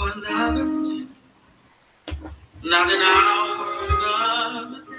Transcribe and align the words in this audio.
another 0.00 0.64
minute, 0.64 1.08
not 2.62 2.90
an 2.90 3.02
hour, 3.02 3.66
another 3.90 4.84
day. 4.84 4.94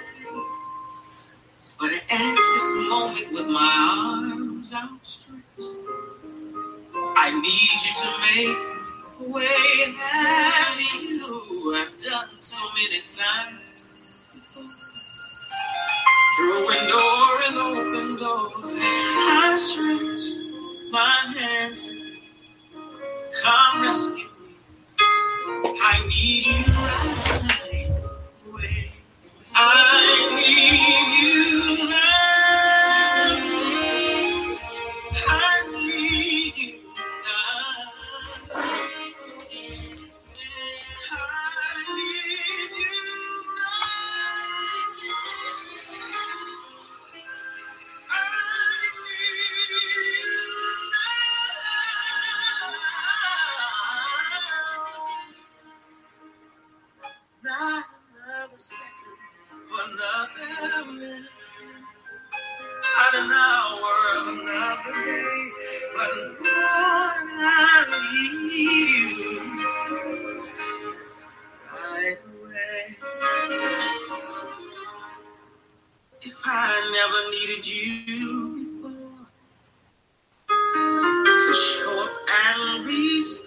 But 1.79 1.91
at 1.93 2.35
this 2.53 2.67
moment, 2.89 3.33
with 3.33 3.47
my 3.47 3.73
arms 3.97 4.73
outstretched, 4.73 5.75
I 7.15 7.31
need 7.31 7.79
you 7.85 7.93
to 8.01 8.09
make 8.25 9.31
way 9.33 9.95
as 10.13 10.93
you 10.93 11.73
have 11.75 11.97
done 11.97 12.29
so 12.41 12.61
many 12.73 12.99
times. 13.01 13.85
Through 16.37 16.69
a 16.69 16.87
door 16.87 17.31
and 17.47 17.57
open 17.57 18.15
door, 18.17 18.49
I 18.55 19.55
stretch 19.57 20.91
my 20.91 21.33
hands 21.37 21.89
to. 21.89 21.99
Come 23.43 23.81
rescue. 23.83 24.28
I 25.57 26.07
need 26.07 26.45
you 26.47 26.73
right 26.73 27.89
away. 28.49 28.91
I 29.55 30.35
need 30.37 31.09
you 31.21 31.48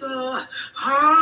restore 0.03 0.47
all 0.85 1.12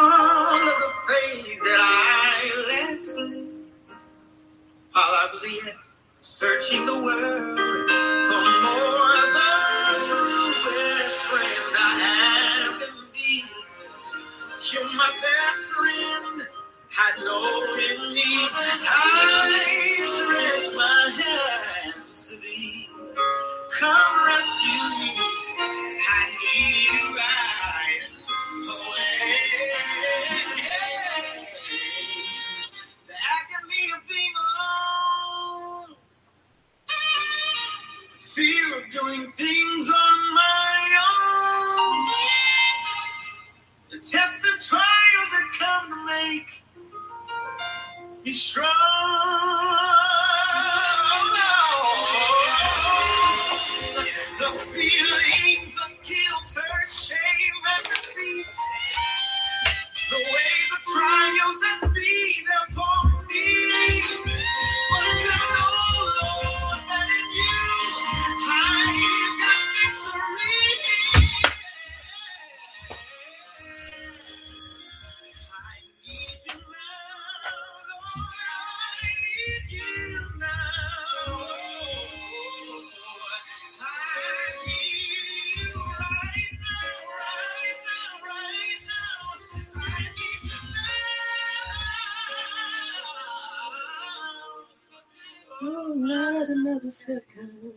another 96.72 96.80
second. 96.80 97.74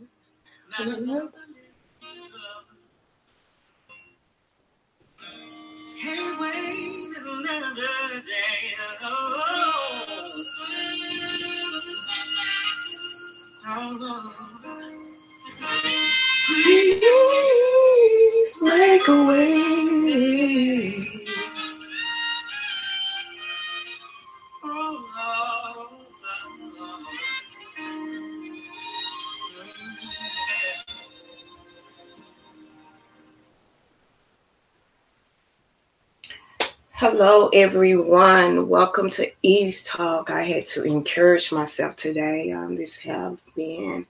Another 0.78 1.28
Can't 6.02 6.40
wait 6.40 7.10
another 7.18 8.22
day. 8.22 8.76
Oh, 9.02 10.44
oh 13.66 13.98
Lord. 14.00 14.34
Please 16.46 17.02
make 18.62 19.08
a 19.08 19.24
way. 19.24 19.63
Hello, 37.06 37.50
everyone. 37.52 38.66
Welcome 38.66 39.10
to 39.10 39.30
Eve's 39.42 39.82
Talk. 39.82 40.30
I 40.30 40.40
had 40.40 40.64
to 40.68 40.84
encourage 40.84 41.52
myself 41.52 41.96
today. 41.96 42.50
Um, 42.50 42.76
this 42.76 42.98
has 43.00 43.36
been 43.54 44.06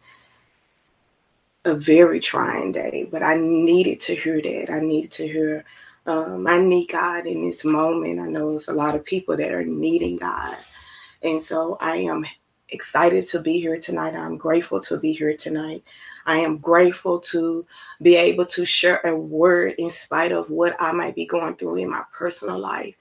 a 1.64 1.74
very 1.74 2.20
trying 2.20 2.70
day, 2.70 3.08
but 3.10 3.20
I 3.20 3.34
needed 3.34 3.98
to 4.02 4.14
hear 4.14 4.40
that. 4.40 4.72
I 4.72 4.78
needed 4.78 5.10
to 5.10 5.26
hear. 5.26 5.64
Um, 6.06 6.46
I 6.46 6.58
need 6.58 6.86
God 6.86 7.26
in 7.26 7.42
this 7.42 7.64
moment. 7.64 8.20
I 8.20 8.28
know 8.28 8.52
there's 8.52 8.68
a 8.68 8.72
lot 8.72 8.94
of 8.94 9.04
people 9.04 9.36
that 9.38 9.50
are 9.50 9.64
needing 9.64 10.16
God, 10.16 10.56
and 11.20 11.42
so 11.42 11.76
I 11.80 11.96
am 11.96 12.24
excited 12.68 13.26
to 13.26 13.40
be 13.40 13.58
here 13.60 13.76
tonight. 13.76 14.14
I'm 14.14 14.36
grateful 14.36 14.78
to 14.82 14.98
be 15.00 15.14
here 15.14 15.36
tonight. 15.36 15.82
I 16.26 16.38
am 16.38 16.58
grateful 16.58 17.20
to 17.20 17.66
be 18.02 18.16
able 18.16 18.46
to 18.46 18.64
share 18.64 19.00
a 19.04 19.16
word 19.16 19.74
in 19.78 19.90
spite 19.90 20.32
of 20.32 20.50
what 20.50 20.76
I 20.80 20.92
might 20.92 21.14
be 21.14 21.26
going 21.26 21.56
through 21.56 21.76
in 21.76 21.90
my 21.90 22.04
personal 22.12 22.58
life, 22.58 22.94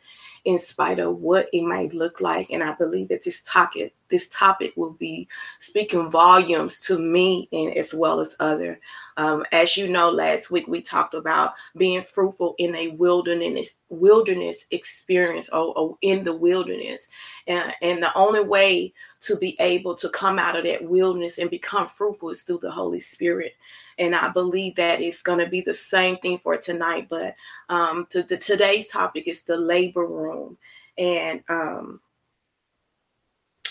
in 0.45 0.59
spite 0.59 0.99
of 0.99 1.17
what 1.17 1.47
it 1.53 1.63
might 1.63 1.93
look 1.93 2.19
like. 2.19 2.49
And 2.49 2.61
I 2.61 2.73
believe 2.73 3.07
that 3.09 3.23
this 3.23 3.41
topic, 3.41 3.93
this 4.09 4.27
topic 4.27 4.73
will 4.75 4.91
be 4.91 5.27
speaking 5.59 6.11
volumes 6.11 6.79
to 6.81 6.99
me 6.99 7.47
and 7.51 7.75
as 7.77 7.93
well 7.93 8.19
as 8.19 8.35
other. 8.39 8.79
Um, 9.15 9.45
as 9.51 9.77
you 9.77 9.87
know, 9.87 10.09
last 10.09 10.51
week 10.51 10.67
we 10.67 10.81
talked 10.81 11.13
about 11.13 11.53
being 11.77 12.01
fruitful 12.03 12.55
in 12.57 12.75
a 12.75 12.89
wilderness 12.89 13.77
wilderness 13.89 14.65
experience 14.71 15.49
or, 15.49 15.77
or 15.77 15.97
in 16.01 16.23
the 16.23 16.35
wilderness, 16.35 17.07
and, 17.47 17.71
and 17.81 18.03
the 18.03 18.13
only 18.15 18.41
way 18.41 18.93
to 19.21 19.37
be 19.37 19.55
able 19.59 19.95
to 19.95 20.09
come 20.09 20.39
out 20.39 20.57
of 20.57 20.65
that 20.65 20.83
wilderness 20.83 21.37
and 21.37 21.49
become 21.49 21.87
fruitful 21.87 22.29
is 22.29 22.41
through 22.41 22.59
the 22.59 22.71
Holy 22.71 22.99
Spirit. 22.99 23.53
And 23.99 24.15
I 24.15 24.29
believe 24.29 24.75
that 24.75 25.01
it's 25.01 25.21
going 25.21 25.39
to 25.39 25.49
be 25.49 25.61
the 25.61 25.73
same 25.73 26.17
thing 26.17 26.39
for 26.39 26.57
tonight. 26.57 27.07
But 27.09 27.35
um, 27.69 28.07
to, 28.11 28.23
today's 28.23 28.87
topic 28.87 29.27
is 29.27 29.43
the 29.43 29.57
labor 29.57 30.05
room. 30.05 30.57
And 30.97 31.43
um, 31.49 32.01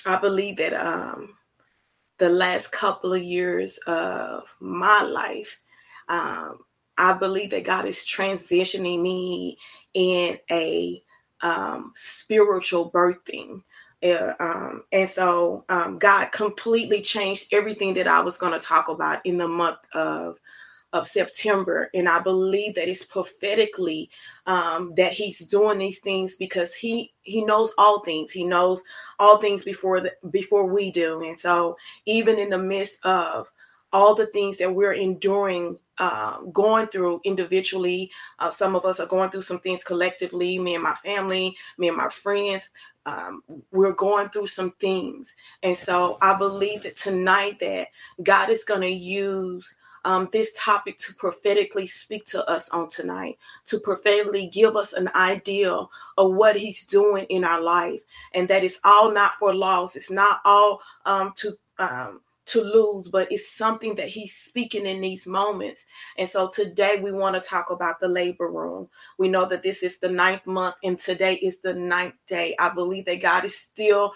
I 0.07 0.19
believe 0.19 0.57
that 0.59 0.75
um, 0.75 1.37
the 2.19 2.29
last 2.29 2.73
couple 2.73 3.13
of 3.13 3.23
years 3.23 3.79
of 3.87 4.45
my 4.61 5.03
life, 5.03 5.59
um, 6.09 6.59
I 6.99 7.15
believe 7.15 7.51
that 7.51 7.65
God 7.65 7.87
is 7.87 7.99
transitioning 7.99 9.03
me 9.03 9.59
in 9.95 10.39
a 10.51 11.03
um, 11.43 11.93
spiritual 11.97 12.91
birthing. 12.91 13.63
Uh, 14.05 14.35
um, 14.41 14.85
and 14.93 15.09
so 15.09 15.65
um, 15.69 15.99
God 15.99 16.33
completely 16.33 17.03
changed 17.03 17.55
everything 17.55 17.95
that 17.95 18.09
I 18.09 18.21
was 18.21 18.39
going 18.39 18.53
to 18.53 18.65
talk 18.67 18.89
about 18.89 19.25
in 19.27 19.39
the 19.39 19.49
month 19.49 19.79
of 19.95 20.37
of 20.95 21.07
September, 21.07 21.91
and 21.95 22.09
I 22.09 22.21
believe 22.21 22.75
that 22.77 22.89
it's 22.89 23.05
prophetically 23.05 24.11
um, 24.47 24.95
that 24.97 25.13
He's 25.13 25.41
doing 25.41 25.79
these 25.79 26.01
things 26.01 26.37
because 26.37 26.75
He 26.75 27.13
He 27.23 27.45
knows 27.45 27.73
all 27.79 28.01
things. 28.01 28.33
He 28.33 28.45
knows 28.45 28.83
all 29.19 29.39
things 29.39 29.65
before 29.65 30.01
the 30.01 30.13
before 30.31 30.67
we 30.67 30.91
do, 30.93 31.23
and 31.23 31.39
so 31.39 31.77
even 32.07 32.39
in 32.39 32.51
the 32.51 32.59
midst 32.59 33.05
of 33.05 33.51
all 33.93 34.15
the 34.15 34.27
things 34.27 34.59
that 34.59 34.75
we're 34.75 34.95
enduring 34.95 35.79
uh, 35.99 36.41
going 36.53 36.87
through 36.87 37.21
individually. 37.25 38.11
Uh, 38.39 38.51
some 38.51 38.75
of 38.75 38.85
us 38.85 39.01
are 39.01 39.07
going 39.07 39.31
through 39.31 39.43
some 39.43 39.61
things 39.61 39.85
collectively, 39.85 40.59
me 40.59 40.75
and 40.75 40.83
my 40.83 40.95
family, 40.95 41.57
me 41.79 41.89
and 41.89 41.97
my 41.97 42.09
friends. 42.09 42.71
Um, 43.05 43.43
we're 43.73 43.93
going 43.93 44.29
through 44.31 44.47
some 44.47 44.73
things. 44.81 45.35
And 45.63 45.77
so 45.77 46.19
I 46.23 46.37
believe 46.37 46.85
that 46.85 46.97
tonight 46.97 47.59
that 47.61 47.89
God 48.23 48.49
is 48.49 48.65
going 48.65 48.81
to 48.83 48.91
use 48.91 49.75
um, 50.05 50.29
this 50.33 50.53
topic 50.57 50.99
to 50.99 51.15
prophetically 51.15 51.87
speak 51.87 52.25
to 52.27 52.45
us 52.49 52.69
on 52.71 52.89
tonight, 52.89 53.39
to 53.67 53.79
prophetically 53.79 54.49
give 54.49 54.77
us 54.77 54.93
an 54.95 55.09
idea 55.15 55.73
of 55.73 56.33
what 56.33 56.57
He's 56.57 56.85
doing 56.87 57.25
in 57.29 57.45
our 57.45 57.61
life, 57.61 58.01
and 58.35 58.49
that 58.49 58.65
it's 58.65 58.81
all 58.85 59.13
not 59.13 59.35
for 59.35 59.55
loss. 59.55 59.95
It's 59.95 60.11
not 60.11 60.41
all 60.45 60.81
um, 61.05 61.33
to 61.37 61.57
um, 61.79 62.21
to 62.53 62.63
lose, 62.63 63.09
but 63.09 63.31
it's 63.33 63.51
something 63.51 63.95
that 63.97 64.09
he's 64.09 64.37
speaking 64.37 64.87
in 64.87 65.01
these 65.01 65.27
moments. 65.27 65.87
And 66.19 66.29
so 66.29 66.49
today 66.49 67.01
we 67.03 67.13
want 67.13 67.35
to 67.35 67.41
talk 67.41 67.71
about 67.71 68.01
the 68.01 68.09
labor 68.09 68.49
room. 68.51 68.89
We 69.19 69.29
know 69.29 69.47
that 69.49 69.63
this 69.63 69.83
is 69.83 69.99
the 69.99 70.11
ninth 70.11 70.47
month, 70.47 70.77
and 70.85 70.99
today 70.99 71.35
is 71.37 71.61
the 71.61 71.75
ninth 71.75 72.15
day. 72.27 72.55
I 72.59 72.75
believe 72.75 73.07
that 73.07 73.23
God 73.23 73.45
is 73.45 73.57
still 73.57 74.13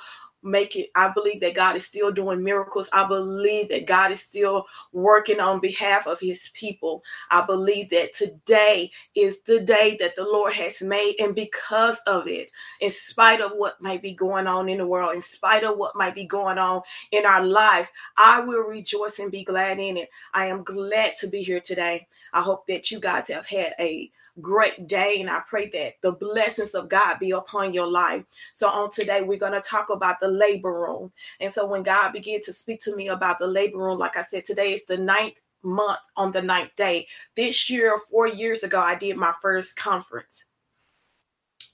make 0.47 0.77
it. 0.77 0.91
I 0.95 1.09
believe 1.09 1.41
that 1.41 1.55
God 1.55 1.77
is 1.77 1.87
still 1.87 2.11
doing 2.13 2.43
miracles. 2.43 2.89
I 2.93 3.07
believe 3.07 3.69
that 3.69 3.87
God 3.87 4.13
is 4.13 4.21
still 4.21 4.67
working 4.93 5.41
on 5.41 5.61
behalf 5.61 6.07
of 6.07 6.21
his 6.21 6.51
people. 6.55 7.03
I 7.31 7.45
believe 7.45 7.91
that 7.91 8.13
today 8.13 8.91
is 9.15 9.41
the 9.41 9.61
day 9.61 9.97
that 10.01 10.17
the 10.17 10.25
Lord 10.25 10.55
has 10.55 10.81
made. 10.81 11.17
And 11.19 11.35
because 11.35 12.01
of 12.07 12.27
it, 12.27 12.51
in 12.81 12.91
spite 12.91 13.41
of 13.41 13.53
what 13.53 13.83
might 13.83 14.03
be 14.03 14.15
going 14.15 14.47
on 14.47 14.69
in 14.69 14.79
the 14.79 14.87
world, 14.87 15.15
in 15.15 15.23
spite 15.23 15.65
of 15.65 15.77
what 15.77 15.97
might 15.97 16.15
be 16.15 16.25
going 16.25 16.59
on 16.59 16.83
in 17.13 17.27
our 17.27 17.45
lives, 17.45 17.91
I 18.17 18.41
will 18.41 18.63
rejoice 18.63 19.19
and 19.19 19.31
be 19.31 19.45
glad 19.45 19.79
in 19.79 19.97
it. 19.97 20.09
I 20.35 20.47
am 20.47 20.65
glad 20.65 21.17
to 21.17 21.27
be 21.27 21.43
here 21.43 21.61
today. 21.61 22.07
I 22.33 22.43
hope 22.43 22.67
that 22.69 22.91
you 22.91 23.01
guys 23.01 23.29
have 23.29 23.47
had 23.47 23.75
a 23.79 24.11
great 24.41 24.87
day. 24.87 25.19
And 25.21 25.31
I 25.31 25.41
pray 25.49 25.69
that 25.71 25.95
the 26.03 26.13
blessings 26.13 26.75
of 26.75 26.89
God 26.89 27.19
be 27.19 27.31
upon 27.33 27.73
your 27.73 27.87
life. 27.87 28.25
So, 28.53 28.69
on 28.69 28.91
today, 28.91 29.23
we're 29.23 29.39
going 29.39 29.53
to 29.53 29.61
talk 29.61 29.91
about 29.91 30.21
the 30.21 30.29
labor 30.29 30.73
room. 30.73 31.13
And 31.41 31.53
so, 31.53 31.67
when 31.67 31.83
God 31.83 32.13
began 32.13 32.41
to 32.43 32.53
speak 32.53 32.81
to 32.83 32.97
me 32.97 33.09
about 33.09 33.39
the 33.39 33.47
labor 33.47 33.79
room, 33.79 33.99
like 33.99 34.17
I 34.17 34.23
said, 34.23 34.45
today 34.45 34.73
is 34.73 34.85
the 34.85 34.97
ninth 34.97 35.41
month 35.63 35.99
on 36.17 36.33
the 36.33 36.43
ninth 36.43 36.71
day. 36.77 37.07
This 37.35 37.69
year, 37.69 37.99
four 38.11 38.27
years 38.29 38.63
ago, 38.63 38.81
I 38.81 38.95
did 38.95 39.17
my 39.17 39.35
first 39.43 39.77
conference. 39.77 40.45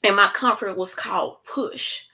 And 0.02 0.16
my 0.16 0.30
conference 0.34 0.76
was 0.76 0.94
called 0.94 1.36
Push. 1.44 2.04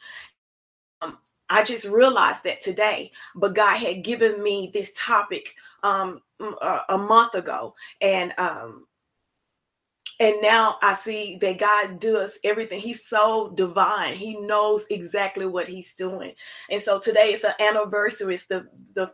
Um, 1.00 1.18
I 1.48 1.62
just 1.62 1.86
realized 1.86 2.44
that 2.44 2.60
today, 2.60 3.12
but 3.34 3.54
God 3.54 3.76
had 3.76 4.04
given 4.04 4.42
me 4.42 4.70
this 4.74 4.92
topic 4.94 5.54
um, 5.82 6.20
a, 6.40 6.80
a 6.90 6.98
month 6.98 7.34
ago. 7.34 7.74
And 8.02 8.34
um, 8.36 8.86
and 10.20 10.36
now 10.42 10.76
I 10.82 10.96
see 10.96 11.38
that 11.40 11.58
God 11.58 12.00
does 12.00 12.38
everything. 12.44 12.80
He's 12.80 13.06
so 13.08 13.50
divine. 13.54 14.14
He 14.14 14.36
knows 14.36 14.86
exactly 14.90 15.46
what 15.46 15.68
he's 15.68 15.94
doing. 15.94 16.34
And 16.70 16.82
so 16.82 16.98
today 16.98 17.32
is 17.34 17.44
an 17.44 17.54
anniversary. 17.60 18.36
It's 18.36 18.46
the 18.46 18.68
the 18.94 19.12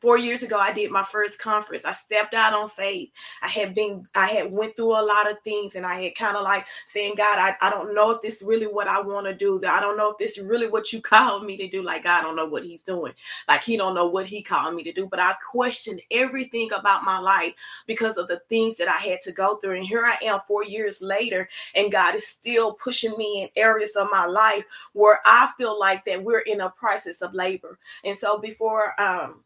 four 0.00 0.18
years 0.18 0.42
ago 0.42 0.58
i 0.58 0.72
did 0.72 0.90
my 0.90 1.04
first 1.04 1.38
conference. 1.38 1.84
I 1.84 1.92
stepped 1.92 2.34
out 2.34 2.54
on 2.54 2.68
faith. 2.68 3.10
I 3.42 3.48
had 3.48 3.74
been 3.74 4.06
i 4.14 4.26
had 4.26 4.50
went 4.50 4.76
through 4.76 4.92
a 4.92 5.04
lot 5.04 5.30
of 5.30 5.40
things 5.42 5.74
and 5.74 5.86
i 5.86 6.00
had 6.00 6.14
kind 6.14 6.36
of 6.36 6.42
like 6.42 6.66
saying 6.92 7.14
god 7.16 7.38
I, 7.38 7.54
I 7.60 7.70
don't 7.70 7.94
know 7.94 8.10
if 8.10 8.22
this 8.22 8.42
really 8.42 8.66
what 8.66 8.88
i 8.88 9.00
want 9.00 9.26
to 9.26 9.34
do. 9.34 9.60
I 9.66 9.80
don't 9.80 9.96
know 9.96 10.10
if 10.10 10.18
this 10.18 10.38
really 10.38 10.68
what 10.68 10.92
you 10.92 11.00
called 11.10 11.44
me 11.44 11.56
to 11.58 11.68
do. 11.68 11.82
Like 11.82 12.04
god 12.04 12.22
don't 12.22 12.36
know 12.36 12.46
what 12.46 12.64
he's 12.64 12.82
doing. 12.82 13.12
Like 13.48 13.62
he 13.62 13.76
don't 13.76 13.94
know 13.94 14.06
what 14.06 14.26
he 14.26 14.42
called 14.42 14.74
me 14.74 14.82
to 14.84 14.92
do. 14.92 15.06
But 15.06 15.20
i 15.20 15.34
questioned 15.50 16.00
everything 16.10 16.70
about 16.72 17.04
my 17.04 17.18
life 17.18 17.54
because 17.86 18.16
of 18.16 18.28
the 18.28 18.40
things 18.48 18.76
that 18.76 18.88
i 18.88 18.98
had 18.98 19.20
to 19.20 19.32
go 19.32 19.56
through. 19.56 19.76
And 19.76 19.86
here 19.86 20.04
i 20.04 20.16
am 20.24 20.40
four 20.46 20.64
years 20.64 21.02
later 21.02 21.48
and 21.74 21.92
god 21.92 22.14
is 22.14 22.26
still 22.26 22.72
pushing 22.74 23.16
me 23.16 23.42
in 23.42 23.48
areas 23.56 23.96
of 23.96 24.08
my 24.10 24.26
life 24.26 24.64
where 24.92 25.20
i 25.24 25.48
feel 25.56 25.78
like 25.78 26.04
that 26.04 26.22
we're 26.22 26.40
in 26.40 26.62
a 26.62 26.70
process 26.70 27.22
of 27.22 27.34
labor. 27.34 27.78
And 28.04 28.16
so 28.16 28.38
before 28.38 29.00
um 29.00 29.42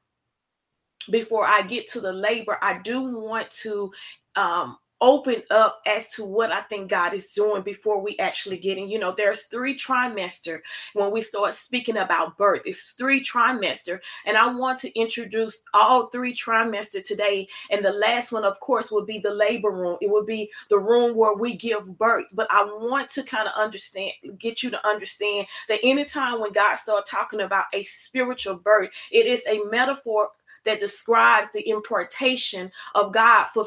before 1.10 1.46
I 1.46 1.62
get 1.62 1.86
to 1.88 2.00
the 2.00 2.12
labor, 2.12 2.58
I 2.62 2.78
do 2.78 3.02
want 3.02 3.50
to 3.62 3.92
um, 4.36 4.78
open 5.04 5.42
up 5.50 5.82
as 5.86 6.10
to 6.10 6.24
what 6.24 6.50
I 6.50 6.62
think 6.62 6.88
God 6.88 7.12
is 7.12 7.30
doing 7.32 7.62
before 7.62 8.00
we 8.00 8.16
actually 8.18 8.56
get 8.56 8.78
in. 8.78 8.88
You 8.88 8.98
know, 8.98 9.14
there's 9.14 9.42
three 9.42 9.76
trimester 9.76 10.60
when 10.94 11.12
we 11.12 11.20
start 11.20 11.52
speaking 11.52 11.98
about 11.98 12.38
birth. 12.38 12.62
It's 12.64 12.92
three 12.92 13.22
trimester, 13.22 14.00
and 14.24 14.36
I 14.36 14.46
want 14.46 14.78
to 14.80 14.98
introduce 14.98 15.58
all 15.74 16.06
three 16.06 16.32
trimester 16.32 17.04
today. 17.04 17.48
And 17.70 17.84
the 17.84 17.92
last 17.92 18.32
one, 18.32 18.44
of 18.44 18.58
course, 18.60 18.90
will 18.90 19.04
be 19.04 19.18
the 19.18 19.34
labor 19.34 19.70
room. 19.70 19.98
It 20.00 20.10
will 20.10 20.24
be 20.24 20.50
the 20.70 20.78
room 20.78 21.14
where 21.14 21.34
we 21.34 21.54
give 21.54 21.98
birth. 21.98 22.24
But 22.32 22.46
I 22.50 22.64
want 22.64 23.10
to 23.10 23.22
kind 23.22 23.46
of 23.46 23.60
understand, 23.60 24.12
get 24.38 24.62
you 24.62 24.70
to 24.70 24.86
understand 24.86 25.46
that 25.68 25.80
anytime 25.82 26.40
when 26.40 26.52
God 26.52 26.76
starts 26.76 27.10
talking 27.10 27.42
about 27.42 27.66
a 27.74 27.82
spiritual 27.82 28.56
birth, 28.56 28.90
it 29.10 29.26
is 29.26 29.42
a 29.46 29.62
metaphor 29.70 30.30
that 30.64 30.80
describes 30.80 31.48
the 31.52 31.68
impartation 31.68 32.70
of 32.94 33.12
God 33.12 33.46
for 33.46 33.66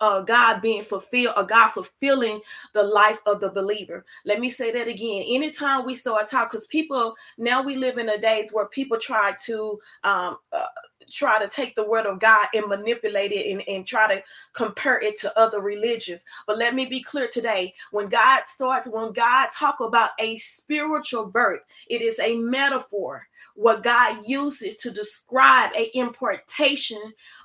uh, 0.00 0.22
God 0.22 0.60
being 0.60 0.82
fulfilled 0.82 1.34
or 1.36 1.44
God 1.44 1.68
fulfilling 1.68 2.40
the 2.74 2.82
life 2.82 3.20
of 3.26 3.40
the 3.40 3.50
believer. 3.50 4.04
Let 4.24 4.40
me 4.40 4.50
say 4.50 4.72
that 4.72 4.88
again. 4.88 5.24
Anytime 5.28 5.86
we 5.86 5.94
start 5.94 6.28
talking, 6.28 6.48
because 6.50 6.66
people 6.66 7.14
now 7.38 7.62
we 7.62 7.76
live 7.76 7.98
in 7.98 8.08
a 8.08 8.18
days 8.18 8.50
where 8.52 8.66
people 8.66 8.98
try 8.98 9.34
to 9.46 9.78
um, 10.02 10.38
uh, 10.52 10.66
try 11.10 11.38
to 11.38 11.48
take 11.48 11.74
the 11.74 11.88
word 11.88 12.06
of 12.06 12.18
God 12.18 12.48
and 12.54 12.66
manipulate 12.66 13.32
it 13.32 13.50
and, 13.50 13.62
and 13.68 13.86
try 13.86 14.14
to 14.14 14.22
compare 14.54 15.00
it 15.00 15.18
to 15.20 15.38
other 15.38 15.60
religions. 15.60 16.24
But 16.46 16.58
let 16.58 16.74
me 16.74 16.86
be 16.86 17.02
clear 17.02 17.28
today. 17.28 17.74
When 17.90 18.08
God 18.08 18.42
starts, 18.46 18.88
when 18.88 19.12
God 19.12 19.48
talk 19.52 19.80
about 19.80 20.10
a 20.18 20.36
spiritual 20.36 21.26
birth, 21.26 21.60
it 21.88 22.02
is 22.02 22.18
a 22.20 22.36
metaphor 22.36 23.22
what 23.54 23.82
God 23.82 24.18
uses 24.26 24.76
to 24.78 24.90
describe 24.90 25.70
a 25.76 25.90
impartation 25.96 27.00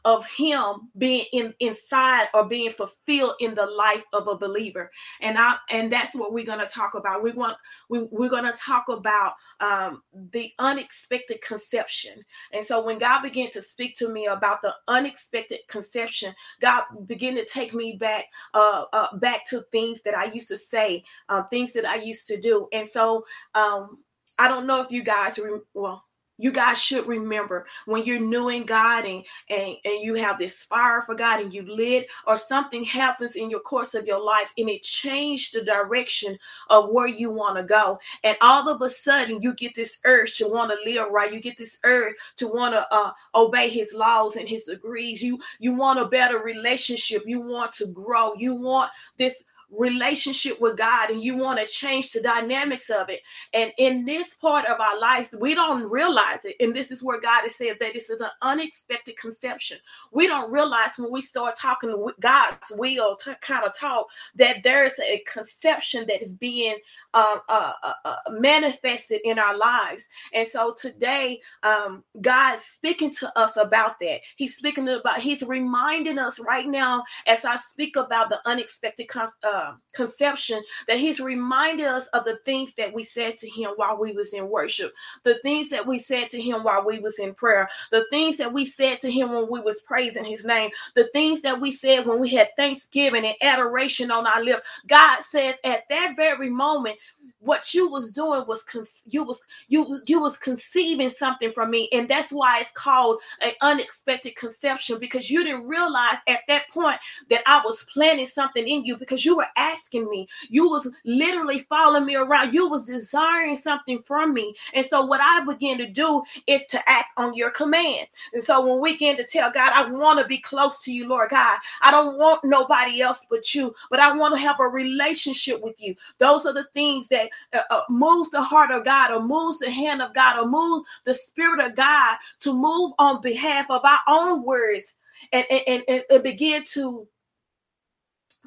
of 0.05 0.25
him 0.25 0.89
being 0.97 1.25
in 1.33 1.53
inside 1.59 2.27
or 2.33 2.47
being 2.47 2.71
fulfilled 2.71 3.33
in 3.39 3.53
the 3.55 3.65
life 3.65 4.03
of 4.13 4.27
a 4.27 4.37
believer. 4.37 4.89
And 5.21 5.37
i 5.37 5.55
and 5.69 5.91
that's 5.91 6.15
what 6.15 6.33
we're 6.33 6.45
going 6.45 6.59
to 6.59 6.65
talk 6.65 6.95
about. 6.95 7.23
We 7.23 7.31
want 7.31 7.57
we, 7.89 8.03
we're 8.11 8.29
going 8.29 8.45
to 8.45 8.53
talk 8.53 8.89
about 8.89 9.33
um, 9.59 10.01
the 10.31 10.51
unexpected 10.59 11.41
conception. 11.41 12.23
And 12.53 12.63
so 12.63 12.83
when 12.83 12.97
god 12.97 13.21
began 13.21 13.49
to 13.49 13.61
speak 13.61 13.95
to 13.95 14.09
me 14.09 14.27
about 14.27 14.61
the 14.61 14.73
unexpected 14.87 15.59
conception 15.67 16.33
god 16.61 16.83
began 17.05 17.35
to 17.35 17.45
take 17.45 17.73
me 17.73 17.97
back 17.99 18.25
uh, 18.53 18.85
uh 18.93 19.17
back 19.17 19.45
to 19.49 19.61
things 19.71 20.01
that 20.03 20.17
i 20.17 20.25
used 20.25 20.47
to 20.47 20.57
say 20.57 21.03
uh, 21.29 21.43
things 21.43 21.73
that 21.73 21.85
i 21.85 21.95
used 21.95 22.27
to 22.27 22.39
do. 22.39 22.67
And 22.73 22.87
so 22.87 23.25
um 23.55 23.99
I 24.39 24.47
don't 24.47 24.65
know 24.65 24.81
if 24.81 24.89
you 24.89 25.03
guys, 25.03 25.37
re- 25.37 25.59
well, 25.73 26.03
you 26.41 26.53
guys 26.53 26.81
should 26.81 27.05
remember 27.05 27.67
when 27.85 28.05
you're 28.05 28.21
new 28.21 28.47
in 28.47 28.65
God 28.65 29.03
and, 29.03 29.25
and, 29.49 29.75
and 29.83 30.01
you 30.01 30.15
have 30.15 30.39
this 30.39 30.63
fire 30.63 31.01
for 31.01 31.13
God 31.13 31.41
and 31.41 31.53
you 31.53 31.63
lit, 31.63 32.07
or 32.25 32.37
something 32.37 32.85
happens 32.85 33.35
in 33.35 33.49
your 33.49 33.59
course 33.59 33.93
of 33.93 34.05
your 34.07 34.23
life 34.23 34.53
and 34.57 34.69
it 34.69 34.81
changed 34.81 35.53
the 35.53 35.65
direction 35.65 36.39
of 36.69 36.91
where 36.91 37.07
you 37.07 37.29
want 37.29 37.57
to 37.57 37.63
go. 37.63 37.99
And 38.23 38.37
all 38.39 38.69
of 38.69 38.81
a 38.81 38.87
sudden, 38.87 39.41
you 39.41 39.53
get 39.53 39.75
this 39.75 39.99
urge 40.05 40.37
to 40.37 40.47
want 40.47 40.71
to 40.71 40.89
live 40.89 41.11
right. 41.11 41.33
You 41.33 41.41
get 41.41 41.57
this 41.57 41.77
urge 41.83 42.15
to 42.37 42.47
want 42.47 42.73
to 42.73 42.87
uh, 42.89 43.11
obey 43.35 43.67
His 43.67 43.93
laws 43.93 44.37
and 44.37 44.47
His 44.47 44.63
degrees. 44.63 45.21
You 45.21 45.39
you 45.59 45.73
want 45.75 45.99
a 45.99 46.05
better 46.05 46.39
relationship. 46.39 47.23
You 47.25 47.41
want 47.41 47.73
to 47.73 47.87
grow. 47.87 48.33
You 48.35 48.55
want 48.55 48.91
this 49.17 49.43
relationship 49.71 50.59
with 50.59 50.77
God 50.77 51.09
and 51.09 51.21
you 51.21 51.37
want 51.37 51.59
to 51.59 51.65
change 51.67 52.11
the 52.11 52.21
dynamics 52.21 52.89
of 52.89 53.09
it. 53.09 53.21
And 53.53 53.71
in 53.77 54.05
this 54.05 54.33
part 54.35 54.65
of 54.65 54.79
our 54.79 54.99
lives, 54.99 55.33
we 55.39 55.53
don't 55.53 55.89
realize 55.89 56.45
it. 56.45 56.55
And 56.59 56.75
this 56.75 56.91
is 56.91 57.03
where 57.03 57.19
God 57.19 57.41
has 57.41 57.55
said 57.55 57.77
that 57.79 57.93
this 57.93 58.09
is 58.09 58.21
an 58.21 58.29
unexpected 58.41 59.17
conception. 59.17 59.77
We 60.11 60.27
don't 60.27 60.51
realize 60.51 60.97
when 60.97 61.11
we 61.11 61.21
start 61.21 61.55
talking 61.55 62.01
with 62.01 62.15
God's 62.19 62.71
will 62.71 63.15
to 63.17 63.35
kind 63.41 63.65
of 63.65 63.73
talk 63.73 64.07
that 64.35 64.63
there's 64.63 64.97
a 64.99 65.23
conception 65.31 66.05
that 66.07 66.21
is 66.21 66.33
being 66.33 66.77
uh, 67.13 67.37
uh, 67.47 67.73
uh, 67.83 67.93
uh, 68.05 68.15
manifested 68.31 69.21
in 69.23 69.39
our 69.39 69.57
lives. 69.57 70.09
And 70.33 70.47
so 70.47 70.73
today, 70.73 71.41
um, 71.63 72.03
God's 72.21 72.63
speaking 72.63 73.11
to 73.11 73.37
us 73.37 73.57
about 73.57 73.99
that. 73.99 74.21
He's 74.35 74.55
speaking 74.55 74.87
about, 74.87 75.19
he's 75.19 75.43
reminding 75.43 76.17
us 76.17 76.39
right 76.39 76.67
now 76.67 77.03
as 77.27 77.45
I 77.45 77.55
speak 77.55 77.95
about 77.95 78.29
the 78.29 78.39
unexpected 78.45 79.07
uh, 79.15 79.58
uh, 79.59 79.73
conception 79.93 80.61
that 80.87 80.97
he's 80.99 81.19
reminded 81.19 81.85
us 81.85 82.07
of 82.09 82.25
the 82.25 82.37
things 82.45 82.73
that 82.75 82.93
we 82.93 83.03
said 83.03 83.35
to 83.35 83.49
him 83.49 83.71
while 83.75 83.97
we 83.97 84.13
was 84.13 84.33
in 84.33 84.49
worship 84.49 84.93
the 85.23 85.39
things 85.39 85.69
that 85.69 85.85
we 85.85 85.97
said 85.97 86.29
to 86.29 86.41
him 86.41 86.63
while 86.63 86.85
we 86.85 86.99
was 86.99 87.19
in 87.19 87.33
prayer 87.33 87.67
the 87.91 88.05
things 88.09 88.37
that 88.37 88.51
we 88.51 88.65
said 88.65 89.01
to 89.01 89.11
him 89.11 89.31
when 89.31 89.49
we 89.49 89.59
was 89.59 89.79
praising 89.81 90.25
his 90.25 90.45
name 90.45 90.69
the 90.95 91.07
things 91.13 91.41
that 91.41 91.59
we 91.59 91.71
said 91.71 92.05
when 92.05 92.19
we 92.19 92.29
had 92.29 92.49
thanksgiving 92.57 93.25
and 93.25 93.35
adoration 93.41 94.11
on 94.11 94.27
our 94.27 94.43
lips. 94.43 94.65
God 94.87 95.23
says 95.23 95.55
at 95.63 95.83
that 95.89 96.15
very 96.15 96.49
moment 96.49 96.97
what 97.39 97.73
you 97.73 97.89
was 97.89 98.11
doing 98.11 98.43
was 98.47 98.63
con- 98.63 98.85
you 99.07 99.23
was 99.23 99.41
you 99.67 100.01
you 100.05 100.19
was 100.21 100.37
conceiving 100.37 101.09
something 101.09 101.51
from 101.51 101.69
me 101.71 101.89
and 101.91 102.07
that's 102.07 102.31
why 102.31 102.59
it's 102.59 102.71
called 102.71 103.19
an 103.41 103.51
unexpected 103.61 104.35
conception 104.35 104.97
because 104.99 105.29
you 105.29 105.43
didn't 105.43 105.67
realize 105.67 106.17
at 106.27 106.41
that 106.47 106.63
point 106.69 106.99
that 107.29 107.41
i 107.45 107.61
was 107.63 107.85
planting 107.93 108.25
something 108.27 108.67
in 108.67 108.85
you 108.85 108.97
because 108.97 109.25
you 109.25 109.37
were 109.37 109.47
asking 109.57 110.09
me. 110.09 110.27
You 110.49 110.69
was 110.69 110.89
literally 111.05 111.59
following 111.59 112.05
me 112.05 112.15
around. 112.15 112.53
You 112.53 112.67
was 112.67 112.85
desiring 112.85 113.55
something 113.55 114.01
from 114.03 114.33
me. 114.33 114.55
And 114.73 114.85
so 114.85 115.05
what 115.05 115.21
i 115.21 115.43
began 115.45 115.77
to 115.77 115.87
do 115.87 116.23
is 116.47 116.65
to 116.67 116.89
act 116.89 117.09
on 117.17 117.33
your 117.33 117.51
command. 117.51 118.07
And 118.33 118.43
so 118.43 118.65
when 118.65 118.79
we 118.79 118.93
begin 118.93 119.17
to 119.17 119.23
tell 119.23 119.51
god 119.51 119.71
i 119.73 119.89
want 119.89 120.19
to 120.19 120.25
be 120.27 120.37
close 120.37 120.83
to 120.83 120.91
you 120.91 121.07
lord 121.07 121.29
god. 121.29 121.59
I 121.81 121.91
don't 121.91 122.17
want 122.17 122.43
nobody 122.43 123.01
else 123.01 123.25
but 123.29 123.53
you 123.53 123.73
but 123.89 123.99
i 123.99 124.11
want 124.15 124.35
to 124.35 124.41
have 124.41 124.59
a 124.59 124.67
relationship 124.67 125.61
with 125.61 125.81
you. 125.81 125.95
Those 126.17 126.45
are 126.45 126.53
the 126.53 126.65
things 126.73 127.07
that 127.09 127.28
uh, 127.53 127.61
uh, 127.69 127.81
moves 127.89 128.29
the 128.29 128.41
heart 128.41 128.71
of 128.71 128.85
God 128.85 129.11
or 129.11 129.21
moves 129.21 129.59
the 129.59 129.69
hand 129.69 130.01
of 130.01 130.13
God 130.13 130.39
or 130.39 130.47
moves 130.47 130.87
the 131.05 131.13
spirit 131.13 131.65
of 131.65 131.75
God 131.75 132.17
to 132.39 132.53
move 132.53 132.93
on 132.99 133.21
behalf 133.21 133.69
of 133.69 133.83
our 133.83 133.99
own 134.07 134.43
words 134.43 134.95
and, 135.31 135.45
and, 135.49 135.83
and, 135.87 136.03
and 136.09 136.23
begin 136.23 136.63
to 136.73 137.07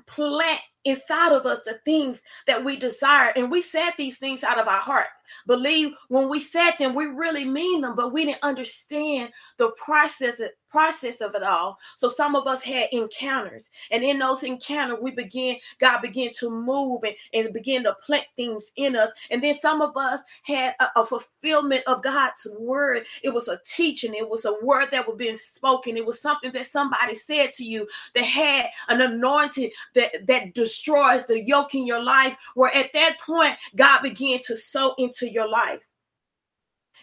plant 0.07 0.61
inside 0.85 1.33
of 1.33 1.47
us 1.47 1.63
the 1.65 1.79
things 1.85 2.23
that 2.47 2.65
we 2.65 2.77
desire. 2.77 3.33
And 3.37 3.51
we 3.51 3.63
said 3.63 3.91
these 3.97 4.19
things 4.19 4.43
out 4.43 4.59
of 4.59 4.69
our 4.69 4.81
heart. 4.81 5.07
Believe 5.47 5.95
when 6.09 6.29
we 6.29 6.41
said 6.41 6.73
them, 6.79 6.95
we 6.95 7.07
really 7.07 7.45
mean 7.45 7.81
them, 7.81 7.97
but 7.97 8.13
we 8.13 8.25
didn't 8.25 8.43
understand 8.43 9.31
the 9.59 9.71
process 9.73 10.41
process 10.73 11.21
of 11.21 11.35
it 11.35 11.43
all. 11.43 11.79
So 11.97 12.09
some 12.09 12.35
of 12.35 12.47
us 12.47 12.63
had 12.63 12.89
encounters, 12.93 13.71
and 13.91 14.03
in 14.03 14.19
those 14.19 14.43
encounters, 14.43 14.99
we 15.03 15.11
begin, 15.11 15.59
God 15.79 16.01
began 16.01 16.31
to 16.39 16.51
move 16.51 17.03
and, 17.05 17.15
and 17.35 17.53
begin 17.53 17.85
to 17.85 17.95
plant 18.05 18.25
things 18.37 18.73
in 18.77 18.97
us. 18.97 19.13
And 19.31 19.43
then 19.43 19.55
some 19.55 19.83
of 19.83 19.97
us 19.97 20.21
had 20.45 20.75
a, 20.81 21.01
a 21.01 21.07
fulfillment 21.07 21.85
of 21.87 22.03
God's 22.03 22.47
word. 22.59 23.05
It 23.23 23.35
was 23.35 23.49
a 23.49 23.61
teaching, 23.67 24.15
it 24.15 24.29
was 24.29 24.47
a 24.47 24.57
word 24.63 24.89
that 24.93 25.07
was 25.07 25.17
being 25.19 25.37
spoken, 25.37 25.97
it 25.97 26.07
was 26.07 26.21
something 26.21 26.53
that 26.53 26.67
somebody 26.67 27.15
said 27.15 27.53
to 27.55 27.65
you 27.65 27.87
that 28.15 28.25
had 28.25 28.71
an 28.89 29.03
anointing 29.03 29.71
that, 29.95 30.27
that 30.27 30.55
destroys 30.55 31.27
the 31.27 31.45
yoke 31.45 31.75
in 31.75 31.87
your 31.87 32.03
life. 32.03 32.35
Where 32.55 32.75
at 32.75 32.93
that 32.95 33.21
point, 33.21 33.57
God 33.77 34.01
began 34.01 34.41
to 34.47 34.57
sow 34.57 34.95
into 34.97 35.22
your 35.31 35.49
life. 35.49 35.81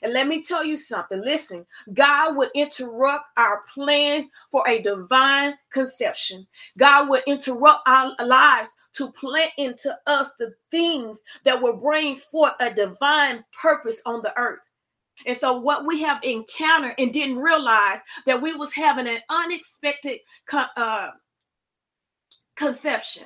And 0.01 0.13
let 0.13 0.27
me 0.27 0.41
tell 0.41 0.63
you 0.63 0.77
something. 0.77 1.21
Listen, 1.21 1.65
God 1.93 2.37
would 2.37 2.49
interrupt 2.55 3.25
our 3.37 3.63
plan 3.73 4.29
for 4.51 4.67
a 4.67 4.81
divine 4.81 5.55
conception. 5.71 6.47
God 6.77 7.09
would 7.09 7.23
interrupt 7.27 7.81
our 7.87 8.13
lives 8.25 8.69
to 8.93 9.11
plant 9.11 9.51
into 9.57 9.97
us 10.07 10.29
the 10.39 10.53
things 10.71 11.19
that 11.43 11.61
will 11.61 11.77
bring 11.77 12.17
forth 12.17 12.53
a 12.59 12.73
divine 12.73 13.43
purpose 13.61 14.01
on 14.05 14.21
the 14.21 14.37
earth. 14.37 14.59
And 15.25 15.37
so 15.37 15.59
what 15.59 15.85
we 15.85 16.01
have 16.01 16.23
encountered 16.23 16.95
and 16.97 17.11
didn't 17.11 17.37
realize 17.37 17.99
that 18.25 18.41
we 18.41 18.55
was 18.55 18.73
having 18.73 19.07
an 19.07 19.19
unexpected 19.29 20.19
uh, 20.53 21.09
conception 22.55 23.25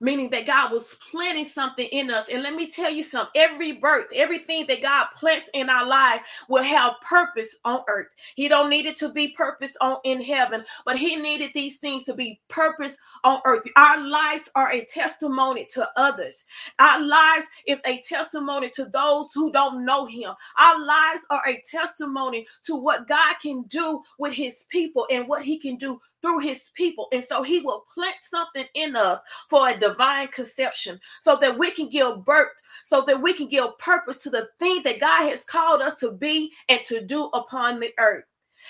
meaning 0.00 0.30
that 0.30 0.46
God 0.46 0.72
was 0.72 0.96
planting 1.10 1.44
something 1.44 1.86
in 1.92 2.10
us. 2.10 2.28
And 2.32 2.42
let 2.42 2.54
me 2.54 2.70
tell 2.70 2.90
you 2.90 3.02
something 3.04 3.32
every 3.40 3.72
birth, 3.72 4.06
everything 4.14 4.66
that 4.68 4.82
God 4.82 5.08
plants 5.16 5.50
in 5.54 5.70
our 5.70 5.86
life 5.86 6.22
will 6.48 6.64
have 6.64 6.94
purpose 7.02 7.56
on 7.64 7.82
earth. 7.88 8.08
He 8.36 8.48
don't 8.48 8.70
need 8.70 8.86
it 8.86 8.96
to 8.98 9.10
be 9.10 9.28
purpose 9.28 9.76
on 9.80 9.98
in 10.04 10.22
heaven, 10.22 10.64
but 10.86 10.98
he 10.98 11.16
needed 11.16 11.52
these 11.54 11.78
things 11.78 12.04
to 12.04 12.14
be 12.14 12.40
purpose 12.48 12.96
on 13.24 13.40
earth. 13.46 13.64
Our 13.76 14.06
lives 14.06 14.50
are 14.54 14.72
a 14.72 14.84
testimony 14.86 15.66
to 15.74 15.88
others. 15.96 16.44
Our 16.78 17.00
lives 17.02 17.46
is 17.66 17.80
a 17.86 18.00
testimony 18.02 18.70
to 18.70 18.86
those 18.86 19.28
who 19.34 19.52
don't 19.52 19.84
know 19.84 20.06
him. 20.06 20.34
Our 20.58 20.84
lives 20.84 21.22
are 21.30 21.42
a 21.48 21.62
testimony 21.70 22.46
to 22.64 22.76
what 22.76 23.08
God 23.08 23.36
can 23.42 23.62
do 23.64 24.02
with 24.18 24.34
his 24.34 24.66
people 24.70 25.06
and 25.10 25.28
what 25.28 25.42
he 25.42 25.58
can 25.58 25.76
do 25.76 26.00
through 26.22 26.40
his 26.40 26.70
people. 26.74 27.08
And 27.12 27.24
so 27.24 27.42
he 27.42 27.60
will 27.60 27.84
plant 27.92 28.16
something 28.22 28.66
in 28.74 28.96
us 28.96 29.20
for 29.48 29.68
a 29.68 29.76
divine 29.76 30.28
conception 30.28 31.00
so 31.22 31.36
that 31.36 31.58
we 31.58 31.70
can 31.70 31.88
give 31.88 32.24
birth, 32.24 32.48
so 32.84 33.02
that 33.06 33.20
we 33.20 33.32
can 33.32 33.48
give 33.48 33.76
purpose 33.78 34.18
to 34.22 34.30
the 34.30 34.48
thing 34.58 34.82
that 34.84 35.00
God 35.00 35.28
has 35.28 35.44
called 35.44 35.82
us 35.82 35.94
to 35.96 36.12
be 36.12 36.52
and 36.68 36.82
to 36.84 37.04
do 37.04 37.26
upon 37.26 37.80
the 37.80 37.92
earth. 37.98 38.24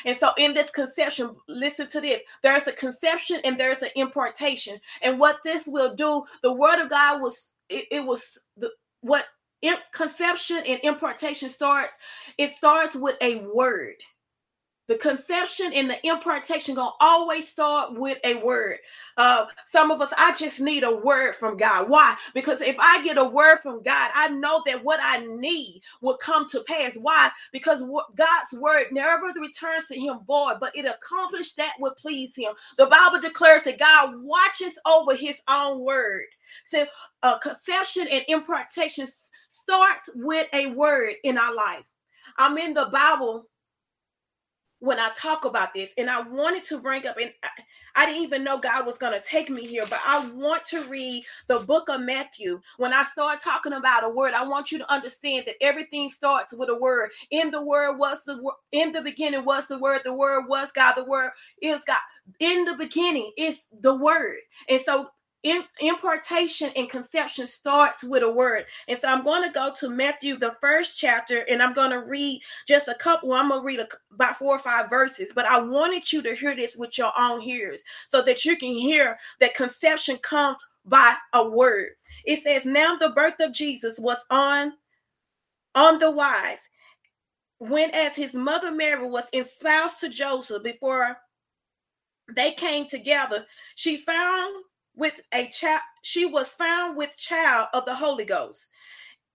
And 0.05 0.17
so, 0.17 0.31
in 0.39 0.55
this 0.55 0.71
conception, 0.71 1.35
listen 1.49 1.89
to 1.89 2.01
this 2.01 2.23
there's 2.43 2.67
a 2.67 2.73
conception 2.73 3.41
and 3.45 3.59
there's 3.59 3.83
an 3.83 3.91
impartation. 3.97 4.81
And 5.03 5.19
what 5.19 5.39
this 5.45 5.67
will 5.67 5.95
do, 5.95 6.25
the 6.43 6.53
word 6.53 6.81
of 6.81 6.91
God 6.91 7.21
was, 7.21 7.51
it, 7.69 7.87
it 7.91 8.05
was 8.05 8.39
the 8.57 8.71
what 9.01 9.27
conception 9.93 10.63
and 10.67 10.81
impartation 10.83 11.49
starts, 11.49 11.95
it 12.39 12.51
starts 12.53 12.95
with 12.95 13.17
a 13.21 13.37
word 13.53 13.97
the 14.91 14.99
conception 14.99 15.73
and 15.75 15.89
the 15.89 16.07
impartation 16.07 16.75
gonna 16.75 16.91
always 17.01 17.49
start 17.49 17.95
with 17.95 18.19
a 18.25 18.35
word. 18.37 18.79
Uh 19.17 19.47
some 19.67 19.93
of 19.93 20.03
us 20.03 20.13
i 20.19 20.35
just 20.37 20.61
need 20.61 20.85
a 20.85 20.95
word 20.97 21.37
from 21.37 21.57
god. 21.57 21.89
Why? 21.89 22.17
Because 22.35 22.61
if 22.61 22.77
i 22.81 23.03
get 23.05 23.17
a 23.19 23.25
word 23.25 23.61
from 23.63 23.83
god 23.85 24.11
i 24.15 24.29
know 24.31 24.63
that 24.67 24.85
what 24.85 25.01
i 25.03 25.25
need 25.27 25.83
will 26.03 26.19
come 26.19 26.49
to 26.51 26.63
pass. 26.65 26.97
Why? 26.97 27.31
Because 27.53 27.83
god's 28.17 28.53
word 28.55 28.89
never 28.93 29.29
returns 29.41 29.89
to 29.89 29.99
him 29.99 30.19
void 30.27 30.57
but 30.61 30.77
it 30.77 30.87
accomplished 30.87 31.57
that 31.59 31.75
would 31.81 31.97
please 31.97 32.37
him. 32.37 32.53
The 32.79 32.87
bible 32.87 33.21
declares 33.23 33.65
that 33.65 33.79
god 33.79 34.17
watches 34.23 34.79
over 34.87 35.15
his 35.17 35.41
own 35.49 35.81
word. 35.81 36.25
So 36.67 36.87
uh, 37.23 37.39
conception 37.39 38.09
and 38.11 38.25
impartation 38.29 39.07
starts 39.51 40.11
with 40.17 40.49
a 40.55 40.67
word 40.67 41.15
in 41.25 41.39
our 41.39 41.55
life. 41.55 41.85
I'm 42.39 42.59
in 42.59 42.75
the 42.75 42.87
bible 42.93 43.47
when 44.81 44.99
I 44.99 45.11
talk 45.15 45.45
about 45.45 45.75
this, 45.75 45.91
and 45.99 46.11
I 46.11 46.21
wanted 46.23 46.65
to 46.65 46.79
bring 46.79 47.07
up, 47.07 47.17
and 47.21 47.33
I, 47.95 48.07
didn't 48.07 48.23
even 48.23 48.45
know 48.45 48.59
God 48.59 48.87
was 48.87 48.99
going 48.99 49.13
to 49.13 49.27
take 49.27 49.51
me 49.51 49.67
here, 49.67 49.85
but 49.89 50.01
I 50.07 50.27
want 50.31 50.65
to 50.67 50.83
read 50.85 51.25
the 51.49 51.61
book 51.61 51.89
of 51.89 52.01
Matthew. 52.01 52.61
When 52.79 52.93
I 52.93 53.05
start 53.05 53.41
talking 53.41 53.75
about 53.75 54.05
a 54.05 54.09
word, 54.09 54.35
I 54.35 54.47
want 54.47 54.73
you 54.73 54.79
to 54.79 54.93
understand 54.93 55.45
that 55.47 55.63
everything 55.63 56.11
starts 56.11 56.53
with 56.53 56.71
a 56.71 56.75
word. 56.75 57.11
In 57.31 57.51
the 57.51 57.63
word 57.63 57.99
was 57.99 58.25
the 58.25 58.43
word, 58.43 58.55
in 58.73 58.93
the 58.93 59.03
beginning 59.03 59.45
was 59.45 59.67
the 59.67 59.79
word, 59.79 60.01
the 60.05 60.15
word 60.15 60.47
was 60.49 60.73
God, 60.73 60.95
the 60.95 61.05
word 61.05 61.31
is 61.63 61.83
God. 61.87 61.99
In 62.41 62.65
the 62.65 62.75
beginning 62.75 63.33
is 63.37 63.63
the 63.81 63.95
word. 63.95 64.39
And 64.69 64.81
so 64.81 65.11
in, 65.43 65.65
impartation 65.81 66.71
and 66.77 66.91
conception 66.91 67.47
starts 67.47 68.05
with 68.05 68.23
a 68.23 68.31
word. 68.31 68.67
And 68.89 68.99
so 68.99 69.09
I'm 69.09 69.25
going 69.25 69.43
to 69.43 69.53
go 69.53 69.73
to 69.79 69.89
Matthew, 69.89 70.37
the 70.37 70.57
first 70.61 70.99
chapter, 70.99 71.41
and 71.49 71.63
I'm 71.63 71.75
going 71.75 71.91
to 71.91 72.01
read 72.01 72.43
just 72.69 72.89
a 72.89 72.95
couple. 72.95 73.33
I'm 73.33 73.49
going 73.49 73.61
to 73.61 73.67
read 73.67 73.81
a, 73.81 73.89
about 74.13 74.37
four 74.37 74.55
or 74.55 74.59
five 74.59 74.91
verses, 74.91 75.33
but 75.35 75.47
I 75.47 75.59
wanted 75.59 76.13
you 76.13 76.23
to 76.23 76.35
hear 76.35 76.55
this 76.55 76.77
with 76.77 76.99
your 76.99 77.13
own 77.19 77.43
ears 77.43 77.83
so 78.09 78.23
that 78.23 78.45
you 78.45 78.57
can 78.57 78.73
hear 78.73 79.19
that 79.41 79.55
conception 79.55 80.17
comes 80.19 80.59
by 80.85 81.15
a 81.33 81.49
word. 81.49 81.91
It 82.25 82.43
says, 82.43 82.65
Now 82.65 82.97
the 82.97 83.11
birth 83.11 83.41
of 83.41 83.53
Jesus 83.53 83.99
was 83.99 84.19
on 84.31 84.73
on 85.75 86.01
the 86.01 86.11
wise 86.11 86.59
when 87.61 87.91
as 87.91 88.17
his 88.17 88.33
mother 88.33 88.73
Mary 88.73 89.07
was 89.09 89.27
espoused 89.35 90.01
to 90.01 90.09
Joseph 90.09 90.63
before 90.63 91.19
they 92.35 92.53
came 92.53 92.87
together, 92.87 93.47
she 93.75 93.99
found 93.99 94.65
with 95.01 95.21
a 95.33 95.49
child, 95.49 95.81
she 96.03 96.27
was 96.27 96.49
found 96.49 96.97
with 96.97 97.17
child 97.17 97.69
of 97.73 97.85
the 97.87 97.95
Holy 97.95 98.25
Ghost. 98.25 98.69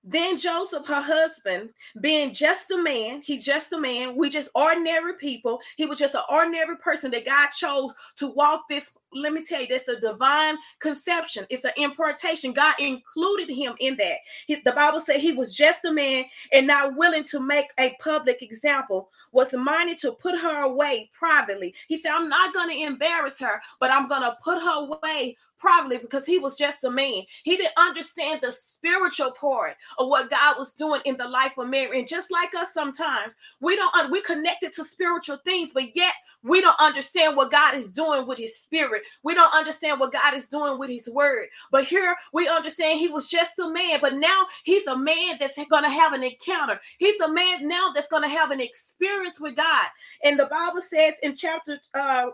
Then 0.07 0.37
Joseph, 0.37 0.85
her 0.85 1.01
husband, 1.01 1.71
being 1.99 2.31
just 2.31 2.69
a 2.69 2.77
man, 2.77 3.23
he 3.23 3.39
just 3.39 3.73
a 3.73 3.79
man, 3.79 4.15
we 4.15 4.29
just 4.29 4.49
ordinary 4.53 5.15
people. 5.15 5.59
He 5.77 5.85
was 5.85 5.97
just 5.97 6.13
an 6.13 6.21
ordinary 6.29 6.77
person 6.77 7.09
that 7.11 7.25
God 7.25 7.49
chose 7.49 7.91
to 8.17 8.27
walk 8.27 8.65
this. 8.69 8.87
Let 9.15 9.33
me 9.33 9.43
tell 9.43 9.61
you, 9.61 9.67
that's 9.67 9.87
a 9.87 9.99
divine 9.99 10.57
conception. 10.79 11.45
It's 11.49 11.65
an 11.65 11.71
impartation. 11.77 12.53
God 12.53 12.75
included 12.79 13.49
him 13.49 13.73
in 13.79 13.97
that. 13.97 14.17
He, 14.47 14.55
the 14.65 14.73
Bible 14.73 15.01
said 15.01 15.19
he 15.19 15.33
was 15.33 15.55
just 15.55 15.85
a 15.85 15.93
man 15.93 16.25
and 16.53 16.67
not 16.67 16.95
willing 16.95 17.23
to 17.25 17.39
make 17.39 17.67
a 17.79 17.95
public 18.01 18.41
example, 18.41 19.09
was 19.31 19.53
minded 19.53 19.99
to 19.99 20.13
put 20.13 20.39
her 20.39 20.63
away 20.63 21.09
privately. 21.17 21.73
He 21.87 21.97
said, 21.97 22.11
I'm 22.11 22.29
not 22.29 22.53
going 22.53 22.69
to 22.69 22.83
embarrass 22.83 23.39
her, 23.39 23.61
but 23.79 23.91
I'm 23.91 24.07
going 24.07 24.23
to 24.23 24.37
put 24.43 24.61
her 24.61 24.87
away 24.87 25.37
probably 25.57 25.97
because 25.97 26.25
he 26.25 26.37
was 26.37 26.57
just 26.57 26.83
a 26.83 26.91
man. 26.91 27.23
He 27.43 27.57
didn't 27.57 27.73
understand 27.77 28.41
the 28.41 28.51
spiritual 28.51 29.31
part 29.31 29.75
of 29.97 30.09
what 30.09 30.29
God 30.29 30.57
was 30.59 30.73
doing 30.73 31.01
in 31.05 31.17
the 31.17 31.27
life 31.27 31.57
of 31.57 31.69
Mary. 31.69 31.99
And 31.99 32.07
just 32.07 32.31
like 32.31 32.53
us 32.55 32.73
sometimes, 32.73 33.33
we 33.61 33.75
don't 33.75 34.11
we 34.11 34.21
connected 34.21 34.73
to 34.73 34.83
spiritual 34.83 35.37
things, 35.45 35.71
but 35.73 35.95
yet 35.95 36.13
we 36.43 36.61
don't 36.61 36.79
understand 36.79 37.35
what 37.35 37.51
God 37.51 37.73
is 37.75 37.87
doing 37.87 38.27
with 38.27 38.37
his 38.37 38.57
spirit. 38.57 39.03
We 39.23 39.33
don't 39.33 39.53
understand 39.53 39.99
what 39.99 40.13
God 40.13 40.33
is 40.33 40.47
doing 40.47 40.77
with 40.79 40.89
his 40.89 41.09
word. 41.09 41.47
But 41.71 41.85
here 41.85 42.15
we 42.33 42.47
understand 42.47 42.99
he 42.99 43.09
was 43.09 43.27
just 43.27 43.59
a 43.59 43.69
man, 43.69 43.99
but 44.01 44.15
now 44.15 44.45
he's 44.63 44.87
a 44.87 44.97
man 44.97 45.37
that's 45.39 45.57
going 45.69 45.83
to 45.83 45.89
have 45.89 46.13
an 46.13 46.23
encounter. 46.23 46.79
He's 46.97 47.19
a 47.21 47.31
man 47.31 47.67
now 47.67 47.91
that's 47.93 48.07
going 48.07 48.23
to 48.23 48.29
have 48.29 48.51
an 48.51 48.61
experience 48.61 49.39
with 49.39 49.55
God. 49.55 49.87
And 50.23 50.39
the 50.39 50.45
Bible 50.45 50.81
says 50.81 51.15
in 51.23 51.35
chapter 51.35 51.79
uh 51.93 52.27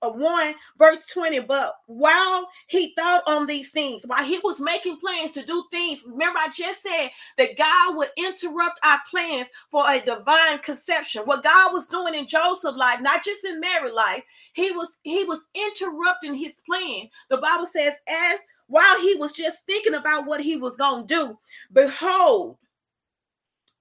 Uh, 0.00 0.10
1 0.10 0.54
verse 0.78 1.04
20 1.12 1.40
but 1.40 1.74
while 1.86 2.48
he 2.66 2.94
thought 2.94 3.22
on 3.26 3.46
these 3.46 3.70
things 3.70 4.04
while 4.06 4.24
he 4.24 4.38
was 4.38 4.58
making 4.58 4.98
plans 4.98 5.32
to 5.32 5.44
do 5.44 5.64
things 5.70 6.00
remember 6.06 6.38
i 6.38 6.48
just 6.48 6.82
said 6.82 7.08
that 7.36 7.58
god 7.58 7.94
would 7.94 8.08
interrupt 8.16 8.80
our 8.82 8.98
plans 9.10 9.48
for 9.70 9.84
a 9.90 10.00
divine 10.00 10.58
conception. 10.60 11.22
What 11.24 11.42
god 11.42 11.74
was 11.74 11.86
doing 11.86 12.14
in 12.14 12.26
joseph's 12.26 12.78
life 12.78 13.00
not 13.02 13.22
just 13.22 13.44
in 13.44 13.60
mary's 13.60 13.92
life 13.92 14.22
he 14.54 14.72
was 14.72 14.96
he 15.02 15.24
was 15.24 15.40
interrupting 15.54 16.34
his 16.34 16.60
plan. 16.66 17.08
The 17.28 17.36
bible 17.36 17.66
says 17.66 17.94
as 18.08 18.40
while 18.68 18.98
he 19.00 19.14
was 19.16 19.32
just 19.32 19.64
thinking 19.66 19.94
about 19.94 20.26
what 20.26 20.40
he 20.40 20.56
was 20.56 20.76
going 20.76 21.06
to 21.06 21.14
do 21.14 21.38
behold 21.72 22.56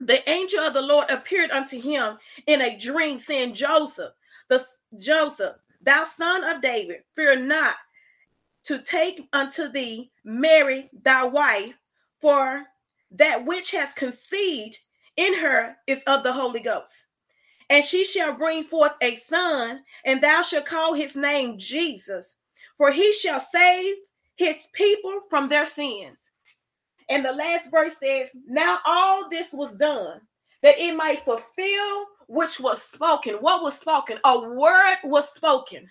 the 0.01 0.27
angel 0.29 0.59
of 0.59 0.73
the 0.73 0.81
lord 0.81 1.09
appeared 1.09 1.51
unto 1.51 1.79
him 1.79 2.17
in 2.47 2.61
a 2.61 2.77
dream 2.77 3.17
saying 3.17 3.53
joseph 3.53 4.11
the 4.49 4.63
joseph 4.97 5.55
Thou 5.86 6.04
son 6.04 6.44
of 6.44 6.62
David, 6.62 7.04
fear 7.15 7.36
not 7.36 7.75
to 8.63 8.80
take 8.80 9.27
unto 9.32 9.70
thee 9.70 10.12
Mary 10.24 10.89
thy 11.04 11.24
wife, 11.24 11.75
for 12.20 12.63
that 13.12 13.46
which 13.46 13.72
has 13.72 13.94
conceived 13.94 14.80
in 15.15 15.36
her 15.36 15.75
is 15.86 16.04
of 16.08 16.24
the 16.24 16.34
Holy 16.34 16.60
Ghost. 16.60 17.06
And 17.70 17.84
she 17.84 18.04
shall 18.04 18.34
bring 18.34 18.63
forth 18.63 18.94
a 19.01 19.15
son, 19.15 19.84
and 20.06 20.22
thou 20.22 20.42
shalt 20.42 20.65
call 20.65 20.94
his 20.94 21.15
name 21.15 21.58
Jesus, 21.58 22.36
for 22.77 22.92
he 22.92 23.12
shall 23.13 23.39
save 23.39 23.96
his 24.36 24.58
people 24.74 25.22
from 25.30 25.50
their 25.50 25.65
sins. 25.65 26.20
And 27.10 27.24
the 27.24 27.32
last 27.32 27.70
verse 27.70 27.98
says, 27.98 28.30
Now 28.48 28.80
all 28.86 29.30
this 29.30 29.54
was 29.54 29.75
done 29.75 30.22
that 30.63 30.80
it 30.80 30.96
might 30.96 31.24
fulfill 31.24 32.06
which 32.27 32.60
was 32.60 32.82
spoken. 32.82 33.36
What 33.36 33.63
was 33.63 33.79
spoken? 33.79 34.17
A 34.24 34.39
word 34.39 34.98
was 35.03 35.34
spoken. 35.34 35.89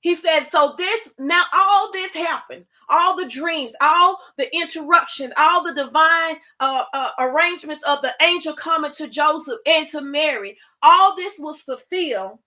He 0.00 0.14
said, 0.14 0.46
So 0.50 0.74
this 0.76 1.08
now 1.18 1.44
all 1.54 1.90
this 1.92 2.14
happened, 2.14 2.66
all 2.90 3.16
the 3.16 3.26
dreams, 3.26 3.72
all 3.80 4.18
the 4.36 4.54
interruptions, 4.54 5.32
all 5.36 5.64
the 5.64 5.74
divine 5.74 6.36
uh, 6.60 6.84
uh, 6.92 7.10
arrangements 7.18 7.82
of 7.84 8.02
the 8.02 8.12
angel 8.20 8.52
coming 8.52 8.92
to 8.92 9.08
Joseph 9.08 9.60
and 9.66 9.88
to 9.88 10.02
Mary, 10.02 10.58
all 10.82 11.16
this 11.16 11.38
was 11.38 11.62
fulfilled 11.62 12.38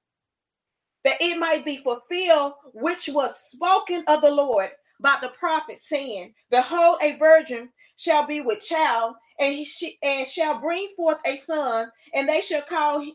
that 1.04 1.22
it 1.22 1.40
might 1.40 1.64
be 1.64 1.78
fulfilled, 1.78 2.54
which 2.74 3.10
was 3.10 3.36
spoken 3.50 4.04
of 4.08 4.22
the 4.22 4.30
Lord 4.30 4.70
by 5.00 5.18
the 5.22 5.30
prophet, 5.30 5.80
saying, 5.80 6.34
Behold, 6.52 7.00
a 7.02 7.18
virgin 7.18 7.70
shall 7.96 8.28
be 8.28 8.42
with 8.42 8.62
child, 8.62 9.16
and 9.39 9.53
he 9.56 9.65
sh- 9.65 9.98
and 10.03 10.27
shall 10.27 10.60
bring 10.60 10.89
forth 10.96 11.20
a 11.25 11.38
son, 11.38 11.91
and 12.13 12.29
they 12.29 12.41
shall 12.41 12.63
call 12.63 13.06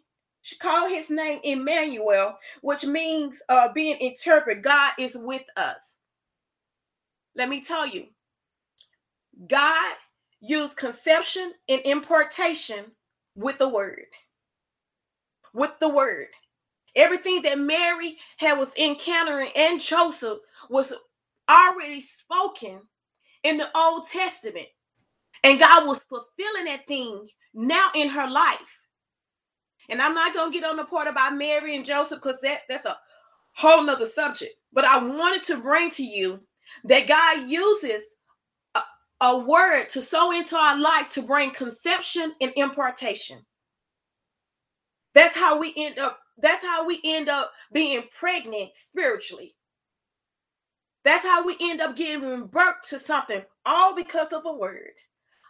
call 0.60 0.88
his 0.88 1.10
name 1.10 1.40
Emmanuel, 1.44 2.36
which 2.62 2.84
means 2.84 3.42
uh, 3.48 3.68
being 3.72 3.98
interpreted, 4.00 4.64
God 4.64 4.92
is 4.98 5.16
with 5.16 5.44
us. 5.56 5.96
Let 7.36 7.48
me 7.48 7.62
tell 7.62 7.86
you, 7.86 8.06
God 9.48 9.94
used 10.40 10.76
conception 10.76 11.54
and 11.68 11.80
impartation 11.84 12.86
with 13.36 13.58
the 13.58 13.68
word. 13.68 14.06
With 15.54 15.72
the 15.80 15.88
word. 15.88 16.28
Everything 16.96 17.42
that 17.42 17.58
Mary 17.58 18.18
had 18.38 18.58
was 18.58 18.74
encountering 18.76 19.50
and 19.56 19.80
Joseph 19.80 20.38
was 20.70 20.92
already 21.48 22.00
spoken 22.00 22.80
in 23.44 23.58
the 23.58 23.68
Old 23.76 24.08
Testament. 24.08 24.68
And 25.44 25.58
God 25.58 25.86
was 25.86 26.00
fulfilling 26.04 26.66
that 26.66 26.86
thing 26.86 27.28
now 27.54 27.90
in 27.94 28.08
her 28.10 28.28
life. 28.30 28.58
And 29.90 30.02
I'm 30.02 30.14
not 30.14 30.34
going 30.34 30.52
to 30.52 30.58
get 30.58 30.68
on 30.68 30.76
the 30.76 30.84
part 30.84 31.08
about 31.08 31.36
Mary 31.36 31.76
and 31.76 31.84
Joseph 31.86 32.20
because 32.22 32.40
that, 32.42 32.62
that's 32.68 32.86
a 32.86 32.98
whole 33.56 33.84
nother 33.84 34.08
subject. 34.08 34.54
But 34.72 34.84
I 34.86 35.02
wanted 35.04 35.44
to 35.44 35.58
bring 35.58 35.90
to 35.92 36.04
you 36.04 36.40
that 36.84 37.08
God 37.08 37.48
uses 37.50 38.02
a, 38.74 38.82
a 39.22 39.38
word 39.38 39.88
to 39.90 40.02
sow 40.02 40.32
into 40.32 40.56
our 40.56 40.78
life 40.78 41.10
to 41.10 41.22
bring 41.22 41.52
conception 41.52 42.34
and 42.40 42.52
impartation. 42.56 43.40
That's 45.14 45.36
how 45.36 45.58
we 45.58 45.74
end 45.76 45.98
up. 45.98 46.18
That's 46.38 46.62
how 46.64 46.86
we 46.86 47.00
end 47.04 47.28
up 47.28 47.52
being 47.72 48.04
pregnant 48.18 48.70
spiritually. 48.76 49.56
That's 51.04 51.24
how 51.24 51.46
we 51.46 51.56
end 51.60 51.80
up 51.80 51.96
giving 51.96 52.46
birth 52.46 52.76
to 52.90 52.98
something, 52.98 53.42
all 53.66 53.94
because 53.96 54.32
of 54.32 54.42
a 54.46 54.52
word. 54.52 54.92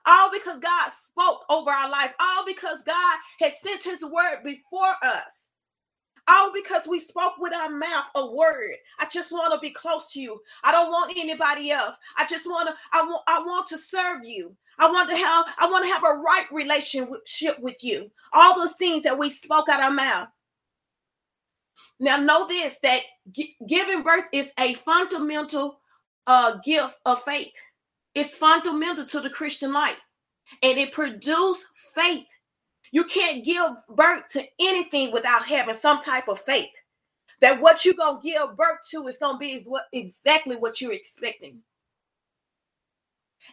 All 0.06 0.30
because 0.32 0.60
God 0.60 0.90
spoke 0.90 1.44
over 1.48 1.70
our 1.70 1.90
life. 1.90 2.12
All 2.20 2.44
because 2.44 2.82
God 2.84 3.18
had 3.40 3.52
sent 3.54 3.84
his 3.84 4.02
word 4.02 4.42
before 4.44 4.94
us. 5.02 5.50
All 6.28 6.52
because 6.52 6.86
we 6.86 7.00
spoke 7.00 7.34
with 7.38 7.52
our 7.52 7.70
mouth 7.70 8.06
a 8.14 8.26
word. 8.26 8.74
I 8.98 9.06
just 9.06 9.32
want 9.32 9.52
to 9.54 9.60
be 9.60 9.70
close 9.70 10.12
to 10.12 10.20
you. 10.20 10.40
I 10.62 10.70
don't 10.72 10.90
want 10.90 11.16
anybody 11.16 11.70
else. 11.70 11.96
I 12.16 12.26
just 12.26 12.46
want 12.46 12.68
to, 12.68 12.74
I 12.92 13.02
want, 13.02 13.22
I 13.26 13.40
want 13.40 13.66
to 13.68 13.78
serve 13.78 14.24
you. 14.24 14.54
I 14.78 14.90
want 14.90 15.10
to 15.10 15.16
have, 15.16 15.46
I 15.58 15.68
want 15.70 15.84
to 15.84 15.92
have 15.92 16.04
a 16.04 16.18
right 16.18 16.46
relationship 16.52 17.58
with 17.60 17.82
you. 17.82 18.10
All 18.32 18.54
those 18.54 18.74
things 18.74 19.02
that 19.02 19.18
we 19.18 19.30
spoke 19.30 19.68
out 19.68 19.80
of 19.80 19.86
our 19.86 19.90
mouth. 19.90 20.28
Now 21.98 22.16
know 22.16 22.46
this 22.48 22.78
that 22.80 23.02
giving 23.66 24.02
birth 24.02 24.24
is 24.32 24.50
a 24.58 24.74
fundamental 24.74 25.78
uh, 26.26 26.56
gift 26.64 26.98
of 27.04 27.22
faith. 27.22 27.52
It's 28.14 28.36
fundamental 28.36 29.06
to 29.06 29.20
the 29.20 29.30
Christian 29.30 29.72
life 29.72 29.98
and 30.62 30.78
it 30.78 30.92
produces 30.92 31.64
faith. 31.94 32.26
You 32.92 33.04
can't 33.04 33.44
give 33.44 33.70
birth 33.96 34.24
to 34.32 34.44
anything 34.60 35.12
without 35.12 35.44
having 35.46 35.76
some 35.76 36.00
type 36.00 36.28
of 36.28 36.40
faith 36.40 36.70
that 37.40 37.60
what 37.60 37.84
you're 37.84 37.94
going 37.94 38.20
to 38.22 38.28
give 38.28 38.56
birth 38.56 38.78
to 38.90 39.06
is 39.08 39.18
going 39.18 39.34
to 39.34 39.38
be 39.38 39.62
what 39.66 39.84
exactly 39.92 40.56
what 40.56 40.80
you're 40.80 40.92
expecting. 40.92 41.58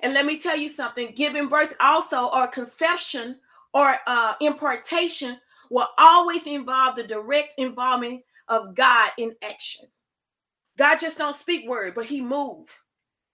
And 0.02 0.14
let 0.14 0.26
me 0.26 0.40
tell 0.40 0.58
you 0.58 0.70
something 0.70 1.14
giving 1.16 1.50
birth 1.50 1.76
also 1.80 2.28
or 2.28 2.48
conception 2.48 3.38
or 3.74 3.98
uh, 4.08 4.36
impartation 4.42 5.38
will 5.70 5.88
always 5.98 6.48
involve 6.48 6.96
the 6.96 7.04
direct 7.04 7.56
involvement 7.58 8.22
of 8.48 8.76
God 8.76 9.12
in 9.18 9.36
action. 9.44 9.86
God 10.78 11.00
just 11.00 11.18
don't 11.18 11.36
speak 11.36 11.68
word, 11.68 11.94
but 11.96 12.06
he 12.06 12.22
move. 12.22 12.68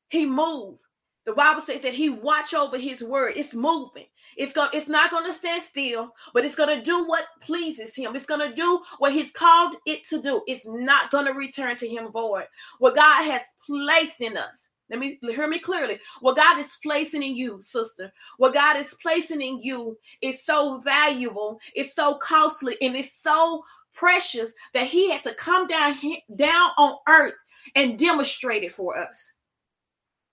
He 0.09 0.25
move. 0.25 0.77
The 1.25 1.33
Bible 1.33 1.61
says 1.61 1.81
that 1.81 1.93
he 1.93 2.09
watch 2.09 2.53
over 2.53 2.77
his 2.77 3.03
word. 3.03 3.33
It's 3.35 3.55
moving. 3.55 4.05
It's 4.37 4.53
going 4.53 4.69
it's 4.73 4.87
not 4.87 5.11
going 5.11 5.25
to 5.25 5.33
stand 5.33 5.63
still, 5.63 6.11
but 6.33 6.45
it's 6.45 6.55
going 6.55 6.77
to 6.77 6.83
do 6.83 7.05
what 7.05 7.25
pleases 7.41 7.95
him. 7.95 8.15
It's 8.15 8.25
going 8.25 8.47
to 8.47 8.55
do 8.55 8.81
what 8.99 9.13
he's 9.13 9.31
called 9.31 9.75
it 9.85 10.05
to 10.09 10.21
do. 10.21 10.43
It's 10.47 10.65
not 10.67 11.09
going 11.11 11.25
to 11.25 11.31
return 11.31 11.77
to 11.77 11.87
him 11.87 12.11
void. 12.11 12.45
What 12.79 12.95
God 12.95 13.23
has 13.23 13.41
placed 13.65 14.21
in 14.21 14.37
us. 14.37 14.69
Let 14.89 14.99
me 14.99 15.17
hear 15.21 15.47
me 15.47 15.57
clearly. 15.57 15.99
What 16.21 16.35
God 16.35 16.59
is 16.59 16.77
placing 16.83 17.23
in 17.23 17.35
you, 17.35 17.59
sister, 17.63 18.13
what 18.37 18.53
God 18.53 18.77
is 18.77 18.95
placing 19.01 19.41
in 19.41 19.59
you 19.61 19.97
is 20.21 20.45
so 20.45 20.79
valuable, 20.79 21.59
it's 21.73 21.95
so 21.95 22.15
costly, 22.15 22.77
and 22.81 22.95
it's 22.95 23.13
so 23.13 23.63
precious 23.93 24.53
that 24.73 24.85
He 24.85 25.09
had 25.09 25.23
to 25.23 25.33
come 25.33 25.67
down 25.67 25.97
down 26.35 26.69
on 26.77 26.97
earth 27.07 27.33
and 27.75 27.97
demonstrate 27.97 28.63
it 28.63 28.73
for 28.73 28.95
us. 28.95 29.33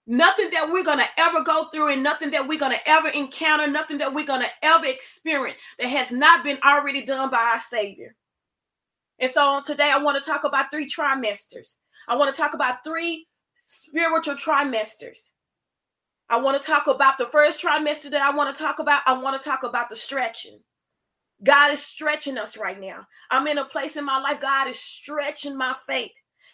Nothing 0.06 0.50
that 0.50 0.70
we're 0.70 0.84
going 0.84 0.98
to 0.98 1.20
ever 1.20 1.44
go 1.44 1.68
through 1.72 1.92
and 1.92 2.02
nothing 2.02 2.32
that 2.32 2.46
we're 2.46 2.58
going 2.58 2.72
to 2.72 2.88
ever 2.88 3.08
encounter, 3.08 3.68
nothing 3.68 3.98
that 3.98 4.12
we're 4.12 4.26
going 4.26 4.42
to 4.42 4.50
ever 4.62 4.86
experience 4.86 5.58
that 5.78 5.88
has 5.88 6.10
not 6.10 6.42
been 6.42 6.58
already 6.64 7.04
done 7.04 7.30
by 7.30 7.38
our 7.38 7.60
Savior. 7.60 8.16
And 9.20 9.30
so 9.30 9.62
today 9.64 9.90
I 9.94 9.98
want 9.98 10.22
to 10.22 10.28
talk 10.28 10.42
about 10.42 10.70
three 10.70 10.88
trimesters. 10.88 11.76
I 12.08 12.16
want 12.16 12.34
to 12.34 12.40
talk 12.40 12.54
about 12.54 12.82
three 12.84 13.28
spiritual 13.68 14.34
trimesters. 14.34 15.30
I 16.28 16.40
want 16.40 16.60
to 16.60 16.66
talk 16.66 16.88
about 16.88 17.18
the 17.18 17.26
first 17.26 17.62
trimester 17.62 18.10
that 18.10 18.22
I 18.22 18.34
want 18.34 18.54
to 18.54 18.62
talk 18.62 18.80
about. 18.80 19.02
I 19.06 19.16
want 19.16 19.40
to 19.40 19.48
talk 19.48 19.62
about 19.62 19.88
the 19.88 19.96
stretching. 19.96 20.58
God 21.44 21.72
is 21.72 21.82
stretching 21.82 22.38
us 22.38 22.56
right 22.56 22.80
now. 22.80 23.06
I'm 23.30 23.46
in 23.46 23.58
a 23.58 23.64
place 23.64 23.96
in 23.96 24.04
my 24.04 24.18
life, 24.18 24.40
God 24.40 24.68
is 24.68 24.78
stretching 24.78 25.56
my 25.56 25.74
faith. 25.88 26.12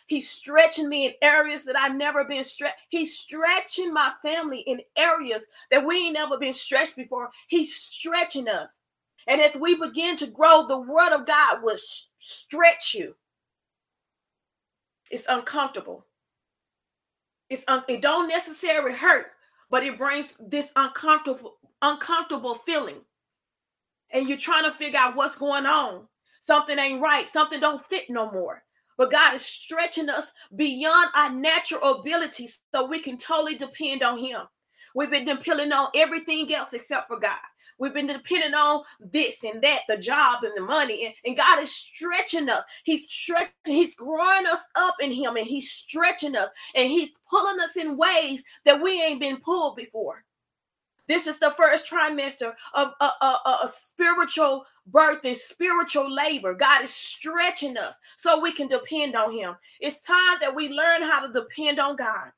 He's 0.08 0.28
stretching 0.30 0.88
me 0.88 1.04
in 1.06 1.12
areas 1.20 1.64
that 1.64 1.76
I've 1.76 1.94
never 1.94 2.24
been 2.24 2.42
stretched. 2.42 2.78
He's 2.88 3.18
stretching 3.18 3.92
my 3.92 4.12
family 4.22 4.60
in 4.60 4.80
areas 4.96 5.46
that 5.70 5.86
we 5.86 5.98
ain't 5.98 6.14
never 6.14 6.38
been 6.38 6.54
stretched 6.54 6.96
before. 6.96 7.28
He's 7.48 7.74
stretching 7.74 8.48
us. 8.48 8.70
And 9.26 9.38
as 9.38 9.54
we 9.54 9.74
begin 9.74 10.16
to 10.16 10.26
grow, 10.26 10.66
the 10.66 10.78
word 10.78 11.12
of 11.12 11.26
God 11.26 11.62
will 11.62 11.76
stretch 12.18 12.94
you. 12.94 13.14
It's 15.10 15.26
uncomfortable. 15.28 16.06
It's 17.50 17.64
un- 17.68 17.84
it 17.86 18.00
don't 18.00 18.28
necessarily 18.28 18.94
hurt, 18.96 19.26
but 19.70 19.82
it 19.82 19.98
brings 19.98 20.36
this 20.40 20.72
uncomfortable 20.74 21.58
uncomfortable 21.82 22.54
feeling. 22.54 23.02
And 24.10 24.26
you're 24.26 24.38
trying 24.38 24.64
to 24.64 24.72
figure 24.72 24.98
out 24.98 25.16
what's 25.16 25.36
going 25.36 25.66
on. 25.66 26.08
Something 26.40 26.78
ain't 26.78 27.02
right. 27.02 27.28
Something 27.28 27.60
don't 27.60 27.84
fit 27.84 28.06
no 28.08 28.30
more. 28.32 28.64
But 28.98 29.12
God 29.12 29.32
is 29.34 29.42
stretching 29.42 30.08
us 30.08 30.32
beyond 30.56 31.10
our 31.14 31.32
natural 31.32 32.00
abilities 32.00 32.58
so 32.74 32.84
we 32.84 33.00
can 33.00 33.16
totally 33.16 33.54
depend 33.54 34.02
on 34.02 34.18
Him. 34.18 34.40
We've 34.94 35.10
been 35.10 35.24
depending 35.24 35.72
on 35.72 35.88
everything 35.94 36.52
else 36.52 36.72
except 36.74 37.06
for 37.06 37.18
God. 37.18 37.38
We've 37.78 37.94
been 37.94 38.08
depending 38.08 38.54
on 38.54 38.82
this 38.98 39.36
and 39.44 39.62
that, 39.62 39.82
the 39.88 39.96
job 39.96 40.42
and 40.42 40.56
the 40.56 40.62
money. 40.62 41.06
And, 41.06 41.14
and 41.24 41.36
God 41.36 41.62
is 41.62 41.70
stretching 41.70 42.48
us. 42.48 42.64
He's 42.82 43.08
stretching, 43.08 43.52
He's 43.64 43.94
growing 43.94 44.46
us 44.46 44.62
up 44.74 44.96
in 45.00 45.12
Him 45.12 45.36
and 45.36 45.46
He's 45.46 45.70
stretching 45.70 46.34
us 46.36 46.48
and 46.74 46.90
He's 46.90 47.10
pulling 47.30 47.60
us 47.60 47.76
in 47.76 47.96
ways 47.96 48.42
that 48.64 48.82
we 48.82 49.00
ain't 49.00 49.20
been 49.20 49.36
pulled 49.36 49.76
before. 49.76 50.24
This 51.06 51.26
is 51.26 51.38
the 51.38 51.52
first 51.52 51.90
trimester 51.90 52.52
of 52.74 52.88
a, 53.00 53.04
a, 53.04 53.38
a, 53.46 53.58
a 53.64 53.68
spiritual 53.68 54.66
birth 54.92 55.24
and 55.24 55.36
spiritual 55.36 56.12
labor. 56.12 56.54
God 56.54 56.82
is 56.84 56.92
stretching 56.92 57.76
us 57.76 57.94
so 58.16 58.40
we 58.40 58.52
can 58.52 58.68
depend 58.68 59.14
on 59.16 59.32
Him. 59.32 59.54
It's 59.80 60.02
time 60.02 60.38
that 60.40 60.54
we 60.54 60.68
learn 60.68 61.02
how 61.02 61.26
to 61.26 61.32
depend 61.32 61.78
on 61.78 61.96
God. 61.96 62.30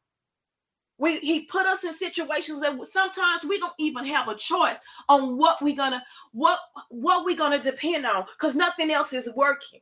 We, 0.99 1.19
he 1.21 1.43
put 1.47 1.65
us 1.65 1.83
in 1.83 1.95
situations 1.95 2.61
that 2.61 2.79
sometimes 2.91 3.45
we 3.45 3.59
don't 3.59 3.73
even 3.79 4.05
have 4.05 4.29
a 4.29 4.37
choice 4.37 4.77
on 5.09 5.39
what 5.39 5.63
we're 5.63 5.75
gonna 5.75 6.03
what 6.33 6.59
what 6.91 7.25
we're 7.25 7.39
gonna 7.39 7.63
depend 7.63 8.05
on 8.05 8.27
because 8.39 8.55
nothing 8.55 8.91
else 8.91 9.15
is 9.15 9.31
working. 9.35 9.81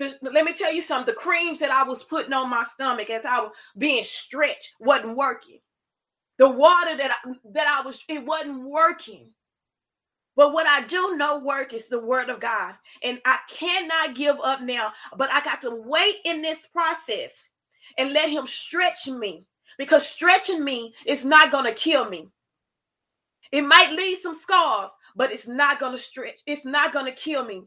Let 0.00 0.44
me 0.44 0.52
tell 0.52 0.72
you 0.72 0.82
something. 0.82 1.14
The 1.14 1.20
creams 1.20 1.60
that 1.60 1.70
I 1.70 1.84
was 1.84 2.02
putting 2.02 2.32
on 2.32 2.50
my 2.50 2.64
stomach 2.64 3.08
as 3.08 3.24
I 3.24 3.40
was 3.40 3.52
being 3.78 4.02
stretched 4.02 4.74
wasn't 4.80 5.16
working. 5.16 5.60
The 6.38 6.48
water 6.48 6.96
that 6.96 7.12
I, 7.12 7.32
that 7.52 7.68
I 7.68 7.86
was, 7.86 8.02
it 8.08 8.26
wasn't 8.26 8.64
working. 8.64 9.30
But 10.36 10.52
what 10.52 10.66
I 10.66 10.82
do 10.82 11.16
know 11.16 11.38
work 11.38 11.72
is 11.72 11.88
the 11.88 12.00
word 12.00 12.28
of 12.28 12.40
God. 12.40 12.74
And 13.02 13.20
I 13.24 13.38
cannot 13.48 14.16
give 14.16 14.36
up 14.44 14.62
now, 14.62 14.92
but 15.16 15.30
I 15.30 15.42
got 15.42 15.60
to 15.62 15.70
wait 15.70 16.16
in 16.24 16.42
this 16.42 16.66
process 16.66 17.44
and 17.98 18.12
let 18.12 18.30
him 18.30 18.46
stretch 18.46 19.06
me 19.06 19.46
because 19.78 20.06
stretching 20.06 20.64
me 20.64 20.94
is 21.06 21.24
not 21.24 21.52
going 21.52 21.66
to 21.66 21.72
kill 21.72 22.08
me. 22.08 22.28
It 23.52 23.62
might 23.62 23.92
leave 23.92 24.18
some 24.18 24.34
scars, 24.34 24.90
but 25.14 25.30
it's 25.30 25.46
not 25.46 25.78
going 25.78 25.92
to 25.92 26.02
stretch. 26.02 26.40
It's 26.46 26.64
not 26.64 26.92
going 26.92 27.06
to 27.06 27.12
kill 27.12 27.44
me. 27.44 27.62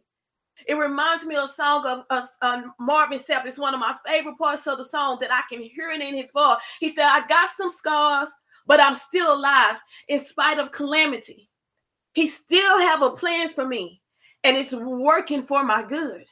It 0.67 0.73
reminds 0.73 1.25
me 1.25 1.35
of 1.35 1.45
a 1.45 1.47
song 1.47 1.85
of, 2.09 2.25
uh, 2.41 2.61
Marvin 2.79 3.19
Sapp. 3.19 3.45
It's 3.45 3.59
one 3.59 3.73
of 3.73 3.79
my 3.79 3.95
favorite 4.05 4.37
parts 4.37 4.65
of 4.67 4.77
the 4.77 4.83
song 4.83 5.17
that 5.21 5.31
I 5.31 5.41
can 5.49 5.61
hear 5.61 5.91
it 5.91 6.01
in 6.01 6.15
his 6.15 6.31
voice. 6.31 6.57
He 6.79 6.89
said, 6.89 7.05
I 7.05 7.25
got 7.27 7.51
some 7.51 7.69
scars, 7.69 8.29
but 8.65 8.81
I'm 8.81 8.95
still 8.95 9.33
alive 9.33 9.77
in 10.09 10.19
spite 10.19 10.59
of 10.59 10.71
calamity. 10.71 11.47
He 12.17 12.25
still 12.25 12.79
have 12.79 13.03
a 13.03 13.11
plans 13.11 13.53
for 13.53 13.63
me, 13.63 14.01
and 14.43 14.57
it's 14.57 14.73
working 14.73 15.43
for 15.43 15.63
my 15.63 15.87
good. 15.87 16.25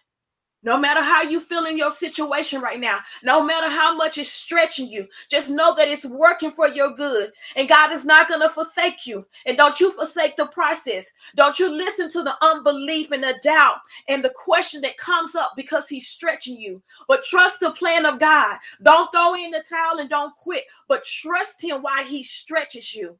No 0.63 0.79
matter 0.79 1.03
how 1.03 1.21
you 1.21 1.39
feel 1.39 1.67
in 1.67 1.77
your 1.77 1.91
situation 1.91 2.59
right 2.59 2.79
now, 2.79 3.01
no 3.21 3.43
matter 3.43 3.69
how 3.69 3.93
much 3.93 4.17
it's 4.17 4.31
stretching 4.31 4.89
you, 4.89 5.07
just 5.29 5.51
know 5.51 5.75
that 5.75 5.87
it's 5.87 6.03
working 6.03 6.49
for 6.49 6.67
your 6.67 6.95
good. 6.95 7.29
And 7.55 7.69
God 7.69 7.91
is 7.91 8.03
not 8.03 8.27
going 8.27 8.41
to 8.41 8.49
forsake 8.49 9.05
you. 9.05 9.27
And 9.45 9.57
don't 9.57 9.79
you 9.79 9.91
forsake 9.91 10.35
the 10.37 10.47
process. 10.47 11.11
Don't 11.35 11.59
you 11.59 11.69
listen 11.69 12.09
to 12.13 12.23
the 12.23 12.33
unbelief 12.41 13.11
and 13.11 13.23
the 13.23 13.39
doubt 13.43 13.77
and 14.07 14.25
the 14.25 14.33
question 14.35 14.81
that 14.81 14.97
comes 14.97 15.35
up 15.35 15.51
because 15.55 15.87
He's 15.87 16.07
stretching 16.07 16.57
you. 16.57 16.81
But 17.07 17.23
trust 17.25 17.59
the 17.59 17.69
plan 17.69 18.07
of 18.07 18.19
God. 18.19 18.57
Don't 18.81 19.11
throw 19.11 19.35
in 19.35 19.51
the 19.51 19.63
towel 19.69 19.99
and 19.99 20.09
don't 20.09 20.35
quit, 20.35 20.63
but 20.87 21.05
trust 21.05 21.61
Him 21.61 21.83
while 21.83 22.03
He 22.03 22.23
stretches 22.23 22.95
you. 22.95 23.19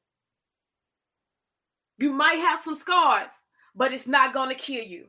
You 1.98 2.12
might 2.12 2.36
have 2.36 2.60
some 2.60 2.76
scars, 2.76 3.30
but 3.76 3.94
it's 3.94 4.08
not 4.08 4.34
going 4.34 4.50
to 4.50 4.56
kill 4.56 4.84
you. 4.84 5.08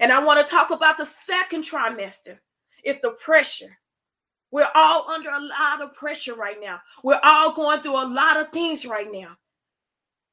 And 0.00 0.12
I 0.12 0.22
want 0.22 0.44
to 0.44 0.50
talk 0.50 0.70
about 0.70 0.98
the 0.98 1.06
second 1.06 1.64
trimester. 1.64 2.38
It's 2.84 3.00
the 3.00 3.10
pressure. 3.12 3.78
We're 4.50 4.68
all 4.74 5.10
under 5.10 5.30
a 5.30 5.40
lot 5.40 5.82
of 5.82 5.94
pressure 5.94 6.34
right 6.34 6.56
now. 6.60 6.80
We're 7.02 7.20
all 7.22 7.52
going 7.52 7.82
through 7.82 8.02
a 8.02 8.08
lot 8.08 8.38
of 8.38 8.50
things 8.50 8.86
right 8.86 9.08
now. 9.10 9.36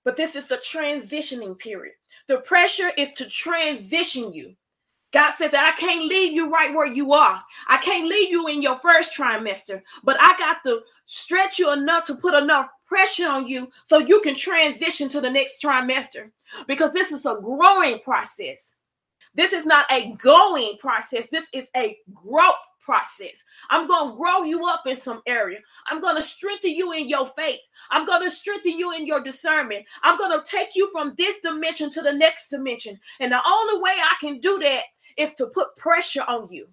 But 0.04 0.16
this 0.16 0.36
is 0.36 0.48
the 0.48 0.58
transitioning 0.58 1.58
period. 1.58 1.96
The 2.28 2.38
pressure 2.40 2.92
is 2.98 3.14
to 3.14 3.28
transition 3.28 4.32
you. 4.32 4.56
God 5.15 5.32
said 5.32 5.51
that 5.51 5.73
I 5.73 5.80
can't 5.80 6.10
leave 6.10 6.34
you 6.34 6.51
right 6.51 6.73
where 6.73 6.86
you 6.86 7.13
are. 7.13 7.41
I 7.69 7.78
can't 7.78 8.06
leave 8.06 8.30
you 8.30 8.49
in 8.49 8.62
your 8.62 8.78
first 8.80 9.17
trimester, 9.17 9.82
but 10.04 10.17
I 10.19 10.38
got 10.38 10.58
to 10.65 10.82
stretch 11.06 11.58
you 11.58 11.71
enough 11.71 12.04
to 12.08 12.15
put 12.15 12.34
enough 12.34 12.67
pressure 12.86 13.30
on 13.30 13.47
you 13.47 13.71
so 13.86 13.99
you 13.99 14.19
can 14.19 14.36
transition 14.36 15.08
to 15.08 15.21
the 15.21 15.30
next 15.30 15.63
trimester 15.63 16.32
because 16.67 16.91
this 16.91 17.13
is 17.13 17.25
a 17.25 17.39
growing 17.41 17.99
process. 17.99 18.75
This 19.34 19.54
is 19.54 19.65
not 19.65 19.89
a 19.89 20.13
going 20.21 20.75
process. 20.80 21.28
This 21.32 21.47
is 21.54 21.69
a 21.78 21.97
growth 22.13 22.56
process. 22.84 23.41
I'm 23.69 23.88
going 23.88 24.12
to 24.12 24.17
grow 24.17 24.43
you 24.43 24.67
up 24.67 24.86
in 24.86 24.97
some 24.97 25.21
area. 25.25 25.60
I'm 25.89 26.01
going 26.01 26.17
to 26.17 26.21
strengthen 26.21 26.71
you 26.71 26.91
in 26.91 27.08
your 27.08 27.32
faith. 27.38 27.62
I'm 27.89 28.06
going 28.06 28.21
to 28.21 28.30
strengthen 28.30 28.78
you 28.78 28.91
in 28.91 29.08
your 29.08 29.23
discernment. 29.23 29.86
I'm 30.04 30.17
going 30.17 30.38
to 30.38 30.45
take 30.45 30.75
you 30.75 30.89
from 30.91 31.15
this 31.17 31.38
dimension 31.41 31.89
to 31.91 32.01
the 32.01 32.12
next 32.12 32.49
dimension. 32.49 32.99
And 33.21 33.32
the 33.32 33.41
only 33.47 33.82
way 33.82 33.93
I 33.93 34.15
can 34.19 34.41
do 34.41 34.60
that 34.60 34.84
is 35.17 35.34
to 35.36 35.47
put 35.47 35.75
pressure 35.78 36.23
on 36.28 36.49
you. 36.51 36.67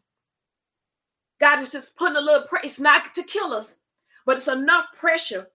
God 1.41 1.61
is 1.61 1.71
just 1.71 1.97
putting 1.97 2.17
a 2.17 2.21
little 2.21 2.47
pressure. 2.47 2.67
It's 2.67 2.81
not 2.81 3.15
to 3.15 3.23
kill 3.23 3.53
us, 3.53 3.75
but 4.25 4.37
it's 4.37 4.49
enough 4.49 4.87
pressure 4.99 5.49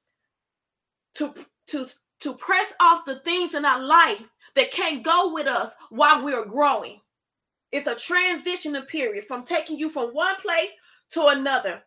to 1.15 1.33
to 1.67 1.87
to 2.21 2.33
press 2.33 2.73
off 2.79 3.05
the 3.05 3.19
things 3.19 3.53
in 3.53 3.65
our 3.65 3.81
life 3.81 4.21
that 4.55 4.71
can't 4.71 5.03
go 5.03 5.33
with 5.33 5.47
us 5.47 5.71
while 5.89 6.23
we're 6.23 6.45
growing. 6.45 6.99
It's 7.71 7.87
a 7.87 7.95
transitional 7.95 8.83
period 8.83 9.25
from 9.25 9.43
taking 9.43 9.77
you 9.77 9.89
from 9.89 10.09
one 10.09 10.35
place 10.37 10.71
to 11.11 11.27
another. 11.27 11.83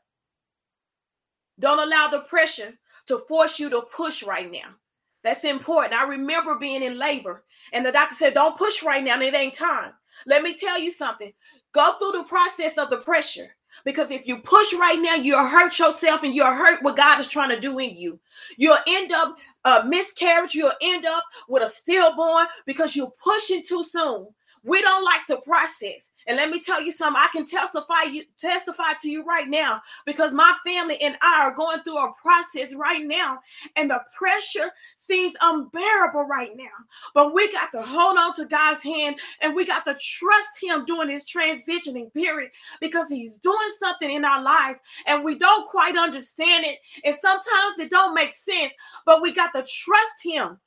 Don't 1.58 1.78
allow 1.78 2.08
the 2.08 2.20
pressure 2.20 2.72
to 3.06 3.18
force 3.18 3.58
you 3.58 3.70
to 3.70 3.82
push 3.94 4.22
right 4.22 4.50
now. 4.50 4.74
That's 5.22 5.44
important. 5.44 5.94
I 5.94 6.06
remember 6.08 6.54
being 6.54 6.82
in 6.82 6.98
labor, 6.98 7.44
and 7.72 7.84
the 7.84 7.92
doctor 7.92 8.14
said, 8.14 8.34
Don't 8.34 8.56
push 8.56 8.82
right 8.82 9.04
now, 9.04 9.20
it 9.20 9.34
ain't 9.34 9.54
time. 9.54 9.92
Let 10.26 10.42
me 10.42 10.54
tell 10.54 10.78
you 10.78 10.90
something. 10.90 11.32
Go 11.72 11.94
through 11.98 12.12
the 12.12 12.24
process 12.24 12.78
of 12.78 12.90
the 12.90 12.98
pressure. 12.98 13.54
Because 13.84 14.10
if 14.10 14.26
you 14.26 14.38
push 14.38 14.72
right 14.74 15.00
now, 15.00 15.14
you'll 15.14 15.46
hurt 15.46 15.78
yourself 15.78 16.22
and 16.22 16.34
you'll 16.34 16.46
hurt 16.46 16.82
what 16.82 16.96
God 16.96 17.20
is 17.20 17.28
trying 17.28 17.50
to 17.50 17.60
do 17.60 17.78
in 17.78 17.96
you. 17.96 18.18
You'll 18.56 18.78
end 18.86 19.12
up 19.12 19.36
a 19.64 19.84
miscarriage. 19.84 20.54
You'll 20.54 20.72
end 20.82 21.06
up 21.06 21.24
with 21.48 21.62
a 21.62 21.68
stillborn 21.68 22.46
because 22.66 22.94
you're 22.94 23.12
pushing 23.22 23.62
too 23.62 23.84
soon. 23.84 24.28
We 24.62 24.82
don't 24.82 25.04
like 25.04 25.22
the 25.26 25.38
process. 25.38 26.10
And 26.26 26.36
let 26.36 26.50
me 26.50 26.60
tell 26.60 26.82
you 26.82 26.92
something, 26.92 27.20
I 27.20 27.28
can 27.32 27.46
testify 27.46 28.02
you 28.10 28.24
testify 28.38 28.92
to 29.00 29.10
you 29.10 29.24
right 29.24 29.48
now 29.48 29.80
because 30.04 30.34
my 30.34 30.54
family 30.66 31.00
and 31.00 31.16
I 31.22 31.40
are 31.42 31.54
going 31.54 31.82
through 31.82 31.98
a 31.98 32.12
process 32.20 32.74
right 32.74 33.02
now 33.02 33.38
and 33.76 33.90
the 33.90 34.00
pressure 34.16 34.70
seems 34.98 35.34
unbearable 35.40 36.26
right 36.26 36.50
now. 36.56 36.66
But 37.14 37.34
we 37.34 37.50
got 37.50 37.72
to 37.72 37.82
hold 37.82 38.18
on 38.18 38.34
to 38.34 38.44
God's 38.44 38.82
hand 38.82 39.16
and 39.40 39.54
we 39.54 39.64
got 39.64 39.86
to 39.86 39.94
trust 39.94 40.62
him 40.62 40.84
during 40.84 41.08
this 41.08 41.24
transitioning 41.24 42.12
period 42.12 42.50
because 42.82 43.08
he's 43.08 43.38
doing 43.38 43.70
something 43.78 44.10
in 44.10 44.26
our 44.26 44.42
lives 44.42 44.78
and 45.06 45.24
we 45.24 45.38
don't 45.38 45.68
quite 45.68 45.96
understand 45.96 46.66
it 46.66 46.78
and 47.04 47.16
sometimes 47.20 47.78
it 47.78 47.90
don't 47.90 48.14
make 48.14 48.34
sense, 48.34 48.72
but 49.06 49.22
we 49.22 49.32
got 49.32 49.52
to 49.54 49.64
trust 49.66 50.22
him 50.22 50.58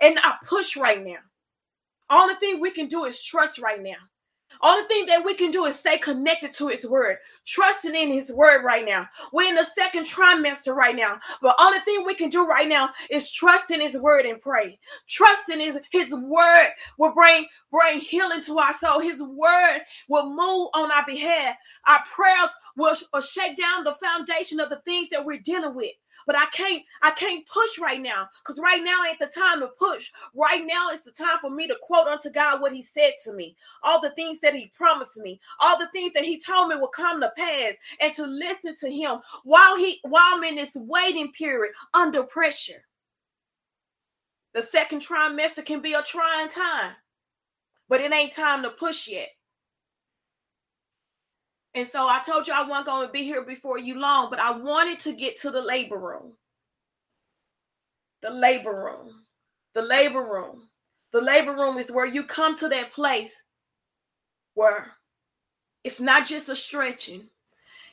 and 0.00 0.18
I 0.22 0.34
push 0.46 0.76
right 0.76 1.04
now. 1.04 1.18
Only 2.14 2.34
thing 2.36 2.60
we 2.60 2.70
can 2.70 2.86
do 2.86 3.04
is 3.04 3.22
trust 3.22 3.58
right 3.58 3.82
now. 3.82 3.96
Only 4.62 4.86
thing 4.86 5.06
that 5.06 5.24
we 5.24 5.34
can 5.34 5.50
do 5.50 5.64
is 5.64 5.76
stay 5.76 5.98
connected 5.98 6.52
to 6.54 6.68
his 6.68 6.86
word, 6.86 7.16
trusting 7.44 7.94
in 7.94 8.08
his 8.10 8.30
word 8.32 8.62
right 8.64 8.86
now. 8.86 9.08
We're 9.32 9.48
in 9.48 9.56
the 9.56 9.64
second 9.64 10.04
trimester 10.06 10.76
right 10.76 10.94
now. 10.94 11.18
But 11.42 11.56
only 11.58 11.80
thing 11.80 12.04
we 12.06 12.14
can 12.14 12.30
do 12.30 12.46
right 12.46 12.68
now 12.68 12.90
is 13.10 13.32
trust 13.32 13.72
in 13.72 13.80
his 13.80 13.96
word 13.96 14.26
and 14.26 14.40
pray. 14.40 14.78
Trusting 15.08 15.58
his, 15.58 15.80
his 15.90 16.12
word 16.12 16.68
will 16.98 17.12
bring, 17.12 17.46
bring 17.72 17.98
healing 17.98 18.42
to 18.44 18.58
our 18.60 18.74
soul. 18.74 19.00
His 19.00 19.20
word 19.20 19.80
will 20.08 20.30
move 20.30 20.68
on 20.72 20.92
our 20.92 21.04
behalf. 21.04 21.56
Our 21.88 22.00
prayers 22.04 22.50
will, 22.76 22.94
will 23.12 23.22
shake 23.22 23.56
down 23.56 23.82
the 23.82 23.96
foundation 23.96 24.60
of 24.60 24.70
the 24.70 24.80
things 24.84 25.08
that 25.10 25.24
we're 25.24 25.40
dealing 25.40 25.74
with 25.74 25.92
but 26.26 26.36
I 26.36 26.46
can't 26.46 26.82
I 27.02 27.10
can't 27.12 27.46
push 27.46 27.78
right 27.78 28.00
now 28.00 28.28
because 28.42 28.60
right 28.60 28.82
now 28.82 29.04
ain't 29.08 29.18
the 29.18 29.26
time 29.26 29.60
to 29.60 29.68
push. 29.68 30.10
Right 30.34 30.62
now 30.64 30.90
is 30.90 31.02
the 31.02 31.10
time 31.12 31.38
for 31.40 31.50
me 31.50 31.66
to 31.68 31.76
quote 31.82 32.08
unto 32.08 32.30
God 32.30 32.60
what 32.60 32.72
He 32.72 32.82
said 32.82 33.12
to 33.24 33.32
me, 33.32 33.56
all 33.82 34.00
the 34.00 34.10
things 34.10 34.40
that 34.40 34.54
He 34.54 34.72
promised 34.74 35.16
me, 35.16 35.40
all 35.60 35.78
the 35.78 35.88
things 35.88 36.12
that 36.14 36.24
He 36.24 36.40
told 36.40 36.68
me 36.68 36.76
will 36.76 36.88
come 36.88 37.20
to 37.20 37.32
pass, 37.36 37.74
and 38.00 38.14
to 38.14 38.26
listen 38.26 38.74
to 38.76 38.90
Him 38.90 39.18
while 39.44 39.76
He 39.76 40.00
while 40.02 40.22
I'm 40.34 40.44
in 40.44 40.56
this 40.56 40.74
waiting 40.74 41.32
period 41.32 41.74
under 41.92 42.22
pressure. 42.22 42.84
The 44.54 44.62
second 44.62 45.00
trimester 45.00 45.64
can 45.64 45.80
be 45.80 45.94
a 45.94 46.02
trying 46.02 46.48
time, 46.48 46.92
but 47.88 48.00
it 48.00 48.12
ain't 48.12 48.32
time 48.32 48.62
to 48.62 48.70
push 48.70 49.08
yet. 49.08 49.28
And 51.74 51.88
so 51.88 52.08
I 52.08 52.22
told 52.22 52.48
you 52.48 52.54
I 52.54 52.66
wasn't 52.66 52.86
going 52.86 53.06
to 53.06 53.12
be 53.12 53.24
here 53.24 53.42
before 53.42 53.78
you 53.78 53.98
long, 53.98 54.30
but 54.30 54.40
I 54.40 54.52
wanted 54.52 55.00
to 55.00 55.12
get 55.12 55.38
to 55.38 55.50
the 55.52 55.62
labor 55.62 55.98
room. 55.98 56.34
The 58.22 58.30
labor 58.30 58.74
room. 58.84 59.14
The 59.74 59.82
labor 59.82 60.22
room. 60.22 60.68
The 61.12 61.20
labor 61.22 61.52
room 61.54 61.78
is 61.78 61.92
where 61.92 62.06
you 62.06 62.24
come 62.24 62.56
to 62.56 62.68
that 62.68 62.92
place 62.92 63.42
where 64.54 64.88
It's 65.84 66.00
not 66.00 66.26
just 66.26 66.48
a 66.48 66.56
stretching, 66.56 67.28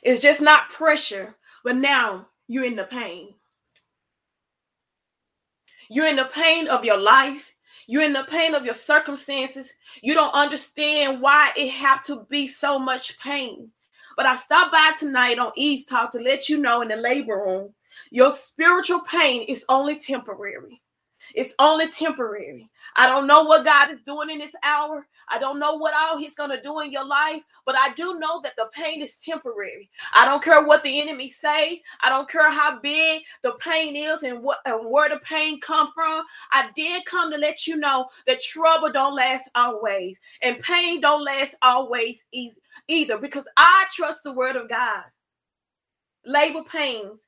it's 0.02 0.22
just 0.22 0.40
not 0.40 0.70
pressure, 0.70 1.36
but 1.64 1.76
now 1.76 2.28
you're 2.48 2.64
in 2.64 2.76
the 2.76 2.84
pain. 2.84 3.34
You're 5.90 6.08
in 6.08 6.16
the 6.16 6.26
pain 6.26 6.68
of 6.68 6.84
your 6.84 6.98
life. 6.98 7.51
You're 7.92 8.04
in 8.04 8.14
the 8.14 8.24
pain 8.24 8.54
of 8.54 8.64
your 8.64 8.72
circumstances. 8.72 9.70
You 10.00 10.14
don't 10.14 10.32
understand 10.32 11.20
why 11.20 11.52
it 11.54 11.68
had 11.68 11.98
to 12.04 12.24
be 12.30 12.48
so 12.48 12.78
much 12.78 13.18
pain. 13.20 13.70
But 14.16 14.24
I 14.24 14.34
stopped 14.34 14.72
by 14.72 14.92
tonight 14.96 15.38
on 15.38 15.52
Eve's 15.56 15.84
Talk 15.84 16.10
to 16.12 16.18
let 16.18 16.48
you 16.48 16.56
know 16.56 16.80
in 16.80 16.88
the 16.88 16.96
labor 16.96 17.44
room, 17.44 17.74
your 18.10 18.30
spiritual 18.30 19.00
pain 19.00 19.42
is 19.42 19.66
only 19.68 19.98
temporary. 19.98 20.80
It's 21.34 21.54
only 21.58 21.90
temporary. 21.90 22.70
I 22.96 23.06
don't 23.06 23.26
know 23.26 23.42
what 23.44 23.64
God 23.64 23.90
is 23.90 24.00
doing 24.02 24.30
in 24.30 24.38
this 24.38 24.54
hour. 24.62 25.06
I 25.28 25.38
don't 25.38 25.58
know 25.58 25.74
what 25.74 25.94
all 25.94 26.18
He's 26.18 26.34
going 26.34 26.50
to 26.50 26.60
do 26.60 26.80
in 26.80 26.92
your 26.92 27.06
life, 27.06 27.42
but 27.64 27.74
I 27.74 27.94
do 27.94 28.18
know 28.18 28.40
that 28.42 28.54
the 28.56 28.68
pain 28.74 29.00
is 29.00 29.16
temporary. 29.18 29.88
I 30.14 30.24
don't 30.24 30.42
care 30.42 30.64
what 30.64 30.82
the 30.82 31.00
enemy 31.00 31.28
say. 31.28 31.82
I 32.00 32.08
don't 32.08 32.28
care 32.28 32.50
how 32.50 32.80
big 32.80 33.22
the 33.42 33.52
pain 33.60 33.96
is 33.96 34.22
and 34.24 34.42
what 34.42 34.58
and 34.66 34.90
where 34.90 35.08
the 35.08 35.20
pain 35.20 35.60
come 35.60 35.90
from. 35.92 36.24
I 36.50 36.70
did 36.76 37.04
come 37.06 37.30
to 37.30 37.38
let 37.38 37.66
you 37.66 37.76
know 37.76 38.08
that 38.26 38.42
trouble 38.42 38.92
don't 38.92 39.16
last 39.16 39.48
always, 39.54 40.18
and 40.42 40.58
pain 40.60 41.00
don't 41.00 41.24
last 41.24 41.54
always 41.62 42.24
either. 42.88 43.18
Because 43.18 43.44
I 43.56 43.86
trust 43.92 44.22
the 44.24 44.32
Word 44.32 44.56
of 44.56 44.68
God. 44.68 45.04
Labor 46.24 46.62
pains 46.62 47.20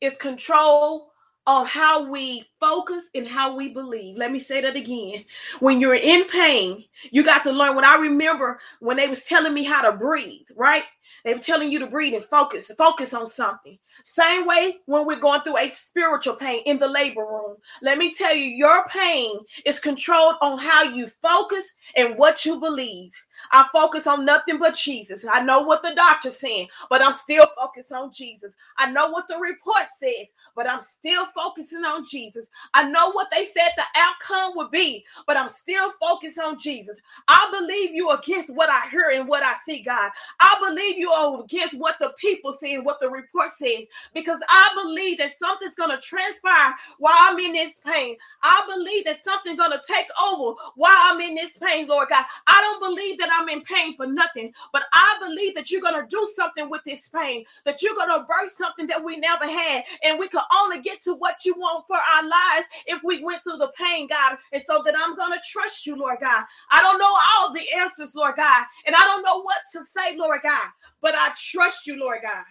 is 0.00 0.16
control 0.16 1.10
on 1.48 1.64
how 1.64 2.06
we 2.06 2.44
focus 2.60 3.04
and 3.14 3.26
how 3.26 3.56
we 3.56 3.70
believe. 3.70 4.18
Let 4.18 4.30
me 4.30 4.38
say 4.38 4.60
that 4.60 4.76
again. 4.76 5.24
When 5.60 5.80
you're 5.80 5.94
in 5.94 6.26
pain, 6.26 6.84
you 7.10 7.24
got 7.24 7.42
to 7.44 7.52
learn. 7.52 7.74
When 7.74 7.86
I 7.86 7.96
remember 7.96 8.60
when 8.80 8.98
they 8.98 9.08
was 9.08 9.24
telling 9.24 9.54
me 9.54 9.64
how 9.64 9.80
to 9.80 9.96
breathe, 9.96 10.46
right? 10.54 10.84
They 11.24 11.32
were 11.32 11.40
telling 11.40 11.72
you 11.72 11.78
to 11.78 11.86
breathe 11.86 12.12
and 12.12 12.22
focus, 12.22 12.70
focus 12.76 13.14
on 13.14 13.26
something. 13.26 13.78
Same 14.04 14.46
way 14.46 14.76
when 14.84 15.06
we're 15.06 15.20
going 15.20 15.40
through 15.40 15.56
a 15.56 15.70
spiritual 15.70 16.36
pain 16.36 16.62
in 16.66 16.78
the 16.78 16.86
labor 16.86 17.22
room. 17.22 17.56
Let 17.80 17.96
me 17.96 18.12
tell 18.12 18.34
you, 18.34 18.44
your 18.44 18.86
pain 18.88 19.38
is 19.64 19.80
controlled 19.80 20.34
on 20.42 20.58
how 20.58 20.82
you 20.82 21.08
focus 21.22 21.64
and 21.96 22.18
what 22.18 22.44
you 22.44 22.60
believe. 22.60 23.12
I 23.52 23.68
focus 23.72 24.06
on 24.06 24.24
nothing 24.24 24.58
but 24.58 24.74
Jesus. 24.74 25.24
I 25.30 25.42
know 25.42 25.62
what 25.62 25.82
the 25.82 25.94
doctor's 25.94 26.38
saying, 26.38 26.68
but 26.90 27.02
I'm 27.02 27.12
still 27.12 27.46
focused 27.60 27.92
on 27.92 28.12
Jesus. 28.12 28.52
I 28.76 28.90
know 28.90 29.10
what 29.10 29.28
the 29.28 29.38
report 29.38 29.84
says, 29.98 30.28
but 30.54 30.68
I'm 30.68 30.80
still 30.80 31.26
focusing 31.34 31.84
on 31.84 32.04
Jesus. 32.08 32.46
I 32.74 32.88
know 32.88 33.12
what 33.12 33.30
they 33.30 33.46
said 33.46 33.70
the 33.76 33.84
outcome 33.96 34.52
would 34.56 34.70
be, 34.70 35.04
but 35.26 35.36
I'm 35.36 35.48
still 35.48 35.92
focused 36.00 36.38
on 36.38 36.58
Jesus. 36.58 36.96
I 37.28 37.48
believe 37.58 37.92
you 37.92 38.10
against 38.10 38.54
what 38.54 38.70
I 38.70 38.88
hear 38.90 39.10
and 39.14 39.28
what 39.28 39.42
I 39.42 39.54
see, 39.64 39.82
God. 39.82 40.10
I 40.40 40.56
believe 40.66 40.98
you 40.98 41.12
against 41.44 41.78
what 41.78 41.98
the 41.98 42.12
people 42.18 42.52
say 42.52 42.74
and 42.74 42.84
what 42.84 43.00
the 43.00 43.10
report 43.10 43.50
says, 43.52 43.84
because 44.14 44.40
I 44.48 44.70
believe 44.82 45.18
that 45.18 45.38
something's 45.38 45.76
going 45.76 45.90
to 45.90 46.00
transpire 46.02 46.74
while 46.98 47.16
I'm 47.18 47.38
in 47.38 47.52
this 47.52 47.78
pain. 47.84 48.16
I 48.42 48.64
believe 48.68 49.04
that 49.06 49.22
something's 49.22 49.58
going 49.58 49.72
to 49.72 49.82
take 49.86 50.06
over 50.22 50.56
while 50.76 50.96
I'm 50.96 51.20
in 51.20 51.34
this 51.34 51.56
pain, 51.58 51.86
Lord 51.86 52.08
God. 52.10 52.24
I 52.46 52.60
don't 52.60 52.80
believe 52.80 53.18
that 53.18 53.27
I'm 53.32 53.48
in 53.48 53.62
pain 53.62 53.96
for 53.96 54.06
nothing, 54.06 54.52
but 54.72 54.84
I 54.92 55.16
believe 55.20 55.54
that 55.54 55.70
you're 55.70 55.80
going 55.80 56.00
to 56.00 56.06
do 56.08 56.28
something 56.34 56.70
with 56.70 56.82
this 56.84 57.08
pain, 57.08 57.44
that 57.64 57.82
you're 57.82 57.94
going 57.94 58.08
to 58.08 58.26
birth 58.28 58.50
something 58.50 58.86
that 58.88 59.02
we 59.02 59.16
never 59.16 59.46
had, 59.46 59.84
and 60.02 60.18
we 60.18 60.28
can 60.28 60.42
only 60.54 60.80
get 60.80 61.00
to 61.02 61.14
what 61.14 61.44
you 61.44 61.54
want 61.54 61.84
for 61.86 61.96
our 61.96 62.22
lives 62.22 62.66
if 62.86 63.02
we 63.02 63.22
went 63.22 63.42
through 63.42 63.58
the 63.58 63.72
pain, 63.76 64.08
God. 64.08 64.36
And 64.52 64.62
so 64.62 64.82
that 64.84 64.94
I'm 64.98 65.16
going 65.16 65.32
to 65.32 65.40
trust 65.50 65.86
you, 65.86 65.96
Lord 65.96 66.18
God. 66.20 66.44
I 66.70 66.82
don't 66.82 66.98
know 66.98 67.14
all 67.38 67.52
the 67.52 67.64
answers, 67.76 68.14
Lord 68.14 68.36
God, 68.36 68.66
and 68.86 68.94
I 68.94 69.04
don't 69.04 69.24
know 69.24 69.40
what 69.42 69.58
to 69.72 69.84
say, 69.84 70.16
Lord 70.16 70.40
God, 70.42 70.68
but 71.00 71.14
I 71.16 71.32
trust 71.36 71.86
you, 71.86 71.98
Lord 71.98 72.18
God. 72.22 72.44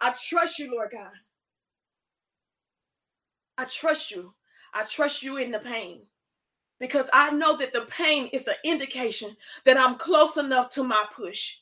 I 0.00 0.14
trust 0.28 0.58
you, 0.58 0.72
Lord 0.72 0.90
God. 0.92 1.12
I 3.56 3.64
trust 3.66 4.10
you. 4.10 4.34
I 4.72 4.82
trust 4.84 5.22
you 5.22 5.36
in 5.36 5.52
the 5.52 5.60
pain 5.60 6.02
because 6.84 7.08
I 7.14 7.30
know 7.30 7.56
that 7.56 7.72
the 7.72 7.86
pain 7.88 8.26
is 8.34 8.46
an 8.46 8.56
indication 8.62 9.34
that 9.64 9.78
I'm 9.78 9.96
close 9.96 10.36
enough 10.36 10.68
to 10.74 10.84
my 10.84 11.02
push. 11.16 11.56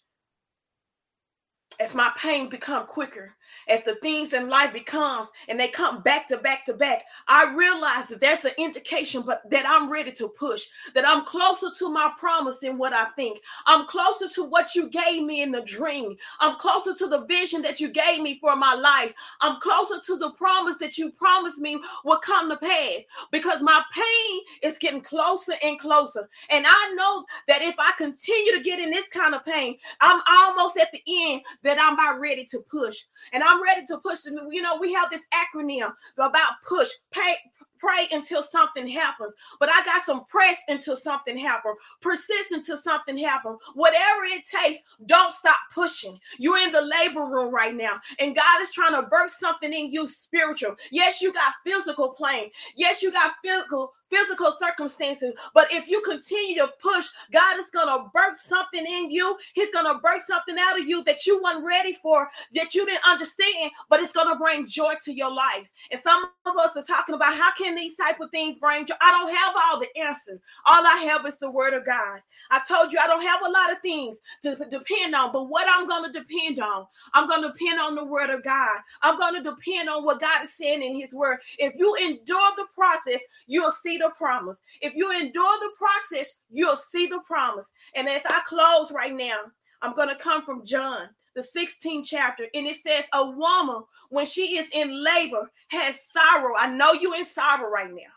As 1.79 1.95
my 1.95 2.11
pain 2.19 2.49
become 2.49 2.87
quicker, 2.87 3.37
as 3.69 3.83
the 3.85 3.97
things 3.97 4.33
in 4.33 4.49
life 4.49 4.73
becomes 4.73 5.29
and 5.49 5.59
they 5.59 5.69
come 5.69 6.03
back 6.03 6.29
to 6.29 6.37
back 6.37 6.65
to 6.67 6.75
back, 6.75 7.05
I 7.29 7.53
realize 7.55 8.09
that 8.09 8.21
that's 8.21 8.45
an 8.45 8.53
indication, 8.59 9.23
but 9.23 9.43
that 9.51 9.67
I'm 9.67 9.91
ready 9.91 10.13
to 10.13 10.29
push, 10.29 10.67
that 10.95 11.07
I'm 11.07 11.25
closer 11.25 11.69
to 11.79 11.89
my 11.91 12.13
promise 12.19 12.59
than 12.59 12.79
what 12.79 12.93
I 12.93 13.07
think. 13.17 13.41
I'm 13.67 13.87
closer 13.87 14.29
to 14.29 14.45
what 14.45 14.75
you 14.75 14.89
gave 14.89 15.23
me 15.25 15.43
in 15.43 15.53
the 15.53 15.63
dream. 15.63 16.17
I'm 16.41 16.59
closer 16.59 16.95
to 16.95 17.07
the 17.07 17.25
vision 17.27 17.63
that 17.63 17.81
you 17.81 17.89
gave 17.89 18.21
me 18.21 18.39
for 18.41 18.57
my 18.57 18.75
life. 18.75 19.13
I'm 19.41 19.61
closer 19.61 20.01
to 20.07 20.19
the 20.19 20.31
promise 20.33 20.77
that 20.79 20.99
you 20.99 21.11
promised 21.13 21.59
me 21.59 21.81
will 22.05 22.19
come 22.19 22.51
to 22.51 22.57
pass 22.57 23.03
because 23.31 23.63
my 23.63 23.83
pain 23.93 24.41
is 24.63 24.79
getting 24.79 25.01
closer 25.01 25.55
and 25.63 25.79
closer. 25.79 26.29
And 26.51 26.67
I 26.69 26.95
know 26.95 27.25
that 27.49 27.63
if 27.63 27.75
I 27.79 27.93
continue 27.97 28.53
to 28.57 28.63
get 28.63 28.81
in 28.81 28.91
this 28.91 29.09
kind 29.09 29.35
of 29.35 29.45
pain, 29.45 29.77
I'm 30.01 30.21
almost 30.31 30.77
at 30.77 30.93
the 30.93 31.03
end 31.07 31.43
that 31.63 31.79
I'm 31.81 31.97
about 32.03 32.21
ready 32.21 32.45
to 32.47 32.61
push. 32.61 33.05
And 33.33 33.43
I'm 33.53 33.63
ready 33.63 33.85
to 33.87 33.99
push. 33.99 34.21
You 34.25 34.63
know, 34.63 34.79
we 34.79 34.95
have 34.95 35.11
this 35.11 35.27
acronym 35.35 35.93
about 36.17 36.55
push, 36.67 36.89
pay, 37.11 37.35
pray 37.79 38.09
until 38.13 38.43
something 38.43 38.87
happens. 38.87 39.35
But 39.61 39.69
I 39.69 39.85
got 39.85 40.03
some 40.07 40.25
press 40.27 40.57
until 40.69 40.97
something 40.97 41.37
happens. 41.37 41.77
Persist 42.01 42.53
until 42.53 42.79
something 42.79 43.19
happens. 43.19 43.59
Whatever 43.75 44.25
it 44.25 44.45
takes, 44.47 44.81
don't 45.05 45.35
stop 45.35 45.59
pushing. 45.75 46.19
You're 46.39 46.59
in 46.59 46.73
the 46.73 46.81
labor 46.81 47.27
room 47.27 47.53
right 47.53 47.75
now, 47.75 48.01
and 48.19 48.35
God 48.35 48.63
is 48.63 48.71
trying 48.71 48.95
to 48.95 49.09
birth 49.09 49.33
something 49.39 49.73
in 49.73 49.93
you 49.93 50.09
spiritual. 50.09 50.77
Yes, 50.91 51.21
you 51.21 51.33
got 51.33 51.55
physical 51.65 52.17
pain. 52.25 52.51
Yes, 52.77 53.03
you 53.03 53.13
got 53.13 53.35
physical 53.45 53.93
physical 54.13 54.53
circumstances. 54.59 55.33
But 55.55 55.73
if 55.73 55.89
you 55.89 56.03
continue 56.03 56.57
to 56.57 56.69
push, 56.81 57.07
God 57.33 57.59
is 57.59 57.71
going 57.71 57.89
to 57.89 58.11
birth 58.13 58.41
something 58.41 58.85
in 58.85 59.11
you. 59.11 59.37
He's 59.55 59.71
going 59.73 59.87
to 59.87 60.01
birth 60.01 60.23
something 60.27 60.57
out 60.59 60.79
of 60.79 60.87
you 60.87 61.03
that 61.05 61.27
you 61.27 61.43
weren't 61.43 61.65
ready 61.65 61.95
for, 62.03 62.29
that 62.55 62.75
you 62.75 62.85
didn't 62.85 63.07
understand, 63.07 63.73
but 63.89 64.01
it's 64.01 64.13
going 64.13 64.29
to 64.29 64.39
bring 64.39 64.67
joy 64.67 64.95
to 65.05 65.13
your 65.13 65.33
life. 65.33 65.67
And 65.91 66.01
some 66.01 66.25
of 66.47 66.57
us 66.57 66.77
are 66.77 66.85
talking 66.85 67.15
about 67.15 67.37
how 67.37 67.53
can 67.55 67.75
these 67.75 67.97
type 67.97 68.21
of 68.21 68.31
things 68.31 68.59
bring 68.61 68.87
joy? 68.87 68.95
I 69.01 69.11
don't 69.11 69.35
have 69.35 69.55
all 69.57 69.81
the 69.81 69.89
answers. 70.01 70.41
All 70.67 70.87
I 70.87 70.97
have 71.07 71.27
is 71.27 71.39
the 71.39 71.51
word 71.51 71.75
of 71.75 71.87
God. 71.87 72.21
I 72.51 72.61
told 72.69 72.93
you 72.93 72.99
I 73.03 73.07
don't 73.07 73.23
have 73.23 73.41
a 73.45 73.51
lot 73.51 73.73
of 73.73 73.81
things 73.81 74.19
to 74.43 74.57
depend 74.71 75.15
on, 75.15 75.33
but 75.33 75.45
what 75.45 75.67
I'm 75.69 75.89
going 75.89 76.13
to 76.13 76.19
depend 76.19 76.61
on, 76.61 76.87
I'm 77.15 77.29
going 77.29 77.43
to 77.43 77.53
depend 77.53 77.81
on 77.81 77.95
the 77.95 78.05
word 78.05 78.31
of 78.31 78.45
God. 78.45 78.79
I'm 79.03 79.19
going 79.19 79.43
to 79.43 79.51
depend 79.51 79.89
on 79.89 80.05
what 80.05 80.21
God 80.21 80.45
is 80.45 80.55
saying 80.55 80.83
in 80.83 81.01
his 81.01 81.15
word. 81.15 81.39
If 81.59 81.75
you 81.77 81.95
endure 81.97 82.51
the 82.57 82.67
process, 82.75 83.23
you'll 83.47 83.71
see 83.71 83.99
the 84.03 84.13
promise. 84.19 84.61
If 84.81 84.95
you 84.95 85.11
endure 85.11 85.59
the 85.61 85.71
process, 85.79 86.39
you'll 86.51 86.77
see 86.77 87.07
the 87.07 87.21
promise. 87.27 87.67
And 87.95 88.09
as 88.09 88.23
I 88.27 88.43
close 88.47 88.93
right 88.93 89.15
now, 89.15 89.39
I'm 89.81 89.95
going 89.95 90.09
to 90.09 90.17
come 90.17 90.45
from 90.45 90.65
John, 90.67 91.09
the 91.35 91.43
16th 91.43 92.05
chapter, 92.07 92.47
and 92.55 92.67
it 92.67 92.77
says, 92.77 93.05
A 93.13 93.25
woman, 93.25 93.83
when 94.11 94.27
she 94.27 94.59
is 94.59 94.69
in 94.73 95.05
labor, 95.05 95.51
has 95.69 95.97
sorrow. 96.13 96.55
I 96.57 96.69
know 96.69 96.93
you're 96.93 97.17
in 97.17 97.27
sorrow 97.27 97.71
right 97.71 97.91
now. 97.91 98.13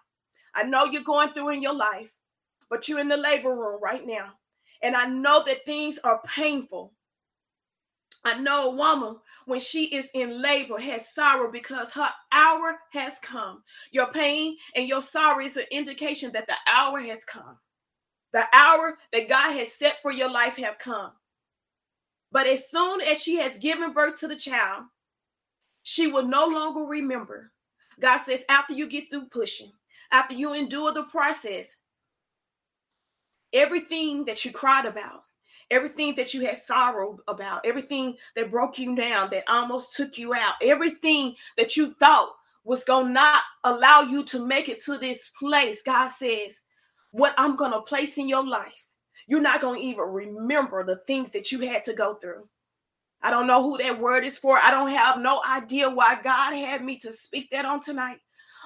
I 0.54 0.64
know 0.64 0.86
you're 0.86 1.04
going 1.04 1.34
through 1.34 1.50
in 1.50 1.62
your 1.62 1.76
life, 1.76 2.10
but 2.70 2.88
you're 2.88 3.00
in 3.00 3.10
the 3.10 3.18
labor 3.18 3.56
room 3.56 3.80
right 3.82 4.06
now. 4.06 4.34
And 4.82 4.96
I 4.96 5.06
know 5.06 5.44
that 5.46 5.66
things 5.66 6.00
are 6.04 6.22
painful. 6.26 6.94
I 8.26 8.40
know 8.40 8.72
a 8.72 8.76
woman 8.76 9.18
when 9.46 9.60
she 9.60 9.86
is 9.86 10.10
in 10.16 10.42
labor 10.42 10.80
has 10.80 11.14
sorrow 11.14 11.52
because 11.52 11.92
her 11.92 12.10
hour 12.32 12.80
has 12.92 13.14
come. 13.22 13.62
Your 13.92 14.12
pain 14.12 14.58
and 14.76 14.88
your 14.88 15.04
sorrow 15.04 15.46
is 15.46 15.58
an 15.58 15.66
indication 15.72 16.32
that 16.34 16.48
the 16.48 16.56
hour 16.68 17.00
has 17.02 17.24
come. 17.24 17.58
The 18.34 18.46
hour 18.52 18.98
that 19.14 19.30
God 19.30 19.56
has 19.56 19.72
set 19.72 20.02
for 20.02 20.12
your 20.12 20.32
life 20.32 20.56
have 20.56 20.80
come. 20.80 21.12
But 22.32 22.48
as 22.48 22.68
soon 22.70 23.00
as 23.02 23.22
she 23.22 23.36
has 23.36 23.58
given 23.60 23.94
birth 23.94 24.20
to 24.22 24.28
the 24.28 24.36
child, 24.36 24.86
she 25.84 26.08
will 26.08 26.26
no 26.26 26.48
longer 26.48 26.82
remember. 26.82 27.52
God 28.00 28.24
says, 28.24 28.44
after 28.50 28.74
you 28.74 28.88
get 28.88 29.10
through 29.10 29.28
pushing, 29.28 29.72
after 30.12 30.34
you 30.34 30.54
endure 30.54 30.92
the 30.92 31.04
process, 31.04 31.76
everything 33.54 34.26
that 34.26 34.44
you 34.44 34.52
cried 34.52 34.86
about, 34.86 35.22
everything 35.72 36.16
that 36.16 36.34
you 36.34 36.46
had 36.46 36.62
sorrow 36.62 37.20
about, 37.28 37.66
everything 37.66 38.16
that 38.36 38.52
broke 38.52 38.78
you 38.78 38.96
down, 38.96 39.30
that 39.32 39.44
almost 39.48 39.96
took 39.96 40.18
you 40.18 40.34
out, 40.34 40.54
everything 40.62 41.36
that 41.58 41.76
you 41.76 41.94
thought 41.96 42.30
was 42.64 42.84
going 42.84 43.08
to 43.08 43.14
not 43.14 43.44
allow 43.64 44.02
you 44.02 44.24
to 44.26 44.46
make 44.46 44.70
it 44.70 44.84
to 44.84 44.98
this 44.98 45.32
place, 45.40 45.82
God 45.84 46.12
says, 46.12 46.62
what 47.12 47.34
I'm 47.38 47.56
going 47.56 47.72
to 47.72 47.82
place 47.82 48.18
in 48.18 48.28
your 48.28 48.46
life, 48.46 48.74
you're 49.28 49.42
not 49.42 49.62
going 49.62 49.80
to 49.80 49.86
even 49.88 50.04
remember 50.04 50.84
the 50.84 50.98
things 51.08 51.32
that 51.32 51.52
you 51.52 51.60
had 51.60 51.84
to 51.86 51.94
go 51.94 52.16
through. 52.16 52.44
I 53.22 53.32
don't 53.32 53.48
know 53.48 53.64
who 53.64 53.78
that 53.78 54.00
word 54.00 54.24
is 54.26 54.38
for. 54.38 54.58
I 54.58 54.70
don't 54.70 54.90
have 54.90 55.20
no 55.20 55.42
idea 55.48 55.90
why 55.90 56.22
God 56.22 56.54
had 56.54 56.84
me 56.84 56.98
to 57.00 57.14
speak 57.14 57.50
that 57.52 57.66
on 57.66 57.82
tonight. 57.82 58.20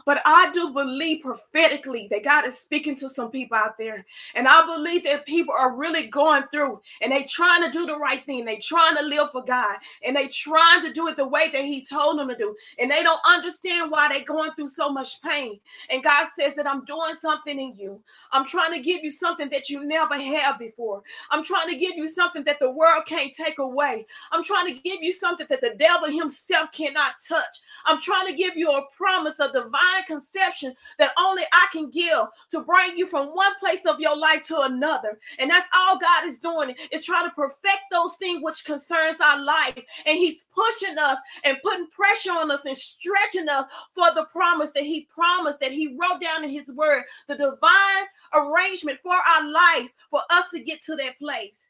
But 0.10 0.24
I 0.26 0.50
do 0.50 0.72
believe 0.72 1.22
prophetically 1.22 2.08
that 2.10 2.24
God 2.24 2.44
is 2.48 2.58
speaking 2.58 2.96
to 2.96 3.08
some 3.08 3.30
people 3.30 3.56
out 3.56 3.78
there. 3.78 4.08
And 4.34 4.48
I 4.48 4.66
believe 4.66 5.04
that 5.04 5.28
people 5.28 5.54
are 5.56 5.76
really 5.76 6.08
going 6.08 6.46
through 6.50 6.82
and 7.02 7.12
they 7.12 7.26
trying 7.26 7.62
to 7.62 7.70
do 7.70 7.86
the 7.86 7.96
right 7.96 8.26
thing. 8.26 8.44
They 8.44 8.58
trying 8.58 8.98
to 8.98 9.04
live 9.04 9.28
for 9.32 9.44
God 9.44 9.78
and 10.04 10.16
they 10.16 10.28
trying 10.28 10.82
to 10.82 10.92
do 10.92 11.10
it 11.10 11.16
the 11.16 11.28
way 11.28 11.52
that 11.52 11.64
he 11.64 11.86
told 11.86 12.18
them 12.18 12.30
to 12.30 12.36
do. 12.36 12.56
And 12.80 12.90
they 12.90 13.04
don't 13.04 13.22
understand 13.24 13.92
why 13.92 14.10
they're 14.10 14.26
going 14.26 14.50
through 14.54 14.70
so 14.70 14.92
much 14.92 15.22
pain. 15.22 15.60
And 15.92 16.04
God 16.04 16.28
says 16.36 16.56
that 16.56 16.66
I'm 16.66 16.86
doing 16.86 17.14
something 17.22 17.60
in 17.60 17.78
you. 17.78 18.02
I'm 18.32 18.48
trying 18.48 18.74
to 18.74 18.80
give 18.80 19.04
you 19.04 19.12
something 19.12 19.50
that 19.50 19.70
you 19.70 19.86
never 19.86 20.18
had 20.18 20.58
before. 20.58 21.04
I'm 21.30 21.44
trying 21.44 21.70
to 21.70 21.78
give 21.78 21.96
you 21.96 22.08
something 22.08 22.44
that 22.46 22.58
the 22.60 22.72
world 22.72 23.04
can't 23.06 23.32
take 23.32 23.60
away. 23.60 24.08
I'm 24.32 24.44
trying 24.44 24.74
to 24.74 24.82
give 24.82 25.04
you 25.04 25.12
something 25.12 25.46
that 25.52 25.62
the 25.62 25.76
devil 25.78 26.10
himself 26.10 26.72
cannot 26.72 27.14
touch. 27.28 27.62
I'm 27.86 28.02
trying 28.02 28.26
to 28.26 28.34
give 28.34 28.58
you 28.58 28.72
a 28.72 28.88
promise, 28.98 29.40
a 29.40 29.52
divine 29.52 29.99
conception 30.06 30.74
that 30.98 31.12
only 31.18 31.44
I 31.52 31.68
can 31.72 31.90
give 31.90 32.28
to 32.52 32.62
bring 32.62 32.98
you 32.98 33.08
from 33.08 33.28
one 33.28 33.54
place 33.60 33.86
of 33.86 34.00
your 34.00 34.18
life 34.18 34.44
to 34.44 34.62
another. 34.62 35.20
And 35.38 35.50
that's 35.50 35.68
all 35.76 36.00
God 36.00 36.26
is 36.26 36.40
doing 36.40 36.76
is 36.92 37.06
trying 37.06 37.28
to 37.30 37.36
perfect 37.36 37.84
those 37.92 38.16
things 38.16 38.42
which 38.44 38.66
concerns 38.66 39.18
our 39.22 39.44
life. 39.44 39.80
And 40.06 40.18
he's 40.18 40.46
pushing 40.54 40.98
us 40.98 41.18
and 41.44 41.58
putting 41.64 41.88
pressure 41.88 42.32
on 42.32 42.52
us 42.52 42.66
and 42.66 42.78
stretching 42.78 43.50
us 43.50 43.66
for 43.96 44.14
the 44.14 44.26
promise 44.32 44.72
that 44.72 44.84
he 44.84 45.08
promised 45.14 45.60
that 45.60 45.72
he 45.72 45.98
wrote 46.00 46.22
down 46.22 46.44
in 46.44 46.50
his 46.50 46.72
word, 46.72 47.04
the 47.28 47.36
divine 47.36 48.06
arrangement 48.34 49.00
for 49.02 49.16
our 49.16 49.50
life 49.50 49.90
for 50.10 50.22
us 50.30 50.46
to 50.52 50.60
get 50.60 50.82
to 50.82 50.96
that 50.96 51.18
place. 51.20 51.68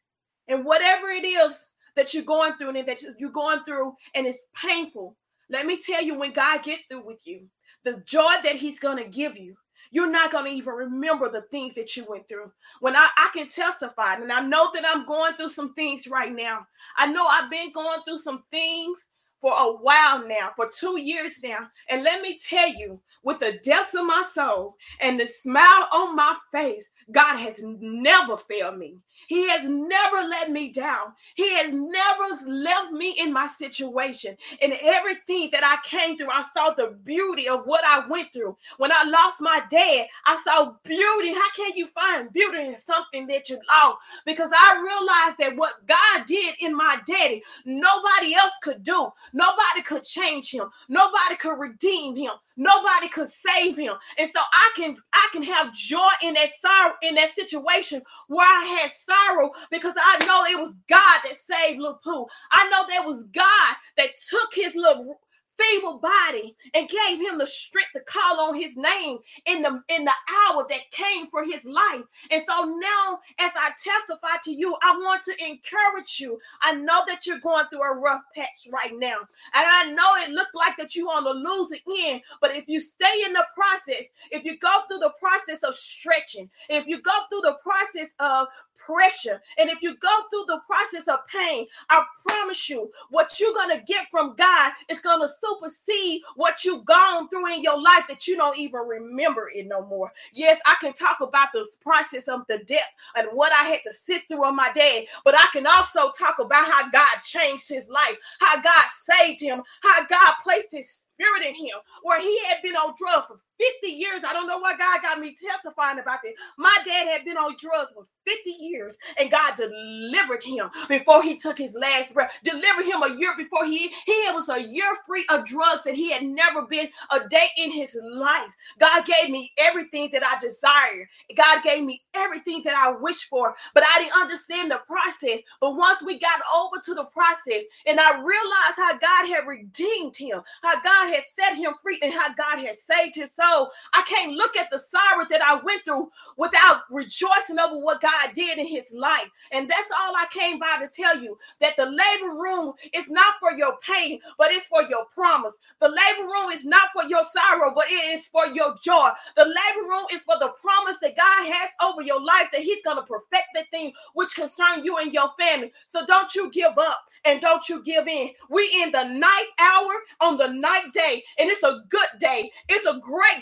And 0.47 0.65
whatever 0.65 1.07
it 1.07 1.25
is 1.25 1.69
that 1.95 2.13
you're 2.13 2.23
going 2.23 2.53
through 2.53 2.69
and 2.69 2.87
that 2.87 3.01
you're 3.19 3.29
going 3.29 3.59
through 3.61 3.93
and 4.15 4.25
it's 4.25 4.47
painful, 4.55 5.15
let 5.49 5.65
me 5.65 5.79
tell 5.81 6.03
you 6.03 6.17
when 6.17 6.31
God 6.31 6.63
get 6.63 6.79
through 6.87 7.05
with 7.05 7.25
you, 7.25 7.41
the 7.83 8.01
joy 8.05 8.35
that 8.43 8.55
he's 8.55 8.79
going 8.79 8.97
to 8.97 9.09
give 9.09 9.37
you, 9.37 9.55
you're 9.91 10.11
not 10.11 10.31
going 10.31 10.45
to 10.45 10.51
even 10.51 10.73
remember 10.73 11.31
the 11.31 11.41
things 11.43 11.75
that 11.75 11.95
you 11.95 12.05
went 12.07 12.27
through. 12.27 12.51
When 12.79 12.95
I, 12.95 13.09
I 13.17 13.29
can 13.33 13.47
testify, 13.47 14.15
and 14.15 14.31
I 14.31 14.41
know 14.41 14.69
that 14.73 14.83
I'm 14.85 15.05
going 15.05 15.33
through 15.33 15.49
some 15.49 15.73
things 15.73 16.07
right 16.07 16.33
now. 16.33 16.67
I 16.97 17.07
know 17.07 17.25
I've 17.25 17.49
been 17.49 17.71
going 17.71 17.99
through 18.05 18.19
some 18.19 18.43
things 18.51 19.05
for 19.41 19.54
a 19.54 19.71
while 19.78 20.28
now, 20.28 20.52
for 20.56 20.69
two 20.69 20.99
years 20.99 21.41
now. 21.43 21.69
And 21.89 22.04
let 22.04 22.21
me 22.21 22.38
tell 22.38 22.69
you, 22.69 22.99
with 23.23 23.39
the 23.39 23.60
depths 23.63 23.95
of 23.95 24.06
my 24.06 24.23
soul 24.34 24.75
and 25.02 25.19
the 25.19 25.28
smile 25.28 25.88
on 25.91 26.15
my 26.15 26.36
face, 26.52 26.89
God 27.12 27.38
has 27.38 27.60
never 27.63 28.38
failed 28.38 28.78
me. 28.78 28.97
He 29.28 29.47
has 29.49 29.67
never 29.67 30.28
let 30.28 30.49
me 30.52 30.71
down. 30.71 31.13
He 31.36 31.54
has 31.56 31.73
never 31.73 32.47
left 32.47 32.91
me 32.91 33.15
in 33.19 33.34
my 33.34 33.47
situation. 33.47 34.38
And 34.62 34.73
everything 34.82 35.49
that 35.52 35.63
I 35.63 35.78
came 35.88 36.17
through, 36.17 36.30
I 36.32 36.43
saw 36.54 36.71
the 36.71 36.97
beauty 37.04 37.47
of 37.49 37.65
what 37.65 37.84
I 37.84 38.08
went 38.08 38.32
through. 38.32 38.56
When 38.78 38.91
I 38.91 39.04
lost 39.04 39.41
my 39.41 39.62
dad, 39.69 40.08
I 40.25 40.41
saw 40.43 40.73
beauty. 40.84 41.34
How 41.34 41.52
can 41.56 41.75
you 41.75 41.88
find 41.88 42.32
beauty 42.32 42.60
in 42.60 42.78
something 42.78 43.28
that 43.28 43.49
you 43.49 43.60
lost? 43.71 43.97
Because 44.25 44.52
I 44.54 44.82
realized 44.82 45.38
that 45.39 45.58
what 45.58 45.86
God 45.86 46.25
did 46.25 46.56
in 46.62 46.75
my 46.75 46.99
daddy, 47.06 47.43
nobody 47.65 48.36
else 48.36 48.54
could 48.62 48.84
do. 48.84 49.10
Nobody 49.33 49.81
could 49.85 50.03
change 50.03 50.51
him. 50.51 50.69
Nobody 50.87 51.35
could 51.39 51.59
redeem 51.59 52.15
him. 52.15 52.31
Nobody 52.57 53.09
could 53.09 53.29
save 53.29 53.77
him. 53.77 53.93
And 54.17 54.29
so 54.29 54.39
I 54.51 54.71
can 54.75 54.97
I 55.13 55.29
can 55.31 55.43
have 55.43 55.73
joy 55.73 56.09
in 56.21 56.33
that 56.33 56.49
sorrow 56.59 56.93
in 57.01 57.15
that 57.15 57.33
situation 57.33 58.01
where 58.27 58.47
I 58.47 58.65
had 58.65 58.91
sorrow 58.95 59.51
because 59.71 59.95
I 59.97 60.25
know 60.25 60.45
it 60.45 60.61
was 60.61 60.75
God 60.87 61.19
that 61.23 61.39
saved 61.41 61.79
Lil 61.79 61.99
Pooh. 62.03 62.25
I 62.51 62.69
know 62.69 62.85
there 62.87 63.07
was 63.07 63.23
God 63.33 63.75
that 63.97 64.09
took 64.29 64.53
his 64.53 64.75
little 64.75 65.19
feeble 65.60 66.00
body 66.00 66.56
and 66.74 66.89
gave 66.89 67.19
him 67.19 67.38
the 67.38 67.48
strength 67.48 67.91
to 67.95 68.02
call 68.02 68.39
on 68.39 68.56
his 68.56 68.76
name 68.78 69.17
in 69.45 69.62
the 69.62 69.82
in 69.89 70.06
the 70.06 70.12
hour 70.52 70.65
that 70.69 70.91
came 70.91 71.28
for 71.30 71.43
his 71.43 71.63
life. 71.65 72.04
And 72.32 72.41
so 72.48 72.63
now 72.63 73.19
as 73.39 73.52
I 73.56 73.72
testify 73.80 74.38
to 74.45 74.52
you, 74.52 74.76
I 74.82 74.91
want 74.98 75.24
to 75.24 75.34
encourage 75.43 76.19
you. 76.19 76.39
I 76.62 76.74
know 76.74 77.04
that 77.08 77.26
you're 77.26 77.39
going 77.39 77.65
through 77.67 77.84
a 77.84 77.95
rough 77.95 78.22
patch 78.36 78.67
right 78.72 78.93
now. 78.98 79.17
And 79.54 79.65
I 79.67 79.91
know 79.91 80.15
it 80.24 80.32
looked 80.32 80.56
like 80.56 80.78
that 80.78 80.95
you 80.95 81.10
on 81.10 81.24
the 81.24 81.34
losing 81.34 81.80
end, 82.00 82.22
but 82.41 82.56
if 82.56 82.65
you 82.67 82.80
stay 82.80 83.24
in 83.26 83.34
the 83.34 83.45
process, 83.56 84.08
if 84.32 84.43
you 84.43 84.58
go 84.60 84.82
through 84.88 85.00
the 85.00 85.13
process 85.19 85.63
of 85.63 85.76
stretching, 85.76 86.50
if 86.69 86.88
you 86.88 87.02
go 87.02 87.12
through 87.30 87.41
the 87.41 87.58
process 87.63 88.13
of 88.19 88.48
pressure. 88.85 89.41
And 89.57 89.69
if 89.69 89.81
you 89.81 89.97
go 89.97 90.09
through 90.29 90.45
the 90.47 90.61
process 90.65 91.07
of 91.07 91.19
pain, 91.27 91.67
I 91.89 92.03
promise 92.27 92.69
you, 92.69 92.91
what 93.09 93.39
you're 93.39 93.53
going 93.53 93.77
to 93.77 93.83
get 93.85 94.07
from 94.11 94.35
God 94.35 94.73
is 94.89 95.01
going 95.01 95.21
to 95.21 95.33
supersede 95.41 96.21
what 96.35 96.63
you've 96.63 96.85
gone 96.85 97.29
through 97.29 97.53
in 97.53 97.63
your 97.63 97.81
life 97.81 98.05
that 98.07 98.27
you 98.27 98.35
don't 98.35 98.57
even 98.57 98.81
remember 98.81 99.49
it 99.53 99.67
no 99.67 99.85
more. 99.85 100.11
Yes, 100.33 100.59
I 100.65 100.75
can 100.79 100.93
talk 100.93 101.21
about 101.21 101.49
the 101.53 101.67
process 101.81 102.27
of 102.27 102.41
the 102.47 102.59
death 102.65 102.93
and 103.15 103.27
what 103.33 103.51
I 103.51 103.65
had 103.65 103.81
to 103.85 103.93
sit 103.93 104.23
through 104.27 104.45
on 104.45 104.55
my 104.55 104.71
day, 104.73 105.07
but 105.23 105.35
I 105.35 105.47
can 105.53 105.67
also 105.67 106.11
talk 106.11 106.39
about 106.39 106.69
how 106.69 106.89
God 106.89 107.21
changed 107.23 107.69
his 107.69 107.89
life, 107.89 108.17
how 108.39 108.61
God 108.61 108.85
saved 109.03 109.41
him, 109.41 109.61
how 109.81 110.05
God 110.05 110.33
placed 110.43 110.71
his 110.71 110.89
spirit 110.89 111.45
in 111.45 111.55
him, 111.55 111.77
where 112.03 112.21
he 112.21 112.39
had 112.45 112.57
been 112.63 112.75
on 112.75 112.93
drugs 112.97 113.27
for 113.27 113.39
50 113.60 113.88
years. 113.88 114.24
I 114.28 114.34
don't 114.34 114.48
know 114.48 114.60
why 114.60 114.78
God 114.78 115.02
got 115.02 115.19
me 115.19 115.36
testifying 115.36 116.00
about 116.00 116.19
this. 116.24 116.34
My 116.58 116.76
dad 116.86 117.08
had 117.08 117.26
been 117.26 117.38
on 117.38 117.56
drugs 117.60 117.91
for 117.93 118.06
50 118.28 118.52
years, 118.60 118.98
and 119.19 119.32
God 119.32 119.56
delivered 119.58 120.43
him 120.43 120.69
before 120.89 121.24
he 121.24 121.38
took 121.38 121.58
his 121.58 121.74
last 121.74 122.13
breath. 122.13 122.32
Delivered 122.43 122.86
him 122.86 123.04
a 123.04 123.17
year 123.17 123.34
before 123.38 123.65
he 123.65 123.89
he 124.06 124.30
was 124.34 124.50
a 124.50 124.62
year 124.62 124.95
free 125.08 125.26
of 125.30 125.45
drugs, 125.45 125.86
and 125.86 125.95
he 125.95 126.12
had 126.12 126.24
never 126.24 126.63
been 126.63 126.89
a 127.12 127.28
day 127.30 127.50
in 127.58 127.72
his 127.72 127.98
life. 128.04 128.52
God 128.80 129.06
gave 129.06 129.30
me 129.30 129.52
everything 129.60 130.10
that 130.13 130.24
I 130.26 130.39
desired. 130.39 131.08
God 131.36 131.63
gave 131.63 131.84
me 131.84 132.04
everything 132.15 132.62
that 132.65 132.76
I 132.76 132.91
wished 132.91 133.26
for, 133.26 133.56
but 133.74 133.84
I 133.84 134.00
didn't 134.00 134.22
understand 134.22 134.72
the 134.72 134.82
process. 134.88 135.39
But 135.62 135.76
once 135.76 136.02
we 136.04 136.19
got 136.19 136.41
over 136.56 136.78
to 136.86 136.93
the 136.93 137.06
process, 137.06 137.63
and 137.86 138.00
I 138.00 138.19
realized 138.19 138.78
how 138.78 138.98
God 138.98 139.28
had 139.28 139.48
redeemed 139.48 140.17
him, 140.17 140.41
how 140.63 140.82
God 140.82 141.13
had 141.13 141.24
set 141.36 141.56
him 141.58 141.74
free, 141.82 142.00
and 142.02 142.13
how 142.13 142.34
God 142.34 142.60
had 142.60 142.78
saved 142.78 143.15
his 143.15 143.34
soul 143.36 143.48
I 143.93 144.03
can't 144.07 144.33
look 144.33 144.55
at 144.57 144.69
the 144.71 144.79
sorrow 144.79 145.25
that 145.29 145.41
I 145.41 145.59
went 145.63 145.85
through 145.85 146.09
without 146.38 146.81
rejoicing 146.89 147.59
over 147.59 147.77
what 147.77 148.01
God 148.01 148.31
did 148.35 148.57
in 148.57 148.67
his 148.67 148.93
life. 148.93 149.29
And 149.51 149.69
that's 149.69 149.89
all 149.99 150.15
I 150.15 150.25
came 150.31 150.59
by 150.59 150.77
to 150.79 150.88
tell 150.88 151.19
you 151.21 151.38
that 151.62 151.75
the 151.77 151.85
labor 151.85 152.33
room 152.35 152.73
is 152.93 153.09
not 153.09 153.35
for 153.39 153.51
your 153.51 153.77
pain, 153.79 154.19
but 154.38 154.51
it's 154.51 154.67
for 154.67 154.83
your 154.83 155.05
promise. 155.13 155.53
The 155.79 155.89
labor 155.89 156.27
room 156.27 156.51
is 156.51 156.65
not 156.65 156.89
for 156.93 157.03
your 157.07 157.23
sorrow, 157.31 157.73
but 157.75 157.85
it 157.89 158.17
is 158.17 158.27
for 158.27 158.47
your 158.47 158.75
joy. 158.81 159.09
The 159.35 159.45
labor 159.45 159.88
room 159.88 160.05
is 160.13 160.21
for 160.21 160.38
the 160.39 160.53
promise 160.62 160.99
that 160.99 161.17
God 161.17 161.45
has 161.51 161.69
over 161.81 162.01
your 162.01 162.21
life 162.21 162.47
that 162.51 162.62
he's 162.62 162.83
going 162.83 162.97
to 162.97 163.03
perfect 163.03 163.47
the 163.53 163.63
thing 163.71 163.93
which 164.13 164.35
concern 164.35 164.83
you 164.83 164.97
and 164.97 165.13
your 165.13 165.31
family. 165.39 165.71
So 165.88 166.05
don't 166.05 166.33
you 166.35 166.49
give 166.51 166.77
up 166.77 166.99
and 167.25 167.41
don't 167.41 167.67
you 167.67 167.83
give 167.83 168.07
in. 168.07 168.29
We 168.49 168.69
in 168.81 168.91
the 168.91 169.03
night 169.05 169.47
hour 169.59 169.91
on 170.21 170.38
the 170.38 170.47
night 170.47 170.93
day, 170.93 171.23
and 171.38 171.49
it's 171.49 171.63
a 171.63 171.83
good 171.89 172.07
day. 172.19 172.51
It's 172.67 172.85
a 172.85 172.99
great 172.99 173.38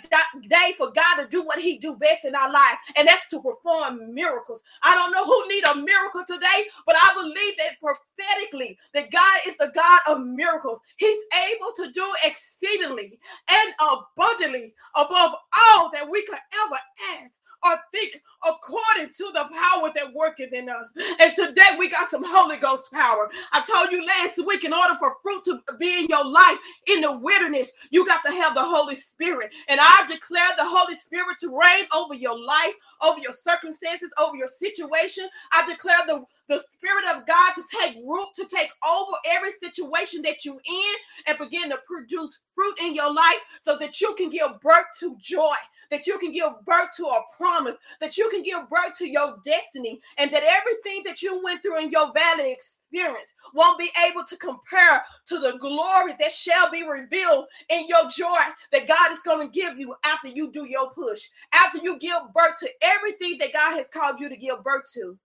day 0.48 0.74
for 0.78 0.92
God 0.92 1.16
to 1.18 1.28
do 1.28 1.44
what 1.44 1.60
He 1.60 1.78
do 1.78 1.96
best 1.96 2.26
in 2.26 2.36
our 2.36 2.52
life, 2.52 2.78
and 2.96 3.08
that's 3.08 3.28
to 3.32 3.42
perform 3.42 4.14
miracles. 4.14 4.62
I 4.84 4.96
don't 4.96 5.12
know 5.12 5.26
who 5.26 5.48
need 5.48 5.64
a 5.68 5.76
miracle 5.78 6.24
today, 6.28 6.66
but 6.86 6.96
I 6.96 7.14
believe 7.16 7.58
that 7.58 7.80
prophetically 7.82 8.78
that 8.94 9.12
God 9.12 9.40
is 9.48 9.58
the 9.58 9.72
God 9.74 10.02
of 10.08 10.26
miracles. 10.26 10.80
He's 10.98 11.24
able 11.54 11.74
to 11.78 11.92
do 11.92 12.06
exceedingly 12.26 13.20
and 13.50 13.74
abundantly 13.82 14.74
above 14.96 15.36
all 15.58 15.92
that 15.94 16.10
we 16.10 16.26
could 16.26 16.40
ever 16.66 16.78
ask 17.22 17.36
or 17.66 17.78
think 17.92 18.22
according 18.46 19.14
to 19.14 19.32
the 19.34 19.46
power 19.54 19.92
that 19.96 20.14
worketh 20.14 20.54
in 20.54 20.70
us. 20.70 20.92
And 21.20 21.34
today 21.36 21.76
we 21.78 21.90
got 21.90 22.10
some 22.10 22.24
Holy 22.24 22.58
Ghost 22.58 22.92
power. 22.92 23.30
I 23.52 23.62
told 23.62 23.92
you 23.92 24.06
last 24.06 24.38
week, 24.46 24.64
in 24.64 24.74
order 24.74 24.96
for 25.00 25.16
fruit 25.22 25.44
to 25.46 25.60
be 25.80 26.00
in 26.00 26.08
your 26.08 26.26
life 26.26 26.58
in 26.88 27.02
the 27.02 27.18
wilderness, 27.18 27.72
you 27.90 28.06
got 28.06 28.24
to 28.24 28.32
have 28.32 28.56
the 28.56 28.64
Holy 28.64 28.96
Spirit. 28.96 29.52
And 29.68 29.80
I 29.82 30.06
declare 30.08 30.50
the 30.58 30.66
Holy 30.66 30.96
Spirit 30.96 31.38
to 31.42 31.50
reign 31.50 31.86
over 31.94 32.14
your 32.14 32.40
life, 32.40 32.74
over 33.02 33.20
your 33.20 33.34
circumstances, 33.34 34.12
over 34.18 34.36
your 34.36 34.50
situation. 34.50 35.28
I 35.52 35.66
declare 35.68 36.00
the 36.08 36.26
the 36.48 36.64
Spirit 36.78 37.06
of 37.16 37.28
God 37.28 37.54
to 37.56 37.64
take 37.80 37.96
root, 38.06 38.28
to 38.36 38.46
take 38.46 38.70
over 38.88 39.12
every 39.30 39.52
situation 39.62 40.22
that 40.24 40.46
you 40.46 40.54
in 40.54 40.94
and 41.28 41.38
begin 41.38 41.70
to 41.70 41.78
produce 41.86 42.40
fruit 42.56 42.76
in 42.80 42.96
your 42.96 43.14
life 43.14 43.40
so 43.62 43.78
that 43.80 44.00
you 44.02 44.14
can 44.16 44.30
give 44.30 44.60
birth 44.62 44.86
to 45.00 45.16
joy, 45.20 45.56
that 45.90 46.08
you 46.08 46.18
can 46.20 46.32
give 46.32 46.50
birth 46.66 46.90
to 46.98 47.06
a 47.06 47.22
promise, 47.36 47.76
that 48.00 48.18
you 48.18 48.30
can 48.30 48.44
give 48.44 48.70
birth 48.70 48.98
to 48.98 49.08
your 49.08 49.38
destiny, 49.46 50.00
and 50.18 50.32
that 50.32 50.44
everything 50.44 51.02
that 51.06 51.22
you 51.22 51.42
went 51.44 51.62
through 51.62 51.82
in 51.82 51.92
your 51.92 52.12
valley 52.14 52.52
experience 52.52 53.34
won't 53.54 53.80
be 53.80 53.90
able 54.10 54.24
to 54.26 54.38
compare 54.38 55.04
to 55.28 55.40
the 55.40 55.58
glory 55.60 56.14
that 56.20 56.32
shall 56.32 56.72
be 56.72 56.84
revealed 56.84 57.46
in 57.70 57.88
your 57.88 58.10
joy 58.10 58.38
that 58.72 58.88
God 58.88 59.12
is 59.12 59.20
going 59.20 59.48
to 59.48 59.54
give 59.54 59.78
you 59.78 59.96
after 60.06 60.28
you 60.28 60.52
do 60.52 60.66
your 60.66 60.92
push, 60.92 61.28
after 61.54 61.80
you 61.80 61.98
give 62.00 62.20
birth 62.34 62.56
to 62.60 62.70
everything 62.82 63.38
that 63.40 63.54
God 63.54 63.76
has 63.78 63.88
called 63.94 64.20
you 64.20 64.30
to 64.30 64.38
give 64.38 64.64
birth 64.64 64.84
to. 64.94 65.18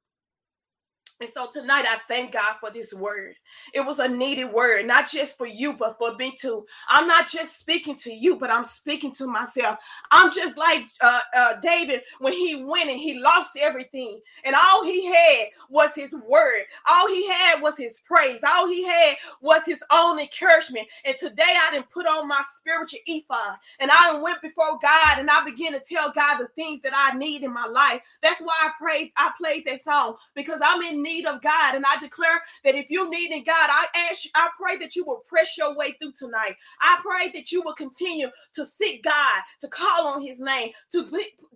And 1.20 1.30
so 1.32 1.48
tonight, 1.52 1.84
I 1.88 1.98
thank 2.08 2.32
God 2.32 2.56
for 2.60 2.70
this 2.70 2.92
word. 2.92 3.36
It 3.72 3.80
was 3.80 4.00
a 4.00 4.08
needed 4.08 4.46
word, 4.46 4.86
not 4.86 5.08
just 5.08 5.38
for 5.38 5.46
you, 5.46 5.72
but 5.72 5.96
for 5.98 6.14
me 6.16 6.34
too. 6.36 6.66
I'm 6.88 7.06
not 7.06 7.28
just 7.28 7.58
speaking 7.58 7.96
to 7.98 8.12
you, 8.12 8.36
but 8.36 8.50
I'm 8.50 8.64
speaking 8.64 9.12
to 9.12 9.26
myself. 9.26 9.78
I'm 10.10 10.32
just 10.32 10.56
like 10.58 10.84
uh, 11.00 11.20
uh, 11.36 11.54
David 11.62 12.02
when 12.18 12.32
he 12.32 12.64
went 12.64 12.90
and 12.90 12.98
he 12.98 13.20
lost 13.20 13.50
everything, 13.60 14.20
and 14.44 14.56
all 14.56 14.84
he 14.84 15.06
had 15.06 15.46
was 15.68 15.94
his 15.94 16.12
word. 16.12 16.62
All 16.88 17.06
he 17.08 17.28
had 17.28 17.62
was 17.62 17.78
his 17.78 18.00
praise. 18.04 18.40
All 18.46 18.66
he 18.66 18.84
had 18.84 19.16
was 19.40 19.62
his 19.64 19.82
own 19.90 20.18
encouragement. 20.18 20.88
And 21.04 21.16
today, 21.18 21.56
I 21.60 21.70
didn't 21.72 21.90
put 21.90 22.06
on 22.06 22.26
my 22.26 22.42
spiritual 22.56 23.00
ephod, 23.06 23.58
and 23.78 23.90
I 23.90 24.14
went 24.20 24.42
before 24.42 24.78
God, 24.82 25.18
and 25.18 25.30
I 25.30 25.44
began 25.44 25.72
to 25.72 25.80
tell 25.80 26.10
God 26.10 26.38
the 26.38 26.48
things 26.56 26.80
that 26.82 26.92
I 26.96 27.16
need 27.16 27.42
in 27.42 27.52
my 27.52 27.66
life. 27.66 28.00
That's 28.22 28.40
why 28.40 28.54
I 28.60 28.70
prayed. 28.80 29.12
I 29.16 29.30
played 29.38 29.64
that 29.66 29.82
song 29.82 30.16
because 30.34 30.60
I'm 30.64 30.82
in 30.82 31.01
need 31.02 31.26
of 31.26 31.42
God. 31.42 31.74
And 31.74 31.84
I 31.86 31.98
declare 31.98 32.40
that 32.64 32.74
if 32.74 32.90
you're 32.90 33.08
needing 33.08 33.44
God, 33.44 33.68
I 33.70 33.86
ask, 34.10 34.24
I 34.34 34.48
pray 34.58 34.76
that 34.78 34.96
you 34.96 35.04
will 35.04 35.24
press 35.26 35.58
your 35.58 35.76
way 35.76 35.96
through 36.00 36.12
tonight. 36.12 36.56
I 36.80 36.98
pray 37.02 37.30
that 37.34 37.52
you 37.52 37.62
will 37.62 37.74
continue 37.74 38.28
to 38.54 38.66
seek 38.66 39.02
God, 39.02 39.42
to 39.60 39.68
call 39.68 40.06
on 40.06 40.22
his 40.22 40.40
name, 40.40 40.70
to, 40.92 41.08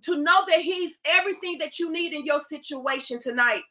to 0.02 0.16
know 0.16 0.44
that 0.48 0.60
he's 0.60 0.98
everything 1.06 1.58
that 1.58 1.78
you 1.78 1.92
need 1.92 2.12
in 2.12 2.24
your 2.24 2.40
situation 2.40 3.20
tonight. 3.20 3.62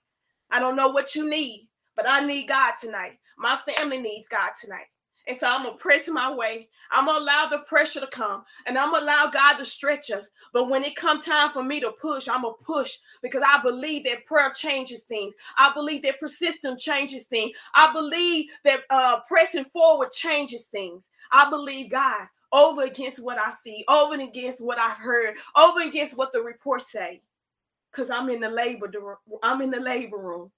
I 0.51 0.59
don't 0.59 0.76
know 0.76 0.89
what 0.89 1.15
you 1.15 1.30
need, 1.30 1.67
but 1.95 2.07
I 2.07 2.26
need 2.26 2.47
God 2.47 2.73
tonight. 2.80 3.19
My 3.38 3.59
family 3.76 3.97
needs 3.97 4.28
God 4.28 4.51
tonight. 4.59 4.86
And 5.28 5.38
so 5.38 5.47
I'm 5.47 5.63
gonna 5.63 5.78
press 5.78 6.07
my 6.07 6.34
way. 6.34 6.69
I'm 6.91 7.07
gonna 7.07 7.19
allow 7.19 7.47
the 7.49 7.59
pressure 7.59 7.99
to 7.99 8.07
come 8.07 8.43
and 8.67 8.78
I'm 8.78 8.91
gonna 8.91 9.05
allow 9.05 9.30
God 9.32 9.57
to 9.57 9.65
stretch 9.65 10.11
us. 10.11 10.30
But 10.53 10.69
when 10.69 10.84
it 10.84 10.95
come 10.95 11.21
time 11.21 11.51
for 11.51 11.63
me 11.63 11.80
to 11.80 11.91
push, 11.91 12.28
I'm 12.28 12.43
gonna 12.43 12.53
push 12.63 12.97
because 13.21 13.43
I 13.45 13.61
believe 13.61 14.03
that 14.05 14.26
prayer 14.26 14.51
changes 14.53 15.03
things. 15.03 15.34
I 15.57 15.73
believe 15.73 16.03
that 16.03 16.19
persistence 16.19 16.84
changes 16.84 17.26
things. 17.26 17.51
I 17.73 17.91
believe 17.91 18.47
that 18.65 18.82
uh, 18.89 19.21
pressing 19.28 19.65
forward 19.65 20.11
changes 20.11 20.67
things. 20.67 21.09
I 21.32 21.49
believe 21.49 21.91
God 21.91 22.28
over 22.51 22.84
against 22.84 23.19
what 23.19 23.38
I 23.38 23.51
see, 23.63 23.84
over 23.89 24.15
against 24.15 24.63
what 24.63 24.80
I've 24.80 24.97
heard, 24.97 25.36
over 25.57 25.82
against 25.82 26.17
what 26.17 26.34
the 26.34 26.41
reports 26.41 26.91
say. 26.91 27.21
Because 27.91 28.09
I'm 28.09 28.30
in 28.30 28.41
the 28.41 28.49
labor, 28.49 28.91
I'm 29.43 29.61
in 29.61 29.71
the 29.71 29.80
labor 29.80 30.17
room 30.17 30.51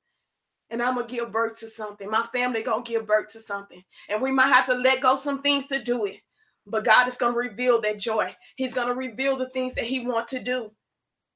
and 0.69 0.81
I'm 0.81 0.95
gonna 0.95 1.07
give 1.07 1.31
birth 1.31 1.59
to 1.59 1.69
something. 1.69 2.09
My 2.09 2.25
family 2.27 2.63
gonna 2.63 2.83
give 2.83 3.07
birth 3.07 3.31
to 3.33 3.39
something, 3.39 3.83
and 4.09 4.21
we 4.21 4.31
might 4.31 4.49
have 4.49 4.65
to 4.67 4.73
let 4.73 5.01
go 5.01 5.15
some 5.15 5.41
things 5.41 5.67
to 5.67 5.81
do 5.83 6.05
it. 6.05 6.17
But 6.65 6.85
God 6.85 7.07
is 7.07 7.17
gonna 7.17 7.35
reveal 7.35 7.81
that 7.81 7.99
joy. 7.99 8.35
He's 8.55 8.73
gonna 8.73 8.95
reveal 8.95 9.37
the 9.37 9.49
things 9.49 9.75
that 9.75 9.85
He 9.85 10.05
wants 10.05 10.31
to 10.31 10.39
do. 10.39 10.71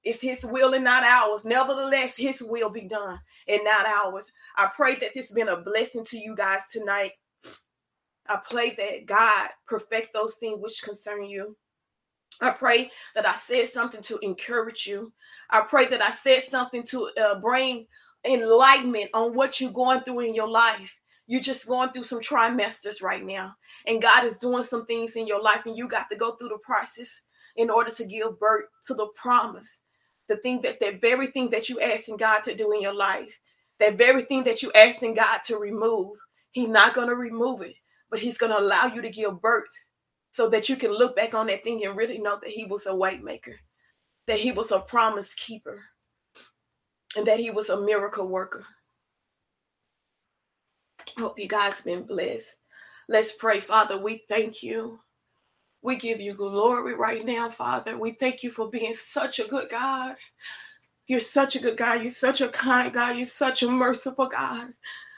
It's 0.04 0.22
His 0.22 0.44
will 0.44 0.74
and 0.74 0.84
not 0.84 1.04
ours. 1.04 1.46
Nevertheless, 1.46 2.16
His 2.16 2.42
will 2.42 2.70
be 2.70 2.82
done 2.82 3.20
and 3.48 3.62
not 3.64 3.86
ours. 3.86 4.30
I 4.58 4.70
pray 4.76 4.96
that 4.96 5.14
this 5.14 5.28
has 5.28 5.36
been 5.36 5.50
a 5.50 5.62
blessing 5.62 6.04
to 6.06 6.18
you 6.18 6.36
guys 6.36 6.62
tonight. 6.72 7.12
I 8.28 8.40
pray 8.50 8.76
that 8.76 9.06
God 9.06 9.50
perfect 9.68 10.14
those 10.14 10.36
things 10.36 10.60
which 10.62 10.84
concern 10.84 11.26
you. 11.26 11.56
I 12.40 12.52
pray 12.52 12.92
that 13.14 13.28
I 13.28 13.36
said 13.36 13.68
something 13.68 14.02
to 14.04 14.18
encourage 14.20 14.88
you. 14.88 15.12
I 15.50 15.62
pray 15.62 15.88
that 15.90 16.02
I 16.02 16.12
said 16.12 16.44
something 16.44 16.84
to 16.84 17.10
uh, 17.22 17.40
bring 17.40 17.86
enlightenment 18.26 19.10
on 19.14 19.36
what 19.36 19.60
you're 19.60 19.72
going 19.72 20.02
through 20.02 20.22
in 20.22 20.36
your 20.36 20.50
life. 20.50 21.00
You're 21.28 21.42
just 21.42 21.68
going 21.68 21.92
through 21.92 22.04
some 22.04 22.20
trimesters 22.20 23.02
right 23.02 23.24
now, 23.24 23.54
and 23.88 24.02
God 24.02 24.26
is 24.26 24.38
doing 24.38 24.64
some 24.64 24.86
things 24.86 25.16
in 25.16 25.28
your 25.28 25.42
life, 25.42 25.66
and 25.66 25.78
you 25.78 25.88
got 25.88 26.10
to 26.10 26.18
go 26.18 26.36
through 26.36 26.50
the 26.50 26.58
process 26.58 27.24
in 27.56 27.70
order 27.70 27.90
to 27.92 28.06
give 28.06 28.40
birth 28.40 28.66
to 28.86 28.94
the 28.94 29.08
promise. 29.16 29.80
The 30.28 30.38
thing 30.38 30.62
that 30.64 30.80
that 30.82 31.02
very 31.02 31.28
thing 31.28 31.50
that 31.52 31.70
you 31.70 31.80
asking 31.80 32.18
God 32.18 32.44
to 32.44 32.56
do 32.56 32.72
in 32.74 32.82
your 32.82 32.94
life, 32.94 33.38
that 33.80 33.98
very 33.98 34.24
thing 34.24 34.44
that 34.44 34.62
you 34.62 34.72
asking 34.74 35.16
God 35.16 35.40
to 35.46 35.58
remove, 35.58 36.18
He's 36.52 36.70
not 36.70 36.94
going 36.94 37.08
to 37.08 37.16
remove 37.16 37.62
it, 37.62 37.76
but 38.10 38.20
He's 38.20 38.38
going 38.38 38.52
to 38.52 38.60
allow 38.60 38.88
you 38.88 39.02
to 39.02 39.10
give 39.10 39.42
birth 39.42 39.70
so 40.34 40.50
that 40.50 40.70
you 40.70 40.76
can 40.76 40.92
look 40.92 41.16
back 41.16 41.34
on 41.34 41.48
that 41.48 41.64
thing 41.64 41.86
and 41.86 41.96
really 41.96 42.18
know 42.18 42.40
that 42.42 42.52
He 42.52 42.66
was 42.66 42.88
a 42.88 42.96
way 42.96 43.18
maker, 43.18 43.56
that 44.28 44.40
He 44.40 44.52
was 44.52 44.72
a 44.72 44.80
promise 44.80 45.34
keeper 45.36 45.80
and 47.16 47.26
that 47.28 47.40
he 47.40 47.52
was 47.52 47.70
a 47.70 47.82
miracle 47.82 48.28
worker. 48.28 48.66
Hope 51.18 51.40
you 51.40 51.48
guys 51.48 51.82
been 51.82 52.04
blessed. 52.04 52.56
Let's 53.10 53.34
pray, 53.34 53.60
Father. 53.60 53.98
We 53.98 54.24
thank 54.30 54.64
you. 54.64 55.00
We 55.82 55.98
give 55.98 56.22
you 56.22 56.34
glory 56.34 56.96
right 56.96 57.26
now, 57.26 57.50
Father. 57.50 57.98
We 57.98 58.14
thank 58.14 58.44
you 58.44 58.52
for 58.52 58.70
being 58.70 58.94
such 58.96 59.40
a 59.40 59.48
good 59.48 59.70
God. 59.70 60.16
You're 61.08 61.20
such 61.20 61.56
a 61.56 61.60
good 61.60 61.78
God. 61.78 62.02
You're 62.02 62.10
such 62.10 62.42
a 62.42 62.48
kind 62.48 62.94
God. 62.94 63.18
You're 63.18 63.26
such 63.26 63.64
a 63.64 63.70
merciful 63.70 64.28
God. 64.28 64.70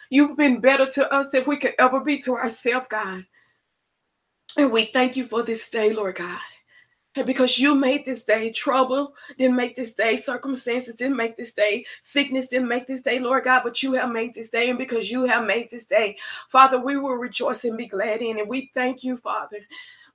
You've 0.10 0.38
been 0.38 0.60
better 0.60 0.88
to 0.88 1.14
us 1.14 1.32
than 1.32 1.44
we 1.46 1.58
could 1.58 1.74
ever 1.80 2.00
be 2.00 2.18
to 2.20 2.36
ourselves, 2.36 2.88
God. 2.90 3.26
And 4.58 4.72
we 4.72 4.86
thank 4.94 5.18
you 5.18 5.26
for 5.26 5.44
this 5.44 5.70
day, 5.70 5.94
Lord 5.94 6.16
God. 6.16 6.40
And 7.16 7.28
because 7.28 7.60
you 7.60 7.76
made 7.76 8.06
this 8.06 8.24
day, 8.24 8.52
trouble 8.52 9.14
didn't 9.38 9.56
make 9.56 9.76
this 9.76 9.94
day, 9.94 10.18
circumstances 10.18 10.96
didn't 10.96 11.16
make 11.16 11.38
this 11.38 11.54
day, 11.54 11.86
sickness 12.02 12.48
didn't 12.48 12.68
make 12.68 12.88
this 12.88 13.04
day, 13.04 13.20
Lord 13.20 13.44
God, 13.44 13.62
but 13.64 13.84
you 13.84 13.94
have 13.94 14.12
made 14.12 14.34
this 14.34 14.50
day. 14.50 14.70
And 14.70 14.80
because 14.80 15.12
you 15.12 15.26
have 15.26 15.46
made 15.46 15.70
this 15.70 15.86
day, 15.86 16.18
Father, 16.50 16.80
we 16.80 16.98
will 16.98 17.14
rejoice 17.14 17.66
and 17.66 17.78
be 17.78 17.86
glad 17.86 18.22
in 18.22 18.40
it. 18.40 18.48
We 18.48 18.72
thank 18.74 19.04
you, 19.04 19.18
Father. 19.18 19.60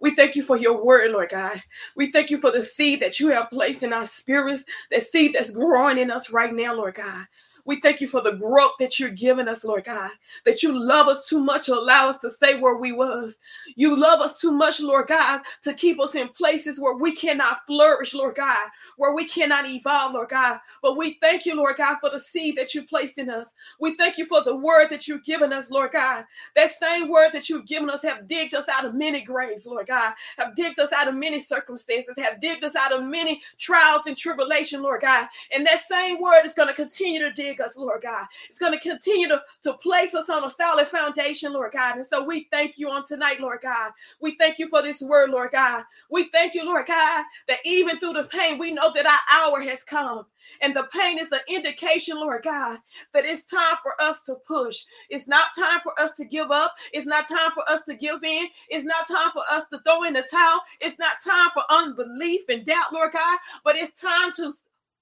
We 0.01 0.15
thank 0.15 0.35
you 0.35 0.43
for 0.43 0.57
your 0.57 0.85
word, 0.85 1.13
Lord 1.13 1.31
God. 1.31 1.63
We 1.97 2.11
thank 2.11 2.31
you 2.31 2.41
for 2.41 2.51
the 2.51 2.65
seed 2.65 3.01
that 3.01 3.21
you 3.21 3.29
have 3.29 3.51
placed 3.51 3.83
in 3.83 3.93
our 3.93 4.07
spirits, 4.07 4.65
the 4.91 5.01
seed 5.01 5.35
that's 5.35 5.51
growing 5.51 5.99
in 5.99 6.11
us 6.11 6.31
right 6.31 6.53
now, 6.53 6.75
Lord 6.75 6.97
God. 6.97 7.27
We 7.69 7.83
thank 7.83 8.01
you 8.01 8.09
for 8.09 8.23
the 8.23 8.33
growth 8.33 8.73
that 8.79 8.99
you're 8.99 9.11
giving 9.11 9.47
us, 9.47 9.63
Lord 9.63 9.85
God, 9.85 10.13
that 10.47 10.63
you 10.63 10.83
love 10.83 11.07
us 11.07 11.29
too 11.29 11.45
much 11.45 11.67
to 11.67 11.79
allow 11.79 12.09
us 12.09 12.17
to 12.21 12.31
stay 12.31 12.59
where 12.59 12.77
we 12.77 12.93
was. 12.93 13.37
You 13.77 13.95
love 13.95 14.21
us 14.21 14.41
too 14.41 14.53
much, 14.53 14.81
Lord 14.81 15.09
God, 15.09 15.43
to 15.65 15.75
keep 15.75 16.01
us 16.01 16.15
in 16.15 16.31
places 16.31 16.81
where 16.81 16.97
we 16.97 17.13
cannot 17.15 17.67
flourish, 17.67 18.15
Lord 18.15 18.37
God, 18.37 18.69
where 18.97 19.13
we 19.13 19.29
cannot 19.29 19.69
evolve, 19.69 20.15
Lord 20.15 20.31
God. 20.31 20.61
But 20.81 20.97
we 20.97 21.19
thank 21.21 21.45
you, 21.45 21.57
Lord 21.57 21.77
God, 21.77 21.99
for 22.01 22.09
the 22.09 22.19
seed 22.19 22.57
that 22.57 22.75
you 22.75 22.85
placed 22.85 23.19
in 23.19 23.29
us. 23.29 23.53
We 23.79 23.97
thank 23.99 24.17
you 24.17 24.25
for 24.25 24.43
the 24.43 24.57
word 24.57 24.89
that 24.89 25.07
you've 25.07 25.25
given 25.25 25.53
us, 25.53 25.71
Lord 25.71 25.93
God. 25.93 26.25
That 26.57 26.75
same 26.75 27.11
word 27.11 27.33
that 27.35 27.51
you've 27.51 27.67
given 27.67 27.91
us 27.91 28.01
have 28.01 28.27
digged 28.29 28.55
us 28.55 28.71
out 28.71 28.87
of 28.87 28.95
many 28.95 29.21
graves, 29.21 29.67
Lord 29.67 29.89
God, 29.89 30.15
have 30.39 30.55
digged 30.55 30.79
us 30.79 30.95
out 30.95 31.07
of 31.07 31.17
many 31.17 31.39
circumstances, 31.39 32.15
have 32.17 32.41
digged 32.41 32.65
us 32.65 32.77
out 32.77 32.95
of 32.95 33.05
many 33.05 33.43
trials 33.59 34.07
and 34.07 34.17
tribulation, 34.17 34.81
Lord 34.81 35.03
God. 35.03 35.29
And 35.53 35.67
that 35.67 35.83
same 35.83 36.19
word 36.19 36.47
is 36.47 36.55
going 36.55 36.69
to 36.69 36.75
continue 36.75 37.21
to 37.21 37.31
dig 37.31 37.58
us, 37.61 37.77
Lord 37.77 38.03
God. 38.03 38.27
It's 38.49 38.59
going 38.59 38.73
to 38.73 38.81
continue 38.81 39.29
to, 39.29 39.43
to 39.65 39.75
place 39.75 40.15
us 40.15 40.31
on 40.31 40.45
a 40.45 40.51
solid 40.51 40.89
foundation, 40.89 41.53
Lord 41.53 41.73
God. 41.73 41.99
And 41.99 42.07
so 42.07 42.23
we 42.23 42.49
thank 42.51 42.79
you 42.79 42.91
on 42.91 43.05
tonight, 43.07 43.41
Lord 43.41 43.61
God. 43.63 43.93
We 44.21 44.37
thank 44.37 44.59
you 44.59 44.69
for 44.69 44.83
this 44.83 45.03
word, 45.03 45.31
Lord 45.31 45.53
God. 45.53 45.85
We 46.11 46.31
thank 46.31 46.55
you, 46.55 46.65
Lord 46.65 46.87
God, 46.87 47.25
that 47.49 47.59
even 47.65 47.99
through 47.99 48.15
the 48.15 48.25
pain, 48.25 48.59
we 48.59 48.73
know 48.73 48.93
that 48.95 49.07
our 49.07 49.21
hour 49.31 49.61
has 49.63 49.85
come. 49.85 50.27
And 50.63 50.75
the 50.75 50.89
pain 50.93 51.19
is 51.19 51.31
an 51.33 51.41
indication, 51.49 52.17
Lord 52.17 52.43
God, 52.43 52.79
that 53.13 53.25
it's 53.25 53.45
time 53.45 53.77
for 53.83 54.01
us 54.01 54.23
to 54.23 54.37
push. 54.47 54.85
It's 55.11 55.29
not 55.29 55.49
time 55.57 55.81
for 55.83 55.99
us 56.01 56.13
to 56.13 56.25
give 56.25 56.51
up. 56.51 56.75
It's 56.93 57.07
not 57.07 57.29
time 57.29 57.51
for 57.53 57.69
us 57.71 57.83
to 57.83 57.95
give 57.95 58.25
in. 58.25 58.49
It's 58.69 58.85
not 58.87 59.07
time 59.09 59.31
for 59.33 59.43
us 59.51 59.65
to 59.73 59.79
throw 59.81 60.05
in 60.05 60.15
the 60.15 60.27
towel. 60.31 60.61
It's 60.81 60.99
not 60.99 61.17
time 61.25 61.49
for 61.55 61.65
unbelief 61.71 62.43
and 62.49 62.65
doubt, 62.65 62.93
Lord 62.93 63.13
God, 63.13 63.39
but 63.65 63.77
it's 63.77 64.01
time 64.01 64.33
to 64.37 64.53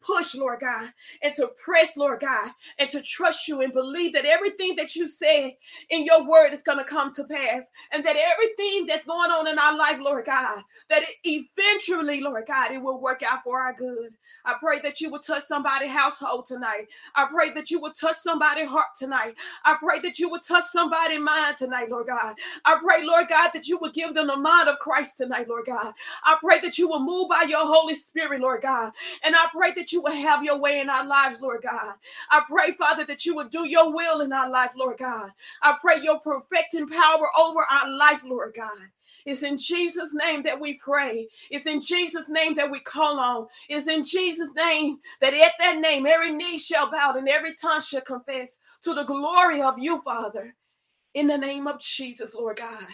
push, 0.07 0.35
Lord 0.35 0.61
God, 0.61 0.91
and 1.23 1.35
to 1.37 1.49
press, 1.63 1.97
Lord 1.97 2.21
God, 2.21 2.51
and 2.79 2.89
to 2.91 3.03
trust 3.03 3.49
you 3.49 3.63
and 3.63 3.73
believe 3.73 4.13
that 4.15 4.25
everything 4.25 4.77
that 4.77 4.95
you 4.97 5.09
said 5.09 5.53
in 5.91 6.05
your 6.05 6.29
word 6.29 6.53
is 6.53 6.63
going 6.63 6.79
to 6.79 6.85
come 6.85 7.13
to 7.15 7.25
pass, 7.25 7.65
and 7.93 8.05
that 8.05 8.17
everything 8.17 8.87
that's 8.87 9.07
going 9.07 9.31
on 9.31 9.49
in 9.49 9.59
our 9.59 9.77
life, 9.77 9.99
Lord 10.01 10.27
God, 10.27 10.63
that 10.91 11.03
it 11.25 11.47
eventually, 11.59 12.21
Lord 12.21 12.45
God, 12.47 12.73
it 12.73 12.83
will 12.83 13.01
work 13.01 13.23
out 13.23 13.45
for 13.45 13.61
our 13.61 13.75
good. 13.75 14.13
I 14.45 14.55
pray 14.61 14.81
that 14.81 15.01
you 15.01 15.11
will 15.11 15.19
touch 15.19 15.43
somebody's 15.43 15.91
household 15.91 16.47
tonight. 16.47 16.87
I 17.15 17.27
pray 17.27 17.53
that 17.55 17.71
you 17.71 17.81
will 17.81 17.93
touch 17.93 18.17
somebody's 18.17 18.69
heart 18.69 18.89
tonight. 18.97 19.35
I 19.65 19.77
pray 19.81 20.01
that 20.01 20.19
you 20.19 20.29
will 20.29 20.41
touch 20.41 20.65
somebody's 20.65 21.21
mind 21.21 21.59
tonight, 21.59 21.91
Lord 21.91 22.07
God. 22.07 22.37
I 22.65 22.79
pray, 22.83 23.05
Lord 23.05 23.29
God, 23.29 23.51
that 23.55 23.67
you 23.69 23.79
will 23.79 23.91
give 23.91 24.15
them 24.15 24.29
the 24.29 24.37
mind 24.37 24.69
of 24.69 24.79
Christ 24.79 25.17
tonight, 25.17 25.49
Lord 25.49 25.67
God. 25.67 25.93
I 26.25 26.37
pray 26.41 26.61
that 26.61 26.79
you 26.79 26.89
will 26.89 27.01
move 27.01 27.29
by 27.29 27.43
your 27.43 27.67
Holy 27.67 27.95
Spirit, 27.95 28.41
Lord 28.41 28.63
God. 28.63 28.93
And 29.25 29.35
I 29.35 29.47
pray 29.53 29.73
that 29.75 29.93
you 29.93 29.96
will 30.03 30.13
have 30.13 30.45
your 30.45 30.59
way 30.59 30.81
in 30.81 30.91
our 30.91 31.07
lives, 31.07 31.41
Lord 31.41 31.63
God. 31.63 31.95
I 32.31 32.43
pray, 32.49 32.73
Father, 32.73 33.05
that 33.07 33.27
you 33.27 33.37
will 33.37 33.49
do 33.49 33.69
your 33.69 33.95
will 33.95 34.23
in 34.23 34.33
our 34.33 34.51
life, 34.51 34.73
Lord 34.77 34.99
God. 34.99 35.31
I 35.63 35.77
pray 35.81 36.03
your 36.03 36.21
perfecting 36.21 36.89
power 36.89 37.29
over 37.39 37.61
our 37.71 37.91
life, 37.91 38.23
Lord 38.25 38.55
God. 38.57 38.79
It's 39.27 39.43
in 39.43 39.59
Jesus' 39.59 40.15
name 40.15 40.43
that 40.45 40.61
we 40.61 40.75
pray. 40.75 41.29
It's 41.51 41.67
in 41.67 41.81
Jesus' 41.81 42.29
name 42.29 42.57
that 42.57 42.71
we 42.71 42.81
call 42.81 43.19
on. 43.21 43.49
It's 43.69 43.89
in 43.89 44.05
Jesus' 44.05 44.51
name 44.57 44.99
that 45.21 45.35
at 45.35 45.53
that 45.61 45.79
name 45.79 46.07
every 46.07 46.33
knee 46.33 46.59
shall 46.59 46.91
bow 46.91 47.15
and 47.17 47.29
every 47.29 47.55
tongue 47.55 47.83
shall 47.83 48.03
confess 48.03 48.61
to 48.83 48.95
the 48.95 49.05
glory 49.05 49.63
of 49.63 49.79
you, 49.79 50.03
Father. 50.03 50.55
In 51.15 51.27
the 51.29 51.39
name 51.39 51.67
of 51.67 51.81
Jesus, 51.81 52.35
Lord 52.35 52.59
God. 52.59 52.87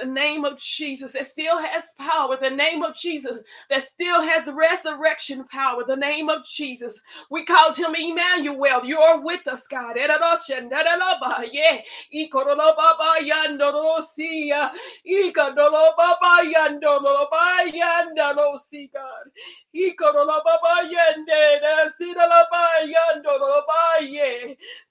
The 0.00 0.06
name 0.06 0.44
of 0.44 0.58
Jesus 0.58 1.12
that 1.12 1.26
still 1.26 1.58
has 1.58 1.92
power, 1.98 2.36
the 2.40 2.50
name 2.50 2.82
of 2.82 2.94
Jesus 2.96 3.42
that 3.70 3.88
still 3.88 4.22
has 4.22 4.48
resurrection 4.52 5.44
power, 5.44 5.84
the 5.86 5.96
name 5.96 6.28
of 6.28 6.44
Jesus. 6.46 7.00
We 7.30 7.44
called 7.44 7.76
him 7.76 7.94
Emmanuel. 7.98 8.84
You 8.84 9.00
are 9.00 9.20
with 9.22 9.46
us, 9.48 9.66
God. 9.68 9.96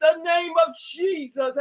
The 0.01 0.17
name 0.23 0.53
of 0.65 0.75
Jesus 0.75 1.55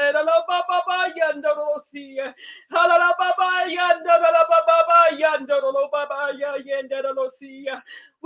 baba 3.39 3.71
yanda 3.71 4.19
la 4.19 4.45
baba 4.49 5.17
yanda 5.17 5.61
lo 5.61 5.89
baba 5.91 6.33
yanda 6.65 7.13
lo 7.15 7.31
si 7.31 7.67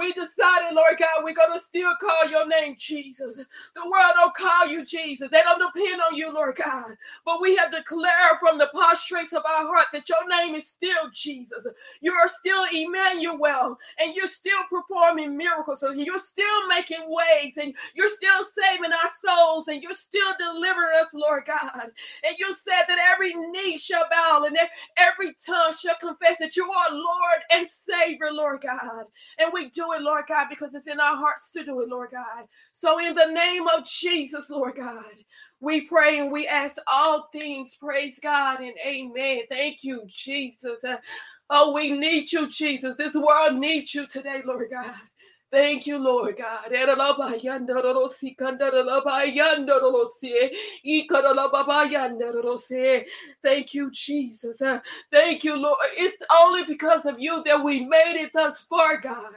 we 0.03 0.13
decided, 0.13 0.75
Lord 0.75 0.99
God, 0.99 1.25
we're 1.25 1.35
going 1.35 1.55
to 1.55 1.61
still 1.61 1.93
call 2.01 2.29
your 2.29 2.49
name 2.49 2.75
Jesus. 2.77 3.37
The 3.37 3.83
world 3.83 4.15
don't 4.17 4.35
call 4.35 4.67
you 4.67 4.85
Jesus. 4.85 5.31
They 5.31 5.43
don't 5.43 5.63
depend 5.75 6.03
on 6.03 6.17
you, 6.17 6.35
Lord 6.35 6.57
God. 6.57 6.97
But 7.25 7.41
we 7.41 7.57
have 7.57 7.71
declared 7.71 8.39
from 8.41 8.59
the 8.59 8.71
postures 8.75 9.33
of 9.33 9.45
our 9.47 9.65
heart 9.65 9.87
that 9.93 10.09
your 10.09 10.29
name 10.29 10.57
is 10.57 10.67
still 10.69 11.11
Jesus. 11.15 11.67
You 12.01 12.13
are 12.15 12.29
still 12.29 12.65
Emmanuel, 12.73 13.79
and 14.01 14.15
you're 14.17 14.27
still 14.27 14.65
performing 14.69 15.37
miracles, 15.37 15.85
and 15.85 16.01
you're 16.03 16.19
still 16.19 16.69
making 16.69 17.05
ways, 17.07 17.59
and 17.59 17.73
you're 17.95 18.09
still 18.09 18.45
saving 18.45 18.93
our 18.93 19.11
souls, 19.23 19.69
and 19.69 19.83
you're 19.83 19.95
still 19.95 20.33
delivering 20.39 20.99
us, 21.01 21.15
Lord 21.15 21.45
God. 21.47 21.93
And 22.25 22.37
you 22.39 22.55
said 22.55 22.85
that 22.89 22.99
every 23.13 23.35
knee 23.35 23.79
shall 23.79 24.07
bow 24.11 24.45
and 24.47 24.59
every 24.97 25.35
tongue 25.47 25.75
shall 25.75 25.97
confess 26.01 26.39
that 26.41 26.57
you 26.57 26.71
are 26.71 26.93
Lord 26.93 27.41
and 27.53 27.69
Savior, 27.69 28.33
Lord 28.33 28.63
God. 28.63 29.07
And 29.39 29.53
we 29.53 29.71
do 29.71 29.92
it, 29.95 30.03
Lord 30.03 30.25
God, 30.29 30.49
because 30.51 30.75
it's 30.75 30.89
in 30.89 31.01
our 31.01 31.17
hearts 31.17 31.51
to 31.53 31.65
do 31.65 31.81
it, 31.81 31.89
Lord 31.89 32.11
God. 32.13 32.47
So, 32.73 32.99
in 32.99 33.15
the 33.15 33.27
name 33.27 33.67
of 33.69 33.85
Jesus, 33.85 34.51
Lord 34.51 34.77
God, 34.77 35.05
we 35.61 35.83
pray 35.83 36.19
and 36.19 36.33
we 36.33 36.47
ask 36.47 36.77
all 36.91 37.29
things. 37.33 37.77
Praise 37.77 38.19
God 38.21 38.61
and 38.61 38.75
amen. 38.87 39.43
Thank 39.49 39.85
you, 39.85 40.03
Jesus. 40.07 40.85
Oh, 41.49 41.73
we 41.73 41.91
need 41.91 42.33
you, 42.33 42.49
Jesus. 42.49 42.97
This 42.97 43.15
world 43.15 43.59
needs 43.59 43.95
you 43.95 44.07
today, 44.07 44.43
Lord 44.45 44.69
God. 44.71 44.95
Thank 45.53 45.87
you, 45.87 45.99
Lord 45.99 46.39
God. 46.39 46.73
Thank 53.43 53.75
you, 53.75 53.91
Jesus. 53.91 54.63
Thank 55.11 55.45
you, 55.45 55.57
Lord. 55.57 55.77
It's 55.99 56.25
only 56.35 56.65
because 56.65 57.05
of 57.05 57.21
you 57.21 57.43
that 57.45 57.63
we 57.63 57.85
made 57.85 58.17
it 58.17 58.33
thus 58.33 58.63
far, 58.63 58.97
God. 58.99 59.35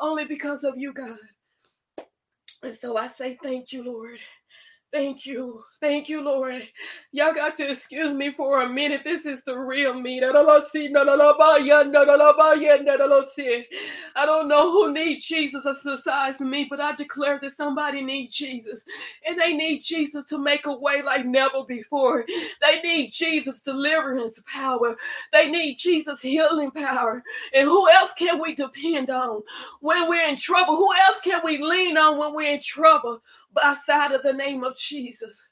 Only 0.00 0.26
because 0.26 0.64
of 0.64 0.74
you, 0.78 0.92
God. 0.92 1.18
And 2.62 2.74
so 2.74 2.96
I 2.96 3.08
say 3.08 3.38
thank 3.42 3.72
you, 3.72 3.84
Lord. 3.84 4.18
Thank 4.92 5.26
you. 5.26 5.62
Thank 5.80 6.08
you, 6.08 6.22
Lord. 6.24 6.68
Y'all 7.12 7.32
got 7.32 7.54
to 7.56 7.70
excuse 7.70 8.12
me 8.12 8.32
for 8.32 8.62
a 8.62 8.68
minute. 8.68 9.02
This 9.04 9.26
is 9.26 9.44
the 9.44 9.56
real 9.56 9.94
me. 9.94 10.20
I 10.20 10.32
don't 14.26 14.48
know 14.48 14.72
who 14.72 14.92
needs 14.92 15.24
Jesus 15.24 15.64
besides 15.84 16.40
me, 16.40 16.66
but 16.68 16.80
I 16.80 16.96
declare 16.96 17.38
that 17.42 17.56
somebody 17.56 18.02
needs 18.02 18.36
Jesus. 18.36 18.84
And 19.24 19.40
they 19.40 19.52
need 19.54 19.84
Jesus 19.84 20.24
to 20.26 20.38
make 20.38 20.66
a 20.66 20.76
way 20.76 21.00
like 21.02 21.26
never 21.26 21.62
before. 21.62 22.24
They 22.60 22.80
need 22.82 23.12
Jesus' 23.12 23.62
deliverance 23.62 24.42
power. 24.46 24.96
They 25.32 25.48
need 25.48 25.76
Jesus' 25.76 26.20
healing 26.22 26.72
power. 26.72 27.22
And 27.54 27.68
who 27.68 27.88
else 27.88 28.14
can 28.14 28.42
we 28.42 28.56
depend 28.56 29.10
on 29.10 29.42
when 29.80 30.08
we're 30.08 30.28
in 30.28 30.36
trouble? 30.36 30.74
Who 30.76 30.92
else 31.06 31.20
can 31.22 31.40
we 31.44 31.62
lean 31.62 31.96
on 31.96 32.18
when 32.18 32.34
we're 32.34 32.52
in 32.54 32.62
trouble? 32.62 33.22
outside 33.64 34.12
of 34.12 34.22
the 34.22 34.32
name 34.32 34.64
of 34.64 34.76
Jesus. 34.76 35.47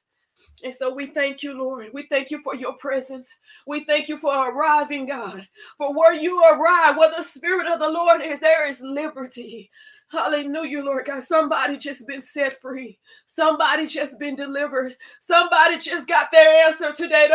And 0.65 0.75
so 0.75 0.95
we 0.95 1.07
thank 1.07 1.43
you, 1.43 1.57
Lord. 1.57 1.89
We 1.93 2.05
thank 2.05 2.31
you 2.31 2.41
for 2.43 2.55
your 2.55 2.75
presence. 2.75 3.33
We 3.67 3.85
thank 3.85 4.09
you 4.09 4.17
for 4.17 4.51
arriving, 4.51 5.07
God. 5.07 5.47
For 5.79 5.97
where 5.97 6.15
you 6.15 6.43
arrive, 6.43 6.97
where 6.97 7.13
the 7.15 7.23
Spirit 7.23 7.67
of 7.67 7.79
the 7.79 7.89
Lord 7.89 8.23
is, 8.23 8.41
there 8.41 8.67
is 8.67 8.81
liberty. 8.81 9.71
Hallelujah, 10.09 10.85
Lord 10.85 11.07
God. 11.07 11.25
Somebody 11.25 11.79
just 11.79 12.07
been 12.07 12.23
set 12.23 12.61
free. 12.61 12.99
Somebody 13.27 13.89
just 13.89 14.19
been 14.21 14.37
delivered. 14.37 14.97
Somebody 15.21 15.79
just 15.79 16.07
got 16.07 16.31
their 16.31 16.67
answer 16.67 16.93
today. 16.93 17.29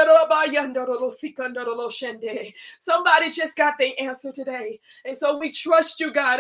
Somebody 2.80 3.32
just 3.32 3.58
got 3.58 3.74
their 3.78 3.92
answer 4.00 4.32
today. 4.32 4.80
And 5.04 5.18
so 5.18 5.38
we 5.38 5.52
trust 5.52 6.00
you, 6.00 6.14
God. 6.14 6.40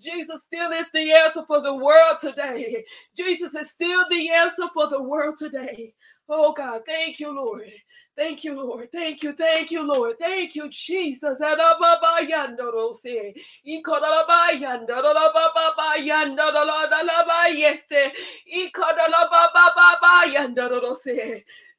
Jesus 0.00 0.42
still 0.44 0.72
is 0.72 0.90
the 0.90 1.12
answer 1.12 1.44
for 1.46 1.60
the 1.60 1.74
world 1.74 2.18
today. 2.18 2.84
Jesus 3.14 3.54
is 3.54 3.70
still 3.70 4.04
the 4.10 4.30
answer 4.30 4.68
for 4.72 4.88
the 4.88 5.02
world 5.02 5.36
today. 5.36 5.92
Oh 6.28 6.54
God, 6.54 6.82
thank 6.86 7.20
you, 7.20 7.34
Lord. 7.34 7.70
Thank 8.16 8.44
you, 8.44 8.54
Lord. 8.54 8.92
Thank 8.92 9.22
you. 9.22 9.32
Thank 9.32 9.70
you, 9.70 9.82
Lord. 9.86 10.18
Thank 10.18 10.54
you, 10.54 10.68
Jesus. 10.68 11.38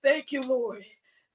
Thank 0.01 0.31
you, 0.31 0.41
Lord. 0.41 0.83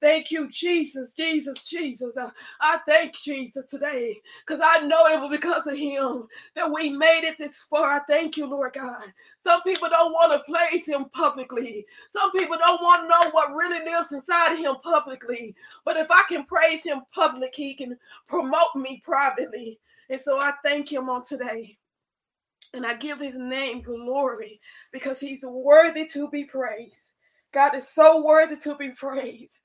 Thank 0.01 0.31
you, 0.31 0.47
Jesus, 0.49 1.13
Jesus, 1.13 1.65
Jesus. 1.65 2.15
Uh, 2.15 2.31
I 2.61 2.79
thank 2.85 3.13
Jesus 3.15 3.65
today 3.65 4.15
because 4.45 4.61
I 4.63 4.79
know 4.85 5.07
it 5.07 5.19
was 5.19 5.29
because 5.29 5.67
of 5.67 5.75
him 5.75 6.25
that 6.55 6.71
we 6.71 6.89
made 6.89 7.25
it 7.25 7.37
this 7.37 7.65
far. 7.69 7.93
I 7.93 7.99
thank 8.07 8.37
you, 8.37 8.45
Lord 8.45 8.73
God. 8.73 9.03
Some 9.43 9.61
people 9.63 9.89
don't 9.89 10.13
want 10.13 10.31
to 10.31 10.51
praise 10.51 10.87
him 10.87 11.05
publicly. 11.09 11.85
Some 12.09 12.31
people 12.31 12.57
don't 12.57 12.81
want 12.81 13.03
to 13.03 13.07
know 13.09 13.31
what 13.31 13.53
really 13.53 13.83
lives 13.83 14.13
inside 14.13 14.53
of 14.53 14.59
him 14.59 14.75
publicly. 14.83 15.53
But 15.83 15.97
if 15.97 16.07
I 16.09 16.23
can 16.29 16.45
praise 16.45 16.83
him 16.83 17.01
public, 17.13 17.53
he 17.53 17.73
can 17.73 17.97
promote 18.27 18.75
me 18.75 19.01
privately. 19.03 19.79
And 20.09 20.19
so 20.19 20.39
I 20.39 20.53
thank 20.63 20.91
him 20.91 21.09
on 21.09 21.25
today. 21.25 21.77
And 22.73 22.85
I 22.85 22.93
give 22.93 23.19
his 23.19 23.37
name 23.37 23.81
glory 23.81 24.61
because 24.93 25.19
he's 25.19 25.43
worthy 25.43 26.05
to 26.07 26.29
be 26.29 26.45
praised. 26.45 27.11
God 27.51 27.75
is 27.75 27.87
so 27.87 28.23
worthy 28.23 28.55
to 28.57 28.75
be 28.75 28.91
praised. 28.91 29.57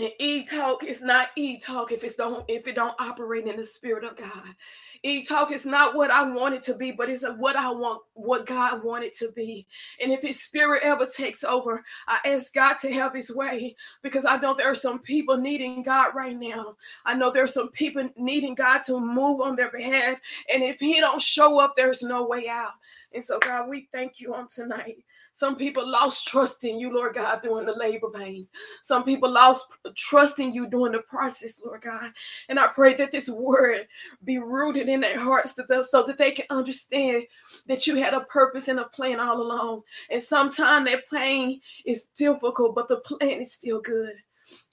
And 0.00 0.10
e-talk 0.18 0.82
is 0.82 1.02
not 1.02 1.28
e-talk 1.36 1.92
if 1.92 2.04
it's 2.04 2.14
don't 2.14 2.42
if 2.48 2.66
it 2.66 2.74
don't 2.74 2.98
operate 2.98 3.46
in 3.46 3.58
the 3.58 3.64
spirit 3.64 4.02
of 4.02 4.16
God. 4.16 4.54
E-talk 5.02 5.52
is 5.52 5.66
not 5.66 5.94
what 5.94 6.10
I 6.10 6.22
want 6.22 6.54
it 6.54 6.62
to 6.62 6.74
be, 6.74 6.90
but 6.90 7.10
it's 7.10 7.22
what 7.36 7.54
I 7.54 7.70
want, 7.70 8.00
what 8.14 8.46
God 8.46 8.82
wanted 8.82 9.12
to 9.18 9.30
be. 9.32 9.66
And 10.02 10.10
if 10.10 10.22
His 10.22 10.40
Spirit 10.42 10.84
ever 10.84 11.04
takes 11.04 11.44
over, 11.44 11.84
I 12.08 12.18
ask 12.24 12.54
God 12.54 12.78
to 12.78 12.90
have 12.94 13.14
His 13.14 13.30
way 13.30 13.76
because 14.00 14.24
I 14.24 14.38
know 14.38 14.54
there 14.54 14.70
are 14.70 14.74
some 14.74 15.00
people 15.00 15.36
needing 15.36 15.82
God 15.82 16.14
right 16.14 16.38
now. 16.38 16.76
I 17.04 17.12
know 17.12 17.30
there 17.30 17.44
are 17.44 17.46
some 17.46 17.68
people 17.68 18.08
needing 18.16 18.54
God 18.54 18.80
to 18.86 18.98
move 18.98 19.42
on 19.42 19.54
their 19.54 19.70
behalf, 19.70 20.18
and 20.50 20.62
if 20.62 20.78
He 20.80 20.98
don't 20.98 21.20
show 21.20 21.58
up, 21.58 21.74
there's 21.76 22.02
no 22.02 22.26
way 22.26 22.48
out. 22.48 22.72
And 23.12 23.22
so, 23.22 23.38
God, 23.38 23.68
we 23.68 23.86
thank 23.92 24.18
you 24.18 24.34
on 24.34 24.48
tonight. 24.48 25.04
Some 25.40 25.56
people 25.56 25.90
lost 25.90 26.28
trust 26.28 26.64
in 26.64 26.78
you, 26.78 26.92
Lord 26.92 27.14
God, 27.14 27.40
during 27.42 27.64
the 27.64 27.72
labor 27.72 28.10
pains. 28.10 28.50
Some 28.82 29.04
people 29.04 29.32
lost 29.32 29.68
trust 29.96 30.38
in 30.38 30.52
you 30.52 30.68
during 30.68 30.92
the 30.92 30.98
process, 30.98 31.62
Lord 31.64 31.80
God. 31.80 32.12
And 32.50 32.60
I 32.60 32.66
pray 32.66 32.92
that 32.96 33.10
this 33.10 33.26
word 33.26 33.88
be 34.22 34.36
rooted 34.36 34.90
in 34.90 35.00
their 35.00 35.18
hearts 35.18 35.54
so 35.56 36.02
that 36.02 36.18
they 36.18 36.32
can 36.32 36.44
understand 36.50 37.22
that 37.68 37.86
you 37.86 37.96
had 37.96 38.12
a 38.12 38.20
purpose 38.20 38.68
and 38.68 38.80
a 38.80 38.84
plan 38.84 39.18
all 39.18 39.40
along. 39.40 39.80
And 40.10 40.22
sometimes 40.22 40.90
that 40.90 41.08
pain 41.08 41.62
is 41.86 42.08
difficult, 42.14 42.74
but 42.74 42.88
the 42.88 42.98
plan 42.98 43.40
is 43.40 43.54
still 43.54 43.80
good. 43.80 44.12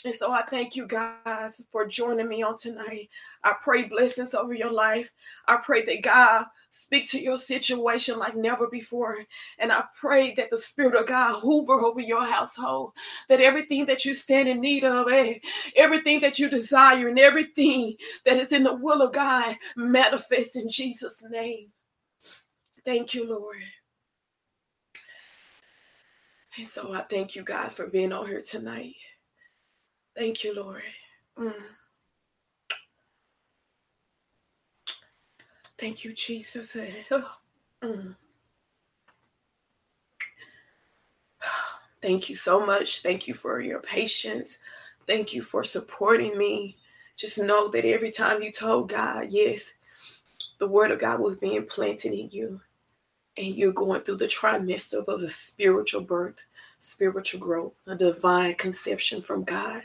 And 0.04 0.14
so 0.14 0.34
I 0.34 0.44
thank 0.44 0.76
you 0.76 0.86
guys 0.86 1.62
for 1.72 1.88
joining 1.88 2.28
me 2.28 2.44
on 2.44 2.58
tonight. 2.58 3.10
I 3.46 3.54
pray 3.64 3.84
blessings 3.84 4.34
over 4.34 4.54
your 4.54 4.72
life. 4.72 5.14
I 5.48 5.60
pray 5.64 5.86
that 5.86 6.04
God 6.04 6.44
speak 6.78 7.10
to 7.12 7.22
your 7.22 7.38
situation 7.38 8.20
like 8.20 8.36
never 8.36 8.68
before. 8.70 9.18
And 9.60 9.72
I 9.72 9.84
pray 10.00 10.34
that 10.36 10.50
the 10.50 10.58
Spirit 10.58 10.96
of 10.96 11.08
God 11.08 11.42
hover 11.42 11.74
over 11.74 12.00
your 12.00 12.26
household, 12.26 12.94
that 13.30 13.42
everything 13.42 13.86
that 13.88 14.06
you 14.06 14.14
stand 14.14 14.48
in 14.48 14.62
need 14.62 14.84
of, 14.84 15.08
eh, 15.12 15.40
everything 15.76 16.22
that 16.22 16.40
you 16.40 16.50
desire, 16.50 17.08
and 17.08 17.20
everything 17.20 17.96
that 18.26 18.38
is 18.38 18.52
in 18.52 18.64
the 18.64 18.76
will 18.76 19.02
of 19.02 19.14
God 19.14 19.56
manifest 19.76 20.56
in 20.56 20.70
Jesus' 20.70 21.24
name. 21.30 21.72
Thank 22.86 23.14
you, 23.14 23.28
Lord. 23.28 23.58
And 26.58 26.68
so 26.68 26.94
I 26.94 27.02
thank 27.02 27.36
you 27.36 27.44
guys 27.44 27.76
for 27.76 27.88
being 27.88 28.12
on 28.12 28.26
here 28.26 28.42
tonight. 28.42 28.96
Thank 30.16 30.44
you, 30.44 30.56
Lord. 30.56 30.82
Mm. 31.38 31.54
Thank 35.80 36.04
you, 36.04 36.14
Jesus. 36.14 36.76
Mm. 37.84 38.16
Thank 42.02 42.28
you 42.28 42.36
so 42.36 42.66
much. 42.66 43.04
Thank 43.04 43.28
you 43.28 43.36
for 43.36 43.60
your 43.62 43.82
patience. 43.82 44.58
Thank 45.06 45.32
you 45.32 45.44
for 45.44 45.64
supporting 45.64 46.36
me. 46.38 46.76
Just 47.16 47.38
know 47.38 47.68
that 47.70 47.86
every 47.86 48.12
time 48.12 48.42
you 48.42 48.52
told 48.52 48.90
God, 48.90 49.28
yes, 49.30 49.74
the 50.58 50.68
word 50.68 50.90
of 50.90 51.00
God 51.00 51.20
was 51.20 51.36
being 51.36 51.66
planted 51.66 52.14
in 52.14 52.30
you, 52.32 52.62
and 53.38 53.56
you're 53.56 53.72
going 53.72 54.02
through 54.02 54.18
the 54.18 54.26
trimester 54.26 55.08
of 55.08 55.22
a 55.22 55.30
spiritual 55.30 56.02
birth, 56.02 56.38
spiritual 56.80 57.40
growth, 57.40 57.74
a 57.86 57.96
divine 57.96 58.56
conception 58.56 59.22
from 59.22 59.44
God. 59.44 59.84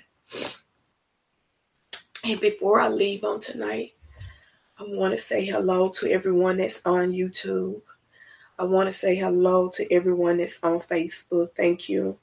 And 2.24 2.40
before 2.40 2.80
I 2.80 2.88
leave 2.88 3.24
on 3.24 3.40
tonight, 3.40 3.94
I 4.78 4.84
want 4.84 5.16
to 5.16 5.22
say 5.22 5.44
hello 5.44 5.90
to 5.90 6.10
everyone 6.10 6.56
that's 6.58 6.80
on 6.84 7.12
YouTube. 7.12 7.82
I 8.58 8.64
want 8.64 8.86
to 8.86 8.92
say 8.92 9.14
hello 9.16 9.68
to 9.74 9.92
everyone 9.92 10.38
that's 10.38 10.58
on 10.62 10.80
Facebook. 10.80 11.54
Thank 11.56 11.88
you. 11.88 12.18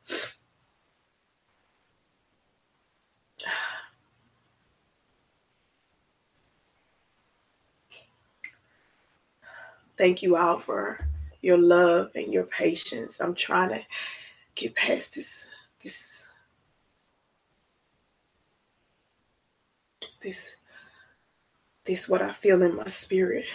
Thank 9.97 10.21
you 10.21 10.37
all 10.37 10.59
for 10.59 11.05
your 11.41 11.57
love 11.57 12.11
and 12.15 12.33
your 12.33 12.45
patience. 12.45 13.19
I'm 13.19 13.35
trying 13.35 13.69
to 13.69 13.81
get 14.55 14.75
past 14.75 15.15
this 15.15 15.47
this 15.83 16.25
this 20.21 20.55
this 21.89 22.03
is 22.03 22.09
what 22.09 22.21
I 22.21 22.31
feel 22.31 22.61
in 22.61 22.75
my 22.75 22.87
spirit. 22.87 23.45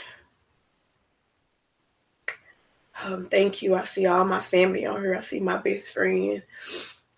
Um, 3.00 3.28
thank 3.28 3.62
you. 3.62 3.76
I 3.76 3.84
see 3.84 4.06
all 4.06 4.24
my 4.24 4.40
family 4.40 4.84
on 4.86 5.00
here. 5.00 5.14
I 5.14 5.20
see 5.20 5.38
my 5.38 5.58
best 5.58 5.92
friend, 5.92 6.42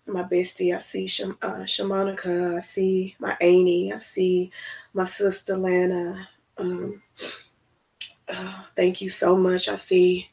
my 0.05 0.21
bestie. 0.21 0.75
I 0.75 0.77
see 0.77 1.07
Sham- 1.07 1.39
uh, 1.41 1.61
Shamonica. 1.65 2.59
I 2.59 2.61
see 2.61 3.15
my 3.17 3.35
auntie. 3.41 3.91
I 3.91 3.97
see 3.97 4.51
my 4.93 5.05
sister 5.05 5.57
Lana. 5.57 6.29
Um, 6.59 7.01
uh, 8.29 8.63
thank 8.75 9.01
you 9.01 9.09
so 9.09 9.35
much. 9.35 9.69
I 9.69 9.77
see 9.77 10.29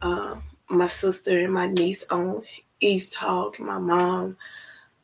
uh, 0.00 0.36
my 0.68 0.86
sister 0.86 1.40
and 1.40 1.52
my 1.52 1.66
niece 1.66 2.06
on 2.08 2.42
Eve's 2.78 3.10
Talk. 3.10 3.58
My 3.58 3.78
mom, 3.78 4.36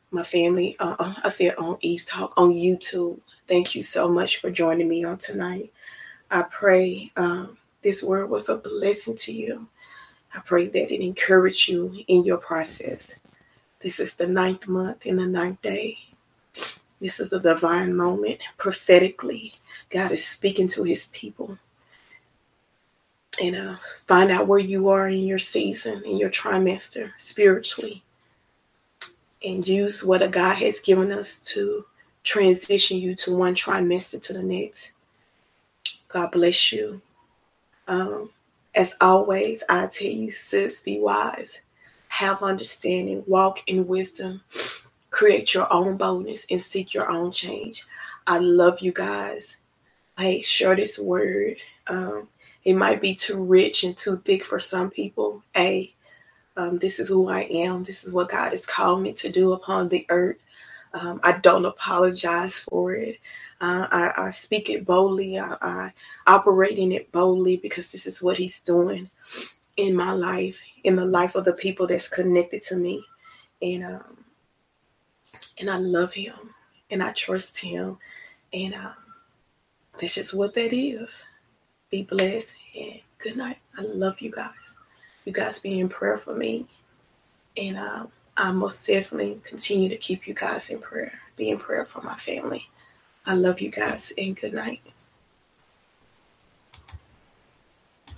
my 0.09 0.23
family. 0.23 0.77
Uh, 0.79 0.95
uh 0.97 1.15
I 1.25 1.29
see 1.31 1.47
it 1.47 1.59
on 1.59 1.77
Eve's 1.81 2.05
Talk 2.05 2.31
on 2.37 2.53
YouTube. 2.53 3.19
Thank 3.47 3.75
you 3.75 3.81
so 3.81 4.09
much 4.09 4.37
for 4.37 4.51
joining 4.51 4.89
me 4.89 5.05
on 5.05 5.17
tonight. 5.17 5.71
I 6.29 6.43
pray 6.43 7.11
um, 7.15 7.57
this 7.81 8.03
word 8.03 8.29
was 8.29 8.49
a 8.49 8.57
blessing 8.57 9.15
to 9.17 9.31
you. 9.31 9.67
I 10.35 10.39
pray 10.39 10.67
that 10.67 10.93
it 10.93 11.01
encouraged 11.01 11.69
you 11.69 12.03
in 12.07 12.25
your 12.25 12.37
process. 12.37 13.15
This 13.79 14.01
is 14.01 14.15
the 14.15 14.27
ninth 14.27 14.67
month 14.67 15.05
and 15.05 15.17
the 15.17 15.27
ninth 15.27 15.61
day. 15.61 15.97
This 16.99 17.21
is 17.21 17.31
a 17.31 17.39
divine 17.39 17.95
moment. 17.95 18.41
Prophetically, 18.57 19.53
God 19.89 20.11
is 20.11 20.25
speaking 20.27 20.67
to 20.69 20.83
his 20.83 21.07
people. 21.07 21.57
And 23.41 23.55
uh, 23.55 23.75
find 24.07 24.31
out 24.31 24.47
where 24.47 24.59
you 24.59 24.89
are 24.89 25.07
in 25.07 25.25
your 25.25 25.39
season, 25.39 26.03
in 26.03 26.17
your 26.17 26.31
trimester, 26.31 27.11
spiritually. 27.17 28.03
And 29.45 29.65
use 29.65 30.03
what 30.03 30.23
a 30.23 30.27
God 30.27 30.55
has 30.55 30.81
given 30.81 31.11
us 31.11 31.39
to 31.53 31.85
transition 32.27 32.97
you 32.97 33.15
to 33.15 33.35
one 33.35 33.55
trimester 33.55 34.21
to 34.21 34.33
the 34.33 34.43
next. 34.43 34.91
God 36.09 36.31
bless 36.31 36.73
you. 36.73 37.01
Um, 37.87 38.31
as 38.75 38.95
always, 38.99 39.63
I 39.69 39.87
tell 39.87 40.11
you, 40.11 40.29
sis, 40.29 40.81
be 40.81 40.99
wise, 40.99 41.61
have 42.09 42.43
understanding, 42.43 43.23
walk 43.27 43.63
in 43.67 43.87
wisdom, 43.87 44.41
create 45.09 45.53
your 45.53 45.71
own 45.71 45.95
boldness, 45.95 46.45
and 46.51 46.61
seek 46.61 46.93
your 46.93 47.09
own 47.09 47.31
change. 47.31 47.85
I 48.27 48.39
love 48.39 48.81
you 48.81 48.91
guys. 48.91 49.57
Hey, 50.17 50.41
share 50.41 50.75
this 50.75 50.99
word. 50.99 51.55
Um, 51.87 52.27
it 52.65 52.73
might 52.73 53.01
be 53.01 53.15
too 53.15 53.41
rich 53.41 53.85
and 53.85 53.95
too 53.95 54.17
thick 54.17 54.43
for 54.43 54.59
some 54.59 54.89
people. 54.89 55.43
Hey, 55.55 55.95
um, 56.57 56.77
this 56.79 56.99
is 56.99 57.07
who 57.07 57.29
I 57.29 57.43
am. 57.43 57.83
This 57.83 58.03
is 58.03 58.11
what 58.11 58.29
God 58.29 58.51
has 58.51 58.65
called 58.65 59.01
me 59.01 59.13
to 59.13 59.29
do 59.29 59.53
upon 59.53 59.87
the 59.87 60.05
earth. 60.09 60.37
Um, 60.93 61.19
I 61.23 61.33
don't 61.33 61.65
apologize 61.65 62.59
for 62.59 62.93
it. 62.93 63.19
Uh, 63.59 63.87
I, 63.91 64.13
I, 64.27 64.31
speak 64.31 64.69
it 64.69 64.85
boldly. 64.85 65.39
I, 65.39 65.55
I 65.61 65.93
operate 66.27 66.77
in 66.77 66.91
it 66.91 67.11
boldly 67.11 67.57
because 67.57 67.91
this 67.91 68.05
is 68.05 68.21
what 68.21 68.37
He's 68.37 68.61
doing 68.61 69.09
in 69.77 69.95
my 69.95 70.11
life, 70.11 70.59
in 70.83 70.95
the 70.95 71.05
life 71.05 71.35
of 71.35 71.45
the 71.45 71.53
people 71.53 71.87
that's 71.87 72.07
connected 72.09 72.61
to 72.63 72.75
me, 72.75 73.03
and 73.61 73.83
um, 73.83 74.23
and 75.57 75.69
I 75.69 75.77
love 75.77 76.13
Him 76.13 76.53
and 76.89 77.03
I 77.03 77.13
trust 77.13 77.57
Him, 77.57 77.97
and 78.53 78.75
um, 78.75 78.93
that's 79.99 80.15
just 80.15 80.33
what 80.33 80.53
that 80.55 80.73
is. 80.73 81.25
Be 81.89 82.03
blessed 82.03 82.55
and 82.75 82.99
good 83.17 83.37
night. 83.37 83.57
I 83.77 83.81
love 83.81 84.21
you 84.21 84.31
guys. 84.31 84.79
You 85.25 85.33
guys 85.33 85.59
be 85.59 85.79
in 85.79 85.89
prayer 85.89 86.17
for 86.17 86.35
me, 86.35 86.67
and 87.55 87.77
um, 87.77 88.11
I 88.37 88.51
most 88.51 88.85
definitely 88.85 89.41
continue 89.43 89.89
to 89.89 89.97
keep 89.97 90.27
you 90.27 90.35
guys 90.35 90.69
in 90.69 90.79
prayer. 90.79 91.13
Be 91.35 91.49
in 91.49 91.57
prayer 91.57 91.85
for 91.85 92.01
my 92.01 92.15
family. 92.15 92.69
I 93.25 93.33
love 93.33 93.59
you 93.59 93.71
guys 93.71 94.13
and 94.15 94.39
good 94.39 94.53
night. 94.53 94.81